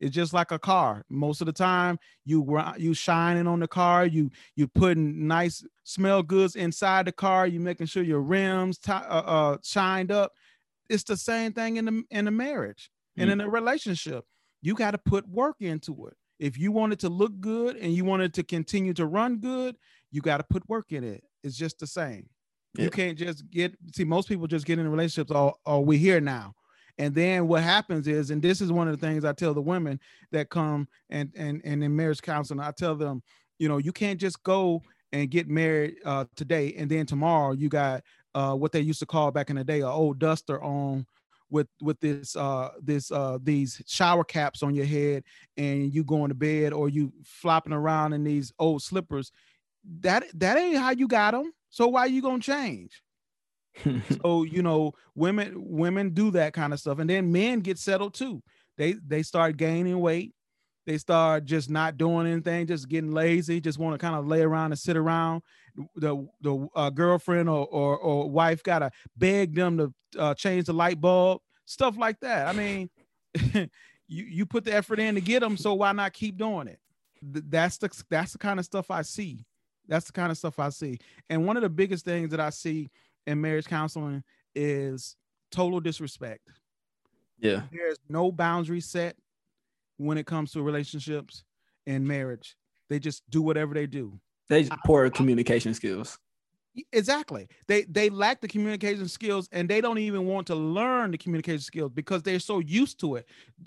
It's 0.00 0.14
just 0.14 0.32
like 0.32 0.52
a 0.52 0.58
car. 0.58 1.04
Most 1.08 1.40
of 1.40 1.46
the 1.46 1.52
time, 1.52 1.98
you 2.24 2.60
you 2.76 2.94
shining 2.94 3.46
on 3.46 3.60
the 3.60 3.68
car. 3.68 4.06
You 4.06 4.30
you 4.54 4.68
putting 4.68 5.26
nice 5.26 5.64
smell 5.84 6.22
goods 6.22 6.54
inside 6.56 7.06
the 7.06 7.12
car. 7.12 7.46
You 7.46 7.60
making 7.60 7.86
sure 7.88 8.02
your 8.02 8.20
rims 8.20 8.78
ti- 8.78 8.92
uh, 8.92 8.96
uh, 8.96 9.56
shined 9.62 10.12
up. 10.12 10.32
It's 10.88 11.02
the 11.04 11.16
same 11.16 11.52
thing 11.52 11.76
in 11.76 11.84
the 11.84 12.02
in 12.10 12.28
a 12.28 12.30
marriage 12.30 12.90
and 13.16 13.28
Mm. 13.28 13.32
in 13.32 13.40
a 13.42 13.48
relationship. 13.48 14.24
You 14.62 14.74
got 14.74 14.92
to 14.92 14.98
put 14.98 15.28
work 15.28 15.56
into 15.60 16.06
it. 16.06 16.14
If 16.38 16.56
you 16.56 16.70
want 16.70 16.92
it 16.92 17.00
to 17.00 17.08
look 17.08 17.38
good 17.40 17.76
and 17.76 17.92
you 17.92 18.04
want 18.04 18.22
it 18.22 18.32
to 18.34 18.44
continue 18.44 18.94
to 18.94 19.06
run 19.06 19.38
good, 19.38 19.76
you 20.12 20.20
got 20.20 20.36
to 20.38 20.44
put 20.48 20.68
work 20.68 20.92
in 20.92 21.02
it. 21.02 21.24
It's 21.42 21.56
just 21.56 21.78
the 21.80 21.86
same. 21.86 22.28
Yeah. 22.76 22.84
You 22.84 22.90
can't 22.90 23.18
just 23.18 23.50
get 23.50 23.76
see 23.94 24.04
most 24.04 24.28
people 24.28 24.46
just 24.46 24.64
get 24.66 24.78
in 24.78 24.88
relationships. 24.88 25.32
Oh, 25.34 25.54
oh, 25.66 25.80
we 25.80 25.98
here 25.98 26.20
now. 26.20 26.54
And 26.98 27.14
then 27.14 27.46
what 27.46 27.62
happens 27.62 28.08
is, 28.08 28.30
and 28.30 28.42
this 28.42 28.60
is 28.60 28.72
one 28.72 28.88
of 28.88 28.98
the 28.98 29.06
things 29.06 29.24
I 29.24 29.32
tell 29.32 29.54
the 29.54 29.60
women 29.60 30.00
that 30.32 30.50
come 30.50 30.88
and 31.10 31.32
and 31.36 31.60
and 31.64 31.82
in 31.82 31.94
marriage 31.94 32.20
counseling, 32.20 32.60
I 32.60 32.72
tell 32.72 32.96
them, 32.96 33.22
you 33.58 33.68
know, 33.68 33.78
you 33.78 33.92
can't 33.92 34.20
just 34.20 34.42
go 34.42 34.82
and 35.12 35.30
get 35.30 35.48
married 35.48 35.96
uh, 36.04 36.24
today 36.36 36.74
and 36.76 36.90
then 36.90 37.06
tomorrow 37.06 37.52
you 37.52 37.68
got 37.68 38.02
uh, 38.34 38.54
what 38.54 38.72
they 38.72 38.80
used 38.80 38.98
to 39.00 39.06
call 39.06 39.30
back 39.30 39.48
in 39.48 39.56
the 39.56 39.64
day 39.64 39.80
a 39.80 39.88
old 39.88 40.18
duster 40.18 40.62
on 40.62 41.06
with 41.50 41.66
with 41.80 41.98
this 42.00 42.36
uh 42.36 42.68
this 42.82 43.10
uh 43.10 43.38
these 43.42 43.80
shower 43.86 44.22
caps 44.22 44.62
on 44.62 44.74
your 44.74 44.84
head 44.84 45.24
and 45.56 45.94
you 45.94 46.04
going 46.04 46.28
to 46.28 46.34
bed 46.34 46.74
or 46.74 46.90
you 46.90 47.10
flopping 47.24 47.72
around 47.72 48.12
in 48.12 48.22
these 48.22 48.52
old 48.58 48.82
slippers. 48.82 49.32
That 50.00 50.24
that 50.34 50.58
ain't 50.58 50.76
how 50.76 50.90
you 50.90 51.08
got 51.08 51.30
them 51.30 51.52
so 51.70 51.88
why 51.88 52.06
you 52.06 52.20
gonna 52.20 52.40
change 52.40 53.02
so 54.22 54.42
you 54.42 54.62
know 54.62 54.92
women 55.14 55.52
women 55.56 56.10
do 56.10 56.30
that 56.32 56.52
kind 56.52 56.72
of 56.72 56.80
stuff 56.80 56.98
and 56.98 57.08
then 57.08 57.30
men 57.32 57.60
get 57.60 57.78
settled 57.78 58.14
too. 58.14 58.42
They 58.76 58.92
they 58.92 59.22
start 59.22 59.56
gaining 59.56 60.00
weight. 60.00 60.34
They 60.86 60.98
start 60.98 61.44
just 61.44 61.68
not 61.68 61.98
doing 61.98 62.26
anything 62.26 62.66
just 62.66 62.88
getting 62.88 63.12
lazy 63.12 63.60
just 63.60 63.78
want 63.78 63.94
to 63.94 63.98
kind 63.98 64.16
of 64.16 64.26
lay 64.26 64.40
around 64.40 64.72
and 64.72 64.78
sit 64.78 64.96
around. 64.96 65.42
The 65.96 66.26
the 66.40 66.68
uh, 66.74 66.90
girlfriend 66.90 67.48
or, 67.48 67.66
or 67.66 67.96
or 67.98 68.30
wife 68.30 68.62
gotta 68.62 68.90
beg 69.16 69.54
them 69.54 69.78
to 69.78 69.94
uh, 70.18 70.34
change 70.34 70.66
the 70.66 70.72
light 70.72 71.00
bulb 71.00 71.40
stuff 71.66 71.96
like 71.98 72.18
that. 72.20 72.48
I 72.48 72.52
mean 72.52 72.90
you 74.08 74.24
you 74.24 74.46
put 74.46 74.64
the 74.64 74.74
effort 74.74 74.98
in 74.98 75.14
to 75.14 75.20
get 75.20 75.40
them 75.40 75.56
so 75.56 75.74
why 75.74 75.92
not 75.92 76.12
keep 76.12 76.36
doing 76.36 76.68
it? 76.68 76.80
Th- 77.32 77.44
that's 77.48 77.78
the 77.78 78.04
that's 78.08 78.32
the 78.32 78.38
kind 78.38 78.58
of 78.58 78.64
stuff 78.64 78.90
i 78.90 79.02
see. 79.02 79.44
That's 79.86 80.06
the 80.06 80.12
kind 80.12 80.30
of 80.30 80.38
stuff 80.38 80.58
i 80.58 80.70
see. 80.70 80.98
And 81.28 81.46
one 81.46 81.56
of 81.56 81.62
the 81.62 81.68
biggest 81.68 82.04
things 82.04 82.30
that 82.30 82.40
i 82.40 82.50
see 82.50 82.90
in 83.28 83.40
marriage 83.40 83.66
counseling 83.66 84.24
is 84.54 85.16
total 85.52 85.80
disrespect. 85.80 86.48
yeah. 87.38 87.62
There's 87.70 87.98
no 88.08 88.32
boundary 88.32 88.80
set 88.80 89.16
when 89.98 90.16
it 90.16 90.26
comes 90.26 90.52
to 90.52 90.62
relationships 90.62 91.44
and 91.86 92.08
marriage. 92.08 92.56
They 92.88 92.98
just 92.98 93.22
do 93.28 93.42
whatever 93.42 93.74
they 93.74 93.86
do. 93.86 94.18
They 94.48 94.62
just 94.62 94.80
poor 94.86 95.08
communication 95.10 95.74
skills. 95.74 96.18
Exactly. 96.92 97.48
They 97.66 97.82
they 97.82 98.08
lack 98.08 98.40
the 98.40 98.48
communication 98.48 99.08
skills 99.08 99.48
and 99.52 99.68
they 99.68 99.80
don't 99.80 99.98
even 99.98 100.26
want 100.26 100.46
to 100.46 100.54
learn 100.54 101.10
the 101.10 101.18
communication 101.18 101.60
skills 101.60 101.90
because 101.92 102.22
they're 102.22 102.38
so 102.38 102.60
used 102.60 102.98
to 103.00 103.16
it. 103.16 103.26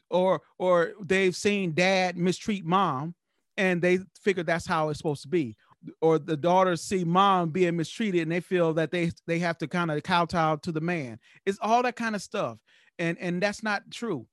Or 0.10 0.42
or 0.58 0.94
they've 1.04 1.36
seen 1.36 1.74
dad 1.74 2.18
mistreat 2.18 2.66
mom 2.66 3.14
and 3.58 3.82
they 3.82 4.00
figure 4.20 4.44
that's 4.44 4.66
how 4.66 4.90
it's 4.90 4.98
supposed 4.98 5.22
to 5.24 5.28
be. 5.28 5.56
Or 6.00 6.20
the 6.20 6.38
daughters 6.38 6.82
see 6.82 7.04
mom 7.04 7.50
being 7.50 7.76
mistreated 7.76 8.22
and 8.22 8.32
they 8.32 8.40
feel 8.40 8.74
that 8.74 8.92
they 8.92 9.12
they 9.26 9.40
have 9.40 9.58
to 9.60 9.68
kind 9.68 9.90
of 9.90 10.04
kowtow 10.04 10.58
to 10.58 10.72
the 10.72 10.82
man. 10.82 11.20
It's 11.46 11.58
all 11.62 11.82
that 11.84 11.96
kind 11.96 12.16
of 12.16 12.22
stuff. 12.22 12.60
And 13.00 13.18
and 13.18 13.42
that's 13.42 13.64
not 13.64 13.90
true. 13.90 14.28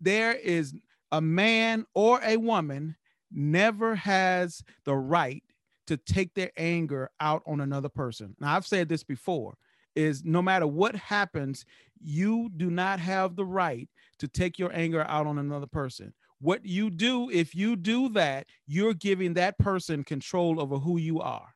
There 0.00 0.32
is 0.32 0.74
a 1.10 1.20
man 1.20 1.86
or 1.94 2.20
a 2.24 2.36
woman 2.36 2.96
never 3.30 3.94
has 3.94 4.62
the 4.84 4.94
right 4.94 5.42
to 5.86 5.96
take 5.96 6.34
their 6.34 6.50
anger 6.56 7.10
out 7.20 7.42
on 7.46 7.60
another 7.60 7.88
person. 7.88 8.36
Now, 8.40 8.54
I've 8.54 8.66
said 8.66 8.88
this 8.88 9.04
before 9.04 9.56
is 9.94 10.24
no 10.24 10.40
matter 10.40 10.66
what 10.66 10.96
happens, 10.96 11.64
you 12.00 12.50
do 12.56 12.70
not 12.70 12.98
have 12.98 13.36
the 13.36 13.44
right 13.44 13.88
to 14.18 14.28
take 14.28 14.58
your 14.58 14.72
anger 14.72 15.04
out 15.08 15.26
on 15.26 15.38
another 15.38 15.66
person. 15.66 16.14
What 16.42 16.66
you 16.66 16.90
do, 16.90 17.30
if 17.30 17.54
you 17.54 17.76
do 17.76 18.08
that, 18.10 18.48
you're 18.66 18.94
giving 18.94 19.34
that 19.34 19.56
person 19.58 20.02
control 20.02 20.60
over 20.60 20.76
who 20.76 20.98
you 20.98 21.20
are. 21.20 21.54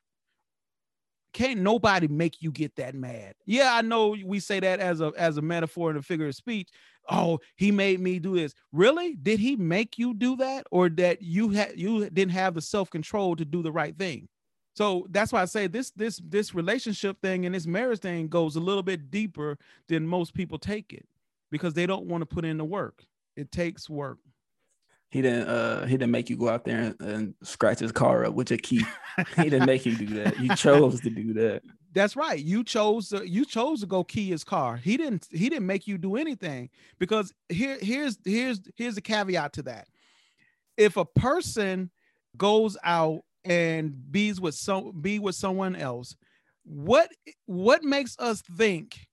Can't 1.32 1.59
nobody 1.61 2.07
make 2.07 2.41
you 2.41 2.53
get 2.53 2.76
that 2.76 2.95
mad. 2.95 3.34
Yeah, 3.47 3.74
I 3.74 3.82
know 3.82 4.14
we 4.24 4.39
say 4.39 4.61
that 4.61 4.78
as 4.78 5.01
a 5.01 5.12
as 5.18 5.39
a 5.39 5.43
metaphor 5.43 5.91
and 5.91 5.99
a 5.99 6.03
figure 6.03 6.28
of 6.28 6.37
speech. 6.37 6.68
Oh, 7.11 7.41
he 7.57 7.72
made 7.72 7.99
me 7.99 8.20
do 8.20 8.37
this. 8.37 8.55
Really? 8.70 9.16
Did 9.16 9.41
he 9.41 9.57
make 9.57 9.99
you 9.99 10.14
do 10.14 10.37
that, 10.37 10.68
or 10.70 10.89
that 10.91 11.20
you 11.20 11.51
had 11.51 11.72
you 11.78 12.09
didn't 12.09 12.32
have 12.32 12.55
the 12.55 12.62
self 12.62 12.89
control 12.89 13.34
to 13.34 13.45
do 13.45 13.64
the 13.64 13.72
right 13.72 13.99
thing? 13.99 14.28
So 14.74 15.05
that's 15.11 15.32
why 15.32 15.43
I 15.43 15.47
say 15.47 15.66
this 15.66 15.91
this 15.91 16.22
this 16.24 16.55
relationship 16.55 17.20
thing 17.20 17.45
and 17.45 17.57
this 17.57 17.66
marriage 17.66 17.99
thing 17.99 18.28
goes 18.28 18.55
a 18.55 18.61
little 18.61 18.84
bit 18.84 19.11
deeper 19.11 19.59
than 19.89 20.07
most 20.07 20.32
people 20.32 20.59
take 20.59 20.93
it 20.93 21.07
because 21.51 21.74
they 21.74 21.87
don't 21.87 22.07
want 22.07 22.22
to 22.22 22.26
put 22.26 22.45
in 22.45 22.57
the 22.57 22.64
work. 22.64 23.05
It 23.34 23.51
takes 23.51 23.91
work. 23.91 24.18
He 25.11 25.22
didn't 25.22 25.48
uh 25.48 25.86
he 25.86 25.92
didn't 25.96 26.11
make 26.11 26.28
you 26.28 26.36
go 26.36 26.48
out 26.48 26.64
there 26.64 26.78
and, 26.78 27.00
and 27.00 27.34
scratch 27.42 27.78
his 27.78 27.92
car 27.92 28.24
up 28.24 28.34
with 28.34 28.50
a 28.50 28.57
key. 28.57 28.84
he 29.36 29.44
didn't 29.44 29.66
make 29.66 29.86
you 29.86 29.96
do 29.96 30.07
that. 30.22 30.38
You 30.40 30.54
chose 30.57 31.00
to 31.00 31.11
do 31.11 31.32
that. 31.34 31.62
That's 31.92 32.14
right. 32.14 32.38
You 32.38 32.62
chose 32.62 33.09
to, 33.09 33.26
you 33.26 33.46
chose 33.46 33.80
to 33.80 33.86
go 33.86 34.04
key 34.04 34.28
his 34.28 34.44
car. 34.44 34.76
He 34.76 34.96
didn't 34.96 35.28
he 35.30 35.48
didn't 35.48 35.66
make 35.66 35.86
you 35.86 35.96
do 35.96 36.16
anything 36.16 36.68
because 36.98 37.32
here 37.48 37.78
here's 37.80 38.18
here's 38.24 38.61
here's 38.76 38.96
the 38.96 39.00
caveat 39.00 39.54
to 39.54 39.62
that. 39.62 39.88
If 40.76 40.96
a 40.96 41.07
person 41.07 41.90
goes 42.36 42.76
out 42.84 43.22
and 43.44 43.94
bees 44.12 44.40
with 44.40 44.54
some 44.54 45.00
be 45.00 45.18
with 45.18 45.36
someone 45.36 45.76
else, 45.76 46.16
what 46.64 47.11
what 47.46 47.82
makes 47.82 48.18
us 48.18 48.42
think 48.42 49.07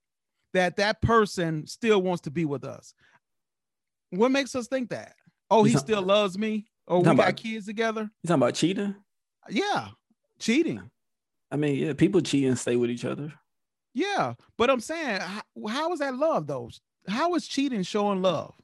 that 0.53 0.75
that 0.77 1.01
person 1.01 1.65
still 1.67 2.01
wants 2.01 2.23
to 2.23 2.31
be 2.31 2.45
with 2.45 2.65
us? 2.65 2.93
What 4.09 4.31
makes 4.31 4.55
us 4.55 4.67
think 4.67 4.89
that? 4.89 5.15
Oh, 5.49 5.63
he 5.63 5.77
still 5.77 6.01
loves 6.01 6.37
me. 6.37 6.65
Oh, 6.87 6.99
we 6.99 7.05
got 7.05 7.13
about- 7.15 7.37
kids 7.37 7.65
together. 7.65 8.01
You 8.23 8.27
talking 8.27 8.41
about 8.41 8.55
cheating? 8.55 8.95
Yeah, 9.49 9.89
cheating. 10.39 10.89
I 11.51 11.55
mean, 11.57 11.75
yeah, 11.75 11.93
people 11.93 12.21
cheat 12.21 12.45
and 12.45 12.57
stay 12.57 12.75
with 12.75 12.89
each 12.89 13.05
other. 13.05 13.33
Yeah, 13.93 14.33
but 14.57 14.69
I'm 14.69 14.79
saying, 14.79 15.21
how, 15.21 15.41
how 15.67 15.93
is 15.93 15.99
that 15.99 16.15
love 16.15 16.47
though? 16.47 16.69
How 17.07 17.35
is 17.35 17.47
cheating 17.47 17.83
showing 17.83 18.21
love? 18.21 18.55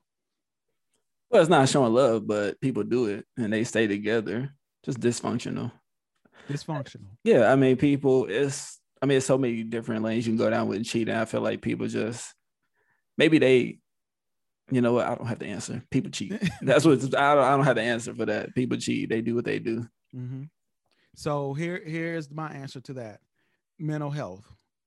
Well, 1.30 1.42
it's 1.42 1.50
not 1.50 1.70
showing 1.70 1.94
love, 1.94 2.26
but 2.26 2.60
people 2.60 2.84
do 2.84 3.06
it 3.06 3.26
and 3.38 3.54
they 3.54 3.64
stay 3.64 3.86
together. 3.86 4.52
Just 4.84 5.00
dysfunctional. 5.00 5.72
Dysfunctional. 6.50 7.10
Yeah, 7.24 7.52
I 7.52 7.56
mean, 7.56 7.76
people. 7.78 8.26
It's 8.28 8.80
I 9.02 9.06
mean, 9.06 9.18
it's 9.18 9.26
so 9.28 9.38
many 9.38 9.64
different 9.64 10.04
lanes 10.04 10.26
you 10.26 10.34
can 10.34 10.38
go 10.38 10.50
down 10.50 10.68
with 10.68 10.84
cheating. 10.86 11.14
I 11.14 11.26
feel 11.26 11.42
like 11.42 11.62
people 11.62 11.88
just 11.88 12.34
maybe 13.18 13.38
they, 13.38 13.80
you 14.72 14.82
know 14.82 14.94
what? 14.94 15.08
I 15.08 15.16
don't 15.16 15.28
have 15.28 15.40
the 15.40 15.48
answer. 15.48 15.84
People 15.92 16.12
cheat. 16.12 16.34
That's 16.62 16.86
what 16.86 17.00
I 17.16 17.36
don't. 17.36 17.44
I 17.44 17.56
don't 17.56 17.66
have 17.66 17.76
the 17.76 17.82
answer 17.82 18.14
for 18.14 18.26
that. 18.26 18.54
People 18.56 18.78
cheat. 18.78 19.10
They 19.10 19.22
do 19.22 19.36
what 19.36 19.46
they 19.46 19.60
do. 19.60 19.88
hmm 20.14 20.44
So 21.16 21.54
here, 21.54 21.82
here's 21.86 22.32
my 22.32 22.50
answer 22.50 22.80
to 22.82 22.94
that: 22.94 23.22
mental 23.78 24.12
health. 24.12 24.46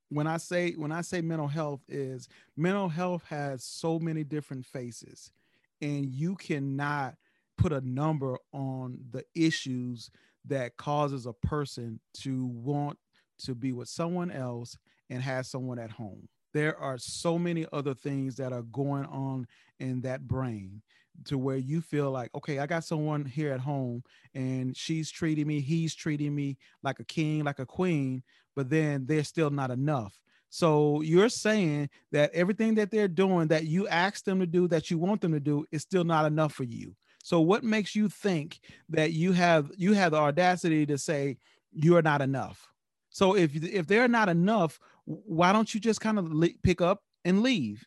When 0.08 0.26
I 0.26 0.36
say 0.36 0.72
when 0.72 0.92
I 0.92 1.00
say 1.00 1.20
mental 1.20 1.48
health 1.48 1.80
is 1.88 2.28
mental 2.56 2.88
health 2.88 3.24
has 3.28 3.64
so 3.64 3.98
many 3.98 4.24
different 4.24 4.66
faces, 4.66 5.32
and 5.80 6.06
you 6.06 6.36
cannot 6.36 7.14
put 7.58 7.72
a 7.72 7.80
number 7.80 8.36
on 8.52 8.98
the 9.10 9.24
issues 9.34 10.10
that 10.46 10.76
causes 10.76 11.26
a 11.26 11.32
person 11.32 12.00
to 12.14 12.46
want 12.46 12.98
to 13.38 13.54
be 13.54 13.72
with 13.72 13.88
someone 13.88 14.30
else 14.30 14.76
and 15.10 15.22
have 15.22 15.46
someone 15.46 15.78
at 15.78 15.90
home. 15.90 16.28
There 16.54 16.76
are 16.78 16.98
so 16.98 17.38
many 17.38 17.66
other 17.72 17.94
things 17.94 18.36
that 18.36 18.52
are 18.52 18.62
going 18.62 19.06
on 19.06 19.46
in 19.82 20.00
that 20.02 20.26
brain 20.26 20.80
to 21.26 21.36
where 21.36 21.56
you 21.56 21.80
feel 21.80 22.10
like, 22.10 22.30
okay, 22.34 22.58
I 22.58 22.66
got 22.66 22.84
someone 22.84 23.24
here 23.24 23.52
at 23.52 23.60
home 23.60 24.02
and 24.34 24.76
she's 24.76 25.10
treating 25.10 25.46
me, 25.46 25.60
he's 25.60 25.94
treating 25.94 26.34
me 26.34 26.56
like 26.82 27.00
a 27.00 27.04
king, 27.04 27.44
like 27.44 27.58
a 27.58 27.66
queen, 27.66 28.22
but 28.56 28.70
then 28.70 29.04
they're 29.06 29.24
still 29.24 29.50
not 29.50 29.70
enough. 29.70 30.18
So 30.48 31.00
you're 31.00 31.28
saying 31.28 31.90
that 32.12 32.32
everything 32.34 32.74
that 32.76 32.90
they're 32.90 33.08
doing 33.08 33.48
that 33.48 33.64
you 33.64 33.88
ask 33.88 34.24
them 34.24 34.38
to 34.40 34.46
do, 34.46 34.68
that 34.68 34.90
you 34.90 34.98
want 34.98 35.20
them 35.20 35.32
to 35.32 35.40
do, 35.40 35.64
is 35.70 35.82
still 35.82 36.04
not 36.04 36.26
enough 36.26 36.52
for 36.52 36.64
you. 36.64 36.94
So 37.22 37.40
what 37.40 37.64
makes 37.64 37.94
you 37.94 38.08
think 38.08 38.60
that 38.90 39.12
you 39.12 39.32
have 39.32 39.70
you 39.76 39.92
have 39.94 40.10
the 40.10 40.18
audacity 40.18 40.84
to 40.86 40.98
say 40.98 41.38
you 41.72 41.96
are 41.96 42.02
not 42.02 42.20
enough? 42.20 42.66
So 43.10 43.36
if 43.36 43.54
if 43.54 43.86
they're 43.86 44.08
not 44.08 44.28
enough, 44.28 44.78
why 45.04 45.52
don't 45.52 45.72
you 45.72 45.80
just 45.80 46.00
kind 46.00 46.18
of 46.18 46.32
pick 46.62 46.80
up 46.80 47.00
and 47.24 47.42
leave? 47.42 47.86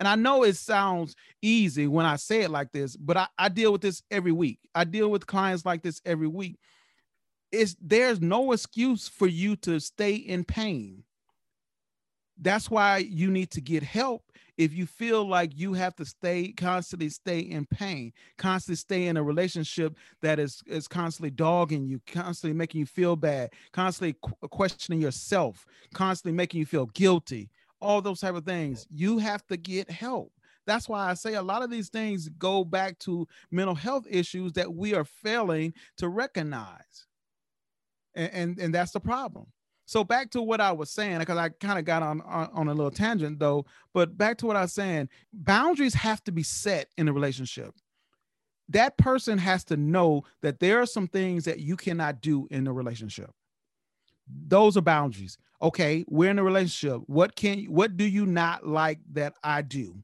And 0.00 0.08
I 0.08 0.14
know 0.14 0.44
it 0.44 0.56
sounds 0.56 1.14
easy 1.42 1.86
when 1.86 2.06
I 2.06 2.16
say 2.16 2.40
it 2.40 2.50
like 2.50 2.72
this, 2.72 2.96
but 2.96 3.18
I, 3.18 3.26
I 3.38 3.48
deal 3.50 3.70
with 3.70 3.82
this 3.82 4.02
every 4.10 4.32
week. 4.32 4.58
I 4.74 4.84
deal 4.84 5.10
with 5.10 5.26
clients 5.26 5.66
like 5.66 5.82
this 5.82 6.00
every 6.06 6.26
week. 6.26 6.58
It's 7.52 7.76
there's 7.82 8.20
no 8.20 8.52
excuse 8.52 9.08
for 9.08 9.26
you 9.26 9.56
to 9.56 9.78
stay 9.78 10.14
in 10.14 10.44
pain. 10.44 11.04
That's 12.40 12.70
why 12.70 12.98
you 12.98 13.30
need 13.30 13.50
to 13.50 13.60
get 13.60 13.82
help 13.82 14.22
if 14.56 14.72
you 14.72 14.86
feel 14.86 15.26
like 15.26 15.58
you 15.58 15.74
have 15.74 15.94
to 15.96 16.06
stay 16.06 16.52
constantly 16.52 17.10
stay 17.10 17.40
in 17.40 17.66
pain, 17.66 18.12
constantly 18.38 18.76
stay 18.76 19.06
in 19.06 19.18
a 19.18 19.22
relationship 19.22 19.96
that 20.22 20.38
is 20.38 20.62
is 20.66 20.88
constantly 20.88 21.30
dogging 21.30 21.84
you, 21.84 22.00
constantly 22.06 22.56
making 22.56 22.78
you 22.78 22.86
feel 22.86 23.16
bad, 23.16 23.50
constantly 23.72 24.16
qu- 24.22 24.48
questioning 24.48 25.02
yourself, 25.02 25.66
constantly 25.92 26.34
making 26.34 26.60
you 26.60 26.66
feel 26.66 26.86
guilty, 26.86 27.50
all 27.80 28.02
those 28.02 28.20
type 28.20 28.34
of 28.34 28.44
things. 28.44 28.86
You 28.90 29.18
have 29.18 29.46
to 29.48 29.56
get 29.56 29.90
help. 29.90 30.32
That's 30.66 30.88
why 30.88 31.10
I 31.10 31.14
say 31.14 31.34
a 31.34 31.42
lot 31.42 31.62
of 31.62 31.70
these 31.70 31.88
things 31.88 32.28
go 32.28 32.64
back 32.64 32.98
to 33.00 33.26
mental 33.50 33.74
health 33.74 34.06
issues 34.08 34.52
that 34.52 34.72
we 34.72 34.94
are 34.94 35.04
failing 35.04 35.74
to 35.96 36.08
recognize. 36.08 37.06
And 38.14 38.30
and, 38.32 38.58
and 38.58 38.74
that's 38.74 38.92
the 38.92 39.00
problem. 39.00 39.46
So 39.86 40.04
back 40.04 40.30
to 40.30 40.42
what 40.42 40.60
I 40.60 40.70
was 40.70 40.90
saying, 40.90 41.18
because 41.18 41.38
I 41.38 41.48
kind 41.48 41.78
of 41.78 41.84
got 41.84 42.02
on, 42.02 42.20
on 42.20 42.50
on 42.52 42.68
a 42.68 42.74
little 42.74 42.92
tangent 42.92 43.38
though. 43.38 43.66
But 43.92 44.16
back 44.16 44.38
to 44.38 44.46
what 44.46 44.56
I 44.56 44.62
was 44.62 44.72
saying, 44.72 45.08
boundaries 45.32 45.94
have 45.94 46.22
to 46.24 46.32
be 46.32 46.42
set 46.44 46.88
in 46.96 47.08
a 47.08 47.12
relationship. 47.12 47.74
That 48.68 48.96
person 48.98 49.38
has 49.38 49.64
to 49.64 49.76
know 49.76 50.22
that 50.42 50.60
there 50.60 50.80
are 50.80 50.86
some 50.86 51.08
things 51.08 51.44
that 51.46 51.58
you 51.58 51.76
cannot 51.76 52.20
do 52.20 52.46
in 52.52 52.68
a 52.68 52.72
relationship. 52.72 53.32
Those 54.46 54.76
are 54.76 54.82
boundaries. 54.82 55.38
Okay, 55.62 56.04
we're 56.08 56.30
in 56.30 56.38
a 56.38 56.44
relationship. 56.44 57.02
What 57.06 57.36
can 57.36 57.64
what 57.64 57.96
do 57.96 58.04
you 58.04 58.26
not 58.26 58.66
like 58.66 58.98
that 59.12 59.34
I 59.44 59.62
do 59.62 60.02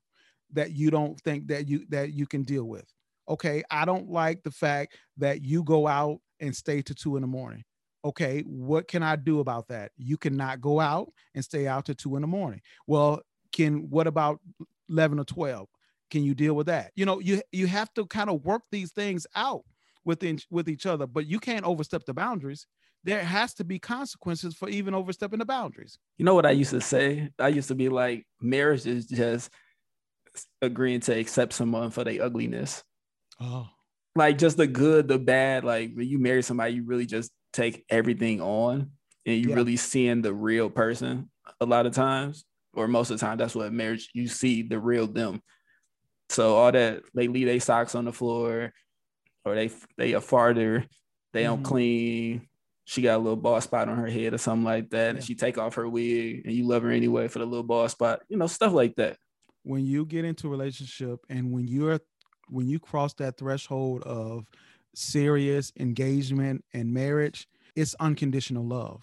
that 0.53 0.73
you 0.73 0.91
don't 0.91 1.19
think 1.21 1.49
that 1.49 1.69
you 1.69 1.87
that 1.89 2.13
you 2.13 2.27
can 2.27 2.43
deal 2.43 2.65
with? 2.65 2.85
Okay, 3.29 3.63
I 3.71 3.85
don't 3.85 4.11
like 4.11 4.43
the 4.43 4.51
fact 4.51 4.97
that 5.17 5.45
you 5.45 5.65
go 5.65 5.87
out 5.87 6.19
and 6.41 6.55
stay 6.55 6.83
to 6.83 6.95
two 6.95 7.17
in 7.17 7.23
the 7.23 7.27
morning 7.29 7.65
okay, 8.07 8.43
what 8.43 8.87
can 8.87 9.03
I 9.03 9.17
do 9.17 9.41
about 9.41 9.67
that? 9.69 9.91
You 9.97 10.17
cannot 10.17 10.61
go 10.61 10.79
out 10.79 11.13
and 11.35 11.45
stay 11.45 11.67
out 11.67 11.87
to 11.87 11.95
two 11.95 12.15
in 12.15 12.23
the 12.23 12.29
morning. 12.29 12.61
Well, 12.87 13.21
can 13.53 13.91
what 13.91 14.07
about 14.07 14.41
11 14.89 15.19
or 15.19 15.25
12? 15.25 15.69
Can 16.11 16.23
you 16.23 16.35
deal 16.35 16.55
with 16.55 16.69
that? 16.69 16.93
You 16.95 17.05
know, 17.05 17.19
you 17.19 17.43
you 17.51 17.67
have 17.67 17.93
to 17.95 18.07
kind 18.07 18.31
of 18.31 18.45
work 18.45 18.63
these 18.71 18.93
things 18.93 19.27
out 19.35 19.65
within 20.05 20.39
with 20.51 20.69
each 20.69 20.87
other, 20.87 21.07
but 21.07 21.27
you 21.27 21.41
can't 21.41 21.65
overstep 21.65 22.05
the 22.05 22.15
boundaries. 22.15 22.69
There 23.07 23.23
has 23.25 23.55
to 23.55 23.65
be 23.65 23.79
consequences 23.79 24.55
for 24.57 24.69
even 24.69 24.93
overstepping 24.93 25.39
the 25.39 25.45
boundaries. 25.45 25.97
You 26.19 26.25
know 26.25 26.35
what 26.35 26.45
I 26.45 26.51
used 26.51 26.73
to 26.73 26.81
say? 26.81 27.31
I 27.39 27.49
used 27.49 27.69
to 27.69 27.77
be 27.77 27.89
like, 27.89 28.27
marriage 28.41 28.85
is 28.85 29.07
just 29.07 29.49
agreeing 30.61 30.99
to 31.03 31.17
accept 31.17 31.53
someone 31.53 31.91
for 31.91 32.03
their 32.03 32.21
ugliness. 32.21 32.83
Oh, 33.41 33.69
Like 34.17 34.39
just 34.39 34.57
the 34.57 34.67
good, 34.67 35.07
the 35.07 35.21
bad. 35.21 35.63
Like 35.63 35.93
when 35.95 36.09
you 36.09 36.19
marry 36.19 36.43
somebody, 36.43 36.75
you 36.75 36.85
really 36.85 37.07
just 37.07 37.31
take 37.53 37.85
everything 37.89 38.41
on 38.41 38.91
and 39.25 39.37
you 39.37 39.51
Yeah. 39.51 39.55
really 39.55 39.77
seeing 39.77 40.21
the 40.21 40.35
real 40.35 40.69
person 40.69 41.31
a 41.61 41.65
lot 41.65 41.87
of 41.87 41.93
times, 41.95 42.45
or 42.75 42.89
most 42.89 43.11
of 43.13 43.21
the 43.21 43.25
time, 43.25 43.39
that's 43.39 43.55
what 43.55 43.73
marriage 43.73 44.11
you 44.15 44.27
see 44.27 44.63
the 44.63 44.81
real 44.81 45.07
them. 45.07 45.41
So 46.29 46.57
all 46.57 46.73
that 46.73 47.03
they 47.15 47.29
leave 47.29 47.47
their 47.47 47.61
socks 47.61 47.95
on 47.95 48.05
the 48.07 48.13
floor, 48.13 48.73
or 49.45 49.55
they 49.55 49.71
they 49.97 50.15
a 50.15 50.21
farter, 50.21 50.89
they 51.33 51.45
don't 51.45 51.63
Mhm. 51.63 51.67
clean. 51.67 52.49
She 52.89 53.03
got 53.03 53.17
a 53.17 53.19
little 53.19 53.37
bald 53.37 53.63
spot 53.65 53.89
on 53.89 53.97
her 53.99 54.07
head 54.07 54.33
or 54.33 54.39
something 54.39 54.65
like 54.65 54.91
that, 54.91 55.05
Yeah. 55.07 55.17
and 55.17 55.25
she 55.25 55.35
take 55.35 55.59
off 55.59 55.75
her 55.75 55.89
wig, 55.89 56.43
and 56.47 56.55
you 56.55 56.67
love 56.67 56.83
her 56.85 56.91
anyway 56.91 57.29
for 57.29 57.41
the 57.41 57.45
little 57.45 57.65
bald 57.65 57.91
spot, 57.91 58.23
you 58.29 58.37
know, 58.39 58.47
stuff 58.47 58.73
like 58.73 58.97
that. 58.97 59.19
when 59.65 59.85
you 59.85 60.07
get 60.07 60.25
into 60.25 60.47
a 60.47 60.51
relationship 60.51 61.19
and 61.29 61.51
when 61.53 61.67
you're 61.67 61.99
when 62.49 62.69
you 62.69 62.79
cross 62.79 63.13
that 63.15 63.37
threshold 63.37 64.03
of 64.05 64.47
serious 64.95 65.73
engagement 65.79 66.65
and 66.73 66.93
marriage, 66.95 67.49
it's 67.75 67.95
unconditional 68.01 68.65
love. 68.65 69.03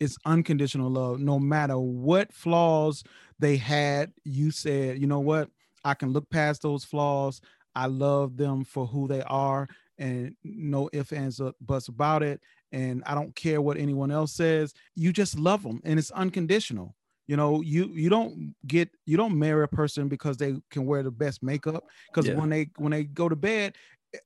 It's 0.00 0.18
unconditional 0.26 0.90
love. 0.90 1.20
No 1.20 1.38
matter 1.38 1.78
what 1.78 2.32
flaws 2.32 3.02
they 3.38 3.56
had, 3.56 4.12
you 4.24 4.50
said, 4.50 4.98
you 5.00 5.06
know 5.06 5.20
what? 5.20 5.48
I 5.84 5.94
can 5.94 6.12
look 6.12 6.28
past 6.30 6.60
those 6.62 6.84
flaws. 6.84 7.40
I 7.74 7.86
love 7.86 8.36
them 8.36 8.64
for 8.64 8.86
who 8.86 9.08
they 9.08 9.22
are 9.22 9.66
and 9.98 10.34
no 10.44 10.90
ifs, 10.92 11.12
ands, 11.12 11.40
or 11.40 11.54
buts 11.60 11.88
about 11.88 12.22
it. 12.22 12.40
And 12.74 13.04
I 13.06 13.14
don't 13.14 13.34
care 13.36 13.62
what 13.62 13.76
anyone 13.76 14.10
else 14.10 14.32
says. 14.32 14.74
You 14.96 15.12
just 15.12 15.38
love 15.38 15.62
them 15.62 15.80
and 15.84 15.96
it's 15.98 16.10
unconditional. 16.10 16.96
You 17.28 17.36
know, 17.36 17.60
you 17.62 17.86
you 17.94 18.10
don't 18.10 18.54
get 18.66 18.90
you 19.06 19.16
don't 19.16 19.38
marry 19.38 19.62
a 19.62 19.68
person 19.68 20.08
because 20.08 20.36
they 20.36 20.56
can 20.70 20.84
wear 20.84 21.02
the 21.04 21.10
best 21.12 21.42
makeup. 21.42 21.84
Because 22.08 22.26
Yeah. 22.28 22.34
when 22.34 22.50
they 22.50 22.70
when 22.76 22.90
they 22.90 23.04
go 23.04 23.28
to 23.28 23.36
bed, 23.36 23.76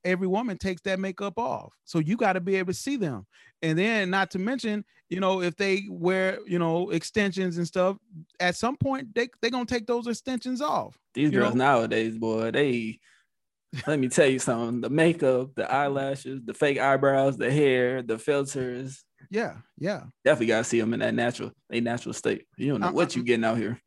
every 0.03 0.27
woman 0.27 0.57
takes 0.57 0.81
that 0.81 0.99
makeup 0.99 1.37
off. 1.37 1.73
So 1.85 1.99
you 1.99 2.17
got 2.17 2.33
to 2.33 2.41
be 2.41 2.55
able 2.55 2.73
to 2.73 2.79
see 2.79 2.97
them. 2.97 3.25
And 3.61 3.77
then 3.77 4.09
not 4.09 4.31
to 4.31 4.39
mention, 4.39 4.83
you 5.09 5.19
know, 5.19 5.41
if 5.41 5.55
they 5.55 5.85
wear, 5.89 6.39
you 6.47 6.59
know, 6.59 6.89
extensions 6.89 7.57
and 7.57 7.67
stuff, 7.67 7.97
at 8.39 8.55
some 8.55 8.77
point 8.77 9.13
they 9.13 9.29
they're 9.41 9.51
gonna 9.51 9.65
take 9.65 9.85
those 9.87 10.07
extensions 10.07 10.59
off. 10.61 10.97
These 11.13 11.29
girls 11.31 11.53
know- 11.53 11.65
nowadays, 11.65 12.17
boy, 12.17 12.49
they 12.51 12.99
let 13.87 13.99
me 13.99 14.09
tell 14.09 14.27
you 14.27 14.39
something. 14.39 14.81
The 14.81 14.89
makeup, 14.89 15.55
the 15.55 15.71
eyelashes, 15.71 16.41
the 16.43 16.53
fake 16.53 16.79
eyebrows, 16.79 17.37
the 17.37 17.51
hair, 17.51 18.01
the 18.01 18.17
filters. 18.17 19.03
Yeah, 19.29 19.57
yeah. 19.77 20.05
Definitely 20.23 20.47
gotta 20.47 20.63
see 20.63 20.79
them 20.79 20.93
in 20.93 20.99
that 21.01 21.13
natural, 21.13 21.51
a 21.71 21.79
natural 21.79 22.13
state. 22.13 22.47
You 22.57 22.71
don't 22.71 22.81
know 22.81 22.87
Uh, 22.87 22.91
what 22.91 23.15
uh, 23.15 23.15
you 23.15 23.23
getting 23.23 23.45
out 23.45 23.57
here. 23.57 23.81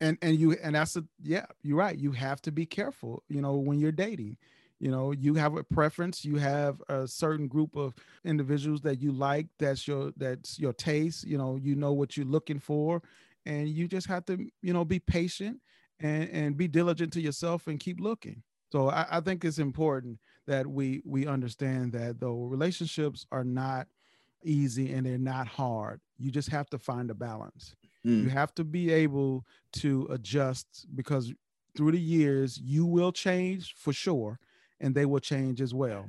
and 0.00 0.18
and 0.22 0.38
you 0.38 0.52
and 0.52 0.74
that's 0.74 0.96
a 0.96 1.04
yeah 1.22 1.46
you're 1.62 1.76
right 1.76 1.98
you 1.98 2.12
have 2.12 2.40
to 2.42 2.52
be 2.52 2.66
careful 2.66 3.22
you 3.28 3.40
know 3.40 3.56
when 3.56 3.78
you're 3.78 3.92
dating 3.92 4.36
you 4.78 4.90
know 4.90 5.12
you 5.12 5.34
have 5.34 5.56
a 5.56 5.64
preference 5.64 6.24
you 6.24 6.36
have 6.36 6.82
a 6.88 7.06
certain 7.06 7.46
group 7.48 7.76
of 7.76 7.94
individuals 8.24 8.80
that 8.80 9.00
you 9.00 9.12
like 9.12 9.46
that's 9.58 9.86
your 9.86 10.12
that's 10.16 10.58
your 10.58 10.72
taste 10.72 11.24
you 11.26 11.36
know 11.36 11.56
you 11.56 11.74
know 11.76 11.92
what 11.92 12.16
you're 12.16 12.26
looking 12.26 12.58
for 12.58 13.02
and 13.46 13.68
you 13.68 13.86
just 13.86 14.06
have 14.06 14.24
to 14.24 14.48
you 14.62 14.72
know 14.72 14.84
be 14.84 14.98
patient 14.98 15.60
and 16.00 16.28
and 16.30 16.56
be 16.56 16.66
diligent 16.68 17.12
to 17.12 17.20
yourself 17.20 17.66
and 17.66 17.78
keep 17.80 18.00
looking 18.00 18.42
so 18.72 18.88
i, 18.90 19.06
I 19.10 19.20
think 19.20 19.44
it's 19.44 19.58
important 19.58 20.18
that 20.46 20.66
we 20.66 21.02
we 21.04 21.26
understand 21.26 21.92
that 21.92 22.20
though 22.20 22.44
relationships 22.44 23.26
are 23.30 23.44
not 23.44 23.86
easy 24.44 24.92
and 24.92 25.06
they're 25.06 25.18
not 25.18 25.46
hard. 25.46 26.00
You 26.18 26.30
just 26.30 26.48
have 26.48 26.68
to 26.70 26.78
find 26.78 27.10
a 27.10 27.14
balance. 27.14 27.74
Mm. 28.06 28.22
you 28.24 28.28
have 28.30 28.54
to 28.54 28.64
be 28.64 28.90
able 28.90 29.44
to 29.74 30.06
adjust 30.10 30.86
because 30.94 31.34
through 31.76 31.92
the 31.92 32.00
years 32.00 32.58
you 32.58 32.86
will 32.86 33.12
change 33.12 33.74
for 33.76 33.92
sure 33.92 34.38
and 34.80 34.94
they 34.94 35.04
will 35.04 35.20
change 35.20 35.60
as 35.60 35.74
well. 35.74 36.06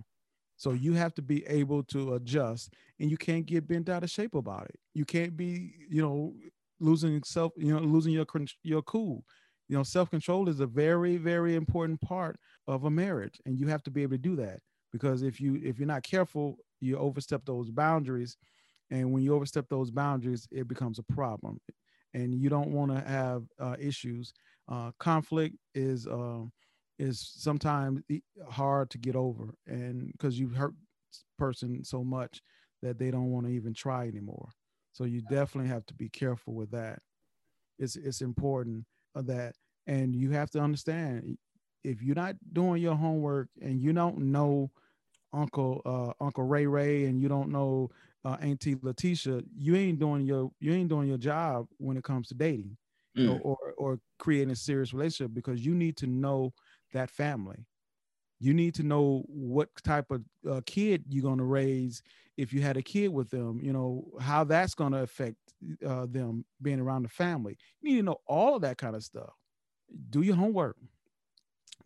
So 0.55 0.71
you 0.71 0.93
have 0.93 1.13
to 1.15 1.21
be 1.21 1.45
able 1.47 1.83
to 1.85 2.13
adjust 2.13 2.73
and 2.99 3.11
you 3.11 3.17
can't 3.17 3.45
get 3.45 3.67
bent 3.67 3.89
out 3.89 4.03
of 4.03 4.09
shape 4.09 4.35
about 4.35 4.67
it. 4.69 4.79
You 4.93 5.03
can't 5.03 5.35
be 5.35 5.73
you 5.89 6.01
know 6.01 6.33
losing 6.79 7.21
self 7.23 7.51
you 7.57 7.73
know 7.73 7.81
losing 7.81 8.13
your 8.13 8.25
your 8.63 8.81
cool. 8.83 9.25
You 9.67 9.75
know 9.75 9.83
self-control 9.83 10.47
is 10.47 10.61
a 10.61 10.67
very 10.67 11.17
very 11.17 11.55
important 11.55 11.99
part 11.99 12.39
of 12.67 12.85
a 12.85 12.89
marriage 12.89 13.39
and 13.45 13.59
you 13.59 13.67
have 13.67 13.83
to 13.83 13.91
be 13.91 14.03
able 14.03 14.13
to 14.13 14.17
do 14.17 14.35
that 14.35 14.59
because 14.91 15.23
if 15.23 15.39
you 15.41 15.59
if 15.63 15.79
you're 15.79 15.87
not 15.87 16.03
careful 16.03 16.57
you 16.79 16.97
overstep 16.97 17.43
those 17.45 17.69
boundaries 17.69 18.37
and 18.89 19.11
when 19.11 19.23
you 19.23 19.33
overstep 19.33 19.67
those 19.69 19.91
boundaries 19.91 20.47
it 20.51 20.67
becomes 20.67 20.99
a 20.99 21.03
problem 21.03 21.59
and 22.13 22.35
you 22.35 22.49
don't 22.49 22.71
want 22.71 22.91
to 22.91 23.01
have 23.09 23.43
uh, 23.59 23.75
issues. 23.79 24.33
Uh, 24.69 24.91
conflict 24.99 25.55
is 25.73 26.07
uh, 26.07 26.41
is 26.99 27.33
sometimes 27.37 28.01
hard 28.49 28.89
to 28.89 28.97
get 28.97 29.15
over 29.15 29.55
and 29.67 30.11
because 30.11 30.39
you've 30.39 30.55
hurt 30.55 30.73
person 31.37 31.83
so 31.83 32.03
much 32.03 32.41
that 32.81 32.99
they 32.99 33.11
don't 33.11 33.31
want 33.31 33.45
to 33.45 33.51
even 33.51 33.73
try 33.73 34.07
anymore. 34.07 34.49
So 34.93 35.05
you 35.05 35.21
definitely 35.21 35.69
have 35.69 35.85
to 35.87 35.93
be 35.93 36.09
careful 36.09 36.53
with 36.53 36.71
that. 36.71 36.99
It's 37.79 37.95
it's 37.95 38.21
important 38.21 38.85
uh, 39.15 39.23
that 39.23 39.55
and 39.87 40.15
you 40.15 40.31
have 40.31 40.51
to 40.51 40.59
understand 40.59 41.37
if 41.83 42.01
you're 42.01 42.15
not 42.15 42.35
doing 42.53 42.81
your 42.81 42.95
homework 42.95 43.49
and 43.61 43.81
you 43.81 43.93
don't 43.93 44.17
know 44.19 44.69
uncle 45.33 45.81
uh 45.85 46.23
uncle 46.23 46.43
ray 46.43 46.65
ray 46.65 47.05
and 47.05 47.21
you 47.21 47.27
don't 47.27 47.49
know 47.49 47.89
uh, 48.25 48.37
auntie 48.41 48.75
letitia 48.81 49.41
you 49.57 49.75
ain't 49.75 49.99
doing 49.99 50.25
your 50.25 50.51
you 50.59 50.73
ain't 50.73 50.89
doing 50.89 51.07
your 51.07 51.17
job 51.17 51.65
when 51.77 51.97
it 51.97 52.03
comes 52.03 52.27
to 52.27 52.35
dating 52.35 52.77
Mm. 53.17 53.27
or, 53.29 53.57
or 53.57 53.73
or 53.77 53.99
creating 54.19 54.51
a 54.51 54.55
serious 54.55 54.93
relationship 54.93 55.33
because 55.33 55.65
you 55.65 55.75
need 55.75 55.97
to 55.97 56.07
know 56.07 56.53
that 56.93 57.09
family. 57.09 57.65
You 58.39 58.53
need 58.53 58.73
to 58.75 58.83
know 58.83 59.23
what 59.27 59.69
type 59.83 60.11
of 60.11 60.23
uh, 60.49 60.61
kid 60.65 61.03
you're 61.09 61.23
going 61.23 61.37
to 61.37 61.43
raise 61.43 62.01
if 62.37 62.53
you 62.53 62.61
had 62.61 62.77
a 62.77 62.81
kid 62.81 63.09
with 63.09 63.29
them 63.29 63.59
you 63.61 63.73
know 63.73 64.05
how 64.19 64.43
that's 64.43 64.73
going 64.73 64.93
to 64.93 64.99
affect 64.99 65.35
uh, 65.85 66.05
them 66.07 66.45
being 66.61 66.79
around 66.79 67.03
the 67.03 67.09
family. 67.09 67.57
You 67.81 67.91
need 67.91 67.97
to 67.97 68.03
know 68.03 68.17
all 68.27 68.55
of 68.55 68.61
that 68.63 68.77
kind 68.77 68.95
of 68.95 69.03
stuff. 69.03 69.33
Do 70.09 70.21
your 70.21 70.35
homework 70.35 70.77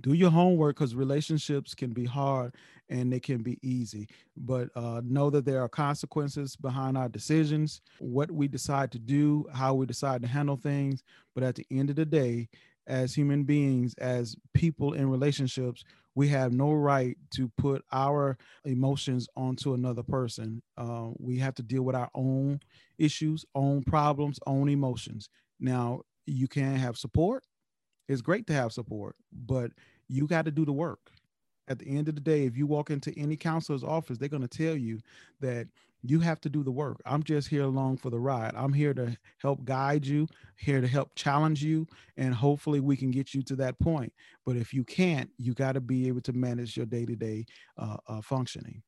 do 0.02 0.14
your 0.14 0.32
homework 0.32 0.76
because 0.76 0.96
relationships 0.96 1.74
can 1.74 1.92
be 1.92 2.06
hard 2.06 2.54
and 2.90 3.12
they 3.12 3.20
can 3.20 3.42
be 3.42 3.58
easy 3.62 4.08
but 4.38 4.70
uh, 4.76 5.02
know 5.04 5.30
that 5.30 5.46
there 5.46 5.62
are 5.62 5.70
consequences 5.70 6.56
behind 6.56 6.98
our 6.98 7.10
decisions 7.10 7.82
what 8.00 8.32
we 8.32 8.48
decide 8.48 8.92
to 8.92 9.00
do 9.00 9.46
how 9.54 9.74
we 9.74 9.86
decide 9.86 10.22
to 10.22 10.28
handle 10.28 10.58
things 10.58 11.04
but 11.34 11.44
at 11.44 11.56
the 11.56 11.66
end 11.72 11.90
of 11.90 11.96
the 11.96 12.06
day 12.06 12.48
as 12.88 13.16
human 13.16 13.44
beings 13.44 13.96
as 13.96 14.36
people 14.54 14.94
in 14.94 15.10
relationships 15.10 15.84
we 16.14 16.28
have 16.30 16.54
no 16.54 16.72
right 16.72 17.18
to 17.32 17.52
put 17.58 17.84
our 17.92 18.38
emotions 18.64 19.28
onto 19.36 19.74
another 19.74 20.04
person 20.04 20.62
uh, 20.78 21.10
we 21.18 21.38
have 21.38 21.56
to 21.56 21.64
deal 21.64 21.84
with 21.84 21.96
our 21.96 22.10
own 22.14 22.60
issues 22.98 23.46
own 23.56 23.84
problems 23.84 24.40
own 24.48 24.70
emotions. 24.70 25.30
Now 25.60 26.02
you 26.26 26.48
can 26.48 26.76
have 26.76 26.98
support 26.98 27.44
it's 28.08 28.22
great 28.22 28.48
to 28.48 28.54
have 28.54 28.72
support, 28.72 29.16
but 29.32 29.72
you 30.08 30.28
got 30.28 30.46
to 30.46 30.52
do 30.52 30.66
the 30.66 30.74
work. 30.74 31.12
At 31.68 31.80
the 31.80 31.98
end 31.98 32.08
of 32.08 32.16
the 32.16 32.22
day, 32.22 32.46
if 32.46 32.56
you 32.56 32.68
walk 32.68 32.92
into 32.92 33.12
any 33.18 33.36
counselor's 33.36 33.84
office, 33.84 34.18
they're 34.18 34.30
going 34.30 34.48
to 34.48 34.58
tell 34.66 34.76
you 34.76 35.00
that 35.40 35.68
you 36.04 36.20
have 36.20 36.40
to 36.42 36.50
do 36.50 36.64
the 36.64 36.72
work. 36.72 37.02
I'm 37.06 37.24
just 37.24 37.48
here 37.48 37.64
along 37.64 37.98
for 37.98 38.12
the 38.12 38.20
ride. 38.20 38.54
I'm 38.56 38.74
here 38.74 38.94
to 38.94 39.18
help 39.40 39.66
guide 39.66 40.06
you, 40.06 40.28
here 40.58 40.80
to 40.80 40.88
help 40.88 41.16
challenge 41.16 41.64
you, 41.64 41.88
and 42.18 42.36
hopefully 42.36 42.80
we 42.80 42.96
can 42.96 43.10
get 43.10 43.34
you 43.34 43.42
to 43.44 43.56
that 43.56 43.80
point. 43.80 44.14
But 44.46 44.56
if 44.56 44.72
you 44.72 44.84
can't, 44.84 45.32
you 45.40 45.56
got 45.56 45.72
to 45.72 45.82
be 45.82 46.08
able 46.08 46.22
to 46.22 46.34
manage 46.34 46.78
your 46.78 46.86
day-to-day 46.86 47.48
uh, 47.80 47.98
uh, 48.08 48.22
functioning. 48.22 48.84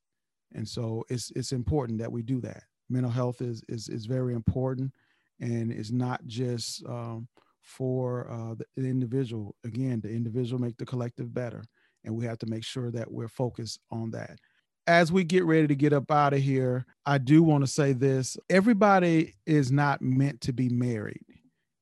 And 0.54 0.68
so 0.68 1.04
it's 1.10 1.32
it's 1.32 1.52
important 1.52 1.98
that 2.00 2.12
we 2.12 2.22
do 2.22 2.40
that. 2.42 2.64
Mental 2.90 3.12
health 3.12 3.42
is 3.42 3.64
is 3.68 3.90
is 3.90 4.06
very 4.06 4.34
important, 4.34 4.94
and 5.42 5.72
it's 5.72 5.92
not 5.92 6.24
just 6.28 6.86
um, 6.86 7.28
for 7.68 8.30
uh, 8.32 8.56
the, 8.56 8.66
the 8.82 8.88
individual. 8.88 9.56
Again, 9.64 10.00
the 10.02 10.10
individual 10.10 10.60
make 10.60 10.78
the 10.78 10.86
collective 10.86 11.34
better, 11.34 11.64
and 12.04 12.16
we 12.16 12.26
have 12.26 12.40
to 12.40 12.46
make 12.48 12.64
sure 12.64 12.90
that 12.92 13.12
we're 13.12 13.28
focused 13.28 13.80
on 13.92 14.12
that. 14.12 14.40
As 14.88 15.12
we 15.12 15.26
get 15.26 15.44
ready 15.44 15.68
to 15.68 15.76
get 15.76 15.92
up 15.92 16.10
out 16.10 16.34
of 16.34 16.40
here, 16.40 16.86
I 17.06 17.18
do 17.18 17.44
want 17.44 17.64
to 17.64 17.68
say 17.68 17.94
this: 17.94 18.38
everybody 18.50 19.36
is 19.46 19.72
not 19.72 20.02
meant 20.02 20.42
to 20.42 20.54
be 20.54 20.70
married, 20.70 21.26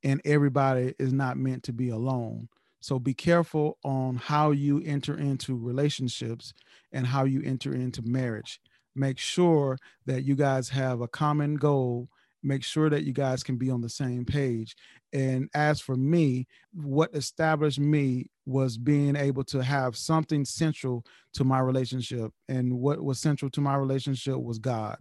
and 0.04 0.20
everybody 0.26 0.96
is 0.98 1.14
not 1.14 1.38
meant 1.38 1.64
to 1.64 1.74
be 1.74 1.90
alone. 1.90 2.50
So 2.82 3.00
be 3.00 3.14
careful 3.14 3.78
on 3.84 4.16
how 4.16 4.52
you 4.52 4.82
enter 4.86 5.18
into 5.18 5.56
relationships 5.56 6.54
and 6.92 7.08
how 7.08 7.24
you 7.26 7.42
enter 7.44 7.74
into 7.74 8.02
marriage. 8.04 8.60
Make 8.96 9.18
sure 9.18 9.78
that 10.06 10.24
you 10.24 10.36
guys 10.36 10.70
have 10.70 11.02
a 11.02 11.08
common 11.08 11.56
goal. 11.56 12.10
Make 12.44 12.64
sure 12.64 12.92
that 12.92 13.04
you 13.04 13.12
guys 13.12 13.44
can 13.44 13.58
be 13.58 13.72
on 13.72 13.82
the 13.82 13.90
same 13.90 14.24
page. 14.24 14.76
And 15.16 15.50
as 15.54 15.80
for 15.80 15.96
me, 15.96 16.46
what 16.74 17.16
established 17.16 17.80
me 17.80 18.30
was 18.46 18.78
being 18.78 19.16
able 19.16 19.46
to 19.46 19.64
have 19.64 19.96
something 19.96 20.44
central 20.44 21.06
to 21.36 21.46
my 21.46 21.60
relationship. 21.60 22.34
And 22.50 22.80
what 22.80 23.02
was 23.02 23.22
central 23.22 23.50
to 23.52 23.62
my 23.62 23.76
relationship 23.76 24.36
was 24.36 24.60
God. 24.60 24.98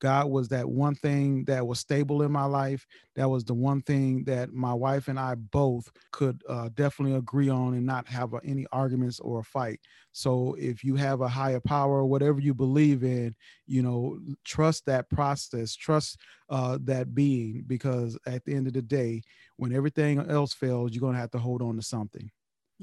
God 0.00 0.30
was 0.30 0.48
that 0.48 0.68
one 0.68 0.94
thing 0.94 1.44
that 1.44 1.66
was 1.66 1.80
stable 1.80 2.22
in 2.22 2.32
my 2.32 2.44
life. 2.44 2.86
That 3.16 3.30
was 3.30 3.44
the 3.44 3.54
one 3.54 3.80
thing 3.82 4.24
that 4.24 4.52
my 4.52 4.74
wife 4.74 5.08
and 5.08 5.18
I 5.18 5.34
both 5.34 5.90
could 6.12 6.42
uh, 6.48 6.68
definitely 6.74 7.16
agree 7.16 7.48
on 7.48 7.74
and 7.74 7.86
not 7.86 8.06
have 8.08 8.34
uh, 8.34 8.40
any 8.44 8.66
arguments 8.72 9.20
or 9.20 9.40
a 9.40 9.44
fight. 9.44 9.80
So 10.12 10.56
if 10.58 10.84
you 10.84 10.96
have 10.96 11.20
a 11.20 11.28
higher 11.28 11.60
power 11.60 12.04
whatever 12.04 12.40
you 12.40 12.54
believe 12.54 13.02
in, 13.02 13.34
you 13.66 13.82
know, 13.82 14.18
trust 14.44 14.86
that 14.86 15.08
process, 15.10 15.74
trust 15.74 16.18
uh, 16.48 16.78
that 16.82 17.14
being, 17.14 17.64
because 17.66 18.18
at 18.26 18.44
the 18.44 18.54
end 18.54 18.66
of 18.66 18.72
the 18.72 18.82
day, 18.82 19.22
when 19.56 19.74
everything 19.74 20.18
else 20.30 20.52
fails, 20.52 20.92
you're 20.92 21.00
going 21.00 21.14
to 21.14 21.20
have 21.20 21.30
to 21.32 21.38
hold 21.38 21.62
on 21.62 21.76
to 21.76 21.82
something. 21.82 22.30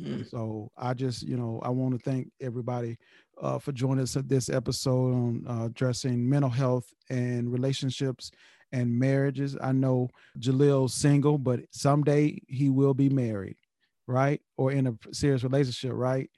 Mm. 0.02 0.30
So 0.30 0.72
I 0.78 0.94
just, 0.94 1.24
you 1.24 1.38
know, 1.38 1.60
I 1.64 1.70
want 1.70 1.94
to 1.94 2.10
thank 2.10 2.32
everybody 2.42 2.98
uh, 3.42 3.60
for 3.60 3.72
joining 3.72 4.04
us 4.04 4.16
at 4.16 4.28
this 4.28 4.50
episode 4.50 5.14
on 5.14 5.46
uh, 5.48 5.66
addressing 5.66 6.28
mental 6.28 6.50
health 6.50 6.86
and 7.10 7.52
relationships 7.52 8.32
and 8.72 8.98
marriages. 8.98 9.58
I 9.62 9.72
know 9.72 10.10
Jalil's 10.40 10.94
single, 10.94 11.38
but 11.38 11.62
someday 11.72 12.40
he 12.48 12.70
will 12.70 12.94
be 12.94 13.10
married, 13.10 13.58
right? 14.08 14.42
Or 14.58 14.72
in 14.72 14.88
a 14.88 14.94
serious 15.12 15.44
relationship, 15.44 15.92
right? 15.94 16.30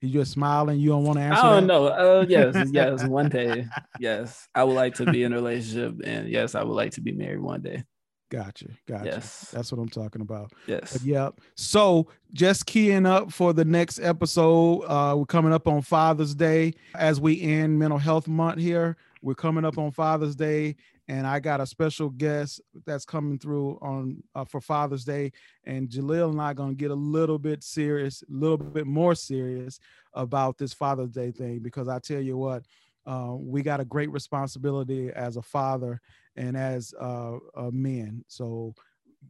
You 0.00 0.10
just 0.10 0.32
smiling. 0.32 0.80
You 0.80 0.90
don't 0.90 1.04
want 1.04 1.18
to 1.18 1.24
answer. 1.24 1.46
I 1.46 1.50
don't 1.50 1.66
that? 1.66 1.72
know. 1.72 1.86
Uh, 1.86 2.26
yes, 2.28 2.68
yes, 2.72 3.04
one 3.04 3.30
day. 3.30 3.66
Yes, 3.98 4.46
I 4.54 4.62
would 4.62 4.74
like 4.74 4.96
to 4.96 5.06
be 5.06 5.22
in 5.22 5.32
a 5.32 5.36
relationship, 5.36 5.94
and 6.04 6.28
yes, 6.28 6.54
I 6.54 6.62
would 6.62 6.74
like 6.74 6.92
to 6.92 7.00
be 7.00 7.12
married 7.12 7.40
one 7.40 7.62
day. 7.62 7.84
Gotcha. 8.30 8.66
Gotcha. 8.86 9.04
Yes. 9.04 9.50
That's 9.52 9.70
what 9.70 9.80
I'm 9.80 9.88
talking 9.88 10.22
about. 10.22 10.52
Yes. 10.66 10.92
But 10.92 11.02
yeah. 11.02 11.30
So 11.54 12.08
just 12.32 12.66
keying 12.66 13.06
up 13.06 13.32
for 13.32 13.52
the 13.52 13.64
next 13.64 14.00
episode. 14.00 14.80
Uh, 14.82 15.14
we're 15.16 15.26
coming 15.26 15.52
up 15.52 15.68
on 15.68 15.82
Father's 15.82 16.34
Day 16.34 16.74
as 16.94 17.20
we 17.20 17.40
end 17.40 17.78
Mental 17.78 17.98
Health 17.98 18.26
Month 18.26 18.58
here. 18.58 18.96
We're 19.22 19.34
coming 19.34 19.64
up 19.64 19.78
on 19.78 19.90
Father's 19.90 20.36
Day, 20.36 20.76
and 21.08 21.26
I 21.26 21.40
got 21.40 21.60
a 21.60 21.66
special 21.66 22.10
guest 22.10 22.60
that's 22.84 23.04
coming 23.06 23.38
through 23.38 23.78
on 23.80 24.22
uh, 24.34 24.44
for 24.44 24.60
Father's 24.60 25.04
Day. 25.04 25.32
And 25.64 25.88
Jaleel 25.88 26.30
and 26.30 26.40
I 26.40 26.50
are 26.50 26.54
gonna 26.54 26.74
get 26.74 26.90
a 26.90 26.94
little 26.94 27.38
bit 27.38 27.62
serious, 27.62 28.22
a 28.22 28.32
little 28.32 28.58
bit 28.58 28.86
more 28.86 29.14
serious 29.14 29.78
about 30.12 30.58
this 30.58 30.72
Father's 30.72 31.10
Day 31.10 31.30
thing 31.30 31.60
because 31.60 31.88
I 31.88 32.00
tell 32.00 32.20
you 32.20 32.36
what, 32.36 32.64
uh, 33.06 33.34
we 33.38 33.62
got 33.62 33.80
a 33.80 33.84
great 33.84 34.10
responsibility 34.10 35.10
as 35.10 35.36
a 35.36 35.42
father 35.42 36.00
and 36.36 36.56
as 36.56 36.94
uh, 37.00 37.36
uh, 37.56 37.70
men. 37.72 38.24
So 38.28 38.74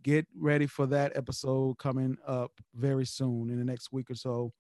get 0.03 0.27
ready 0.37 0.67
for 0.67 0.87
that 0.87 1.17
episode 1.17 1.79
coming 1.79 2.17
up 2.27 2.53
very 2.75 3.07
soon 3.07 3.51
in 3.51 3.59
the 3.59 3.65
next 3.65 3.93
week 3.93 4.11
or 4.11 4.15
so. 4.15 4.53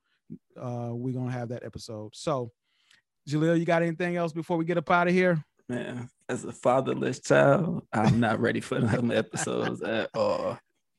Uh, 0.61 0.91
we're 0.93 1.15
gonna 1.15 1.31
have 1.31 1.49
that 1.51 1.65
episode. 1.65 2.15
So, 2.15 2.51
Jaleel, 3.29 3.59
you 3.59 3.65
got 3.65 3.83
anything 3.83 4.17
else 4.17 4.33
before 4.33 4.57
we 4.57 4.65
get 4.65 4.79
up 4.79 4.91
out 4.91 5.09
of 5.09 5.15
here? 5.15 5.45
Man, 5.69 6.09
as 6.29 6.45
a 6.45 6.53
fatherless 6.53 7.21
child, 7.21 7.87
I'm 7.93 8.21
not 8.21 8.41
ready 8.41 8.61
for 8.61 8.81
them 8.81 9.11
episodes 9.11 9.83
at 9.83 10.11
all. 10.15 10.59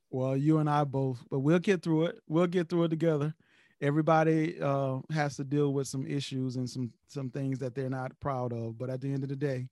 Well, 0.09 0.37
you 0.37 0.59
and 0.59 0.69
I 0.69 0.83
both, 0.83 1.23
but 1.29 1.39
we'll 1.39 1.59
get 1.59 1.83
through 1.83 2.05
it. 2.05 2.19
We'll 2.27 2.47
get 2.47 2.69
through 2.69 2.85
it 2.85 2.89
together. 2.89 3.33
Everybody 3.81 4.59
uh, 4.61 4.99
has 5.11 5.35
to 5.35 5.43
deal 5.43 5.73
with 5.73 5.87
some 5.87 6.07
issues 6.07 6.55
and 6.55 6.69
some 6.69 6.91
some 7.07 7.29
things 7.29 7.59
that 7.59 7.75
they're 7.75 7.89
not 7.89 8.17
proud 8.19 8.53
of. 8.53 8.77
But 8.77 8.89
at 8.89 9.01
the 9.01 9.11
end 9.11 9.23
of 9.23 9.29
the 9.29 9.35
day, 9.35 9.67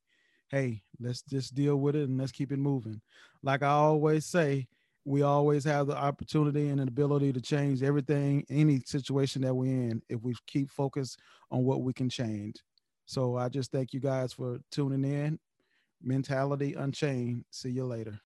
hey, 0.49 0.81
let's 0.99 1.21
just 1.23 1.55
deal 1.55 1.77
with 1.77 1.95
it 1.95 2.07
and 2.09 2.17
let's 2.17 2.31
keep 2.31 2.51
it 2.51 2.59
moving. 2.59 3.01
Like 3.41 3.63
I 3.63 3.69
always 3.69 4.25
say, 4.25 4.67
we 5.05 5.21
always 5.21 5.65
have 5.65 5.87
the 5.87 5.97
opportunity 5.97 6.69
and 6.69 6.79
an 6.79 6.87
ability 6.87 7.33
to 7.33 7.41
change 7.41 7.83
everything, 7.83 8.45
any 8.49 8.81
situation 8.85 9.41
that 9.41 9.53
we're 9.53 9.65
in, 9.67 10.01
if 10.09 10.21
we 10.21 10.33
keep 10.47 10.71
focused 10.71 11.19
on 11.51 11.63
what 11.63 11.81
we 11.81 11.91
can 11.93 12.09
change. 12.09 12.55
So 13.05 13.35
I 13.35 13.49
just 13.49 13.71
thank 13.71 13.93
you 13.93 13.99
guys 13.99 14.31
for 14.33 14.59
tuning 14.71 15.03
in. 15.03 15.39
Mentality 16.01 16.73
Unchained. 16.73 17.45
See 17.49 17.69
you 17.71 17.85
later. 17.85 18.19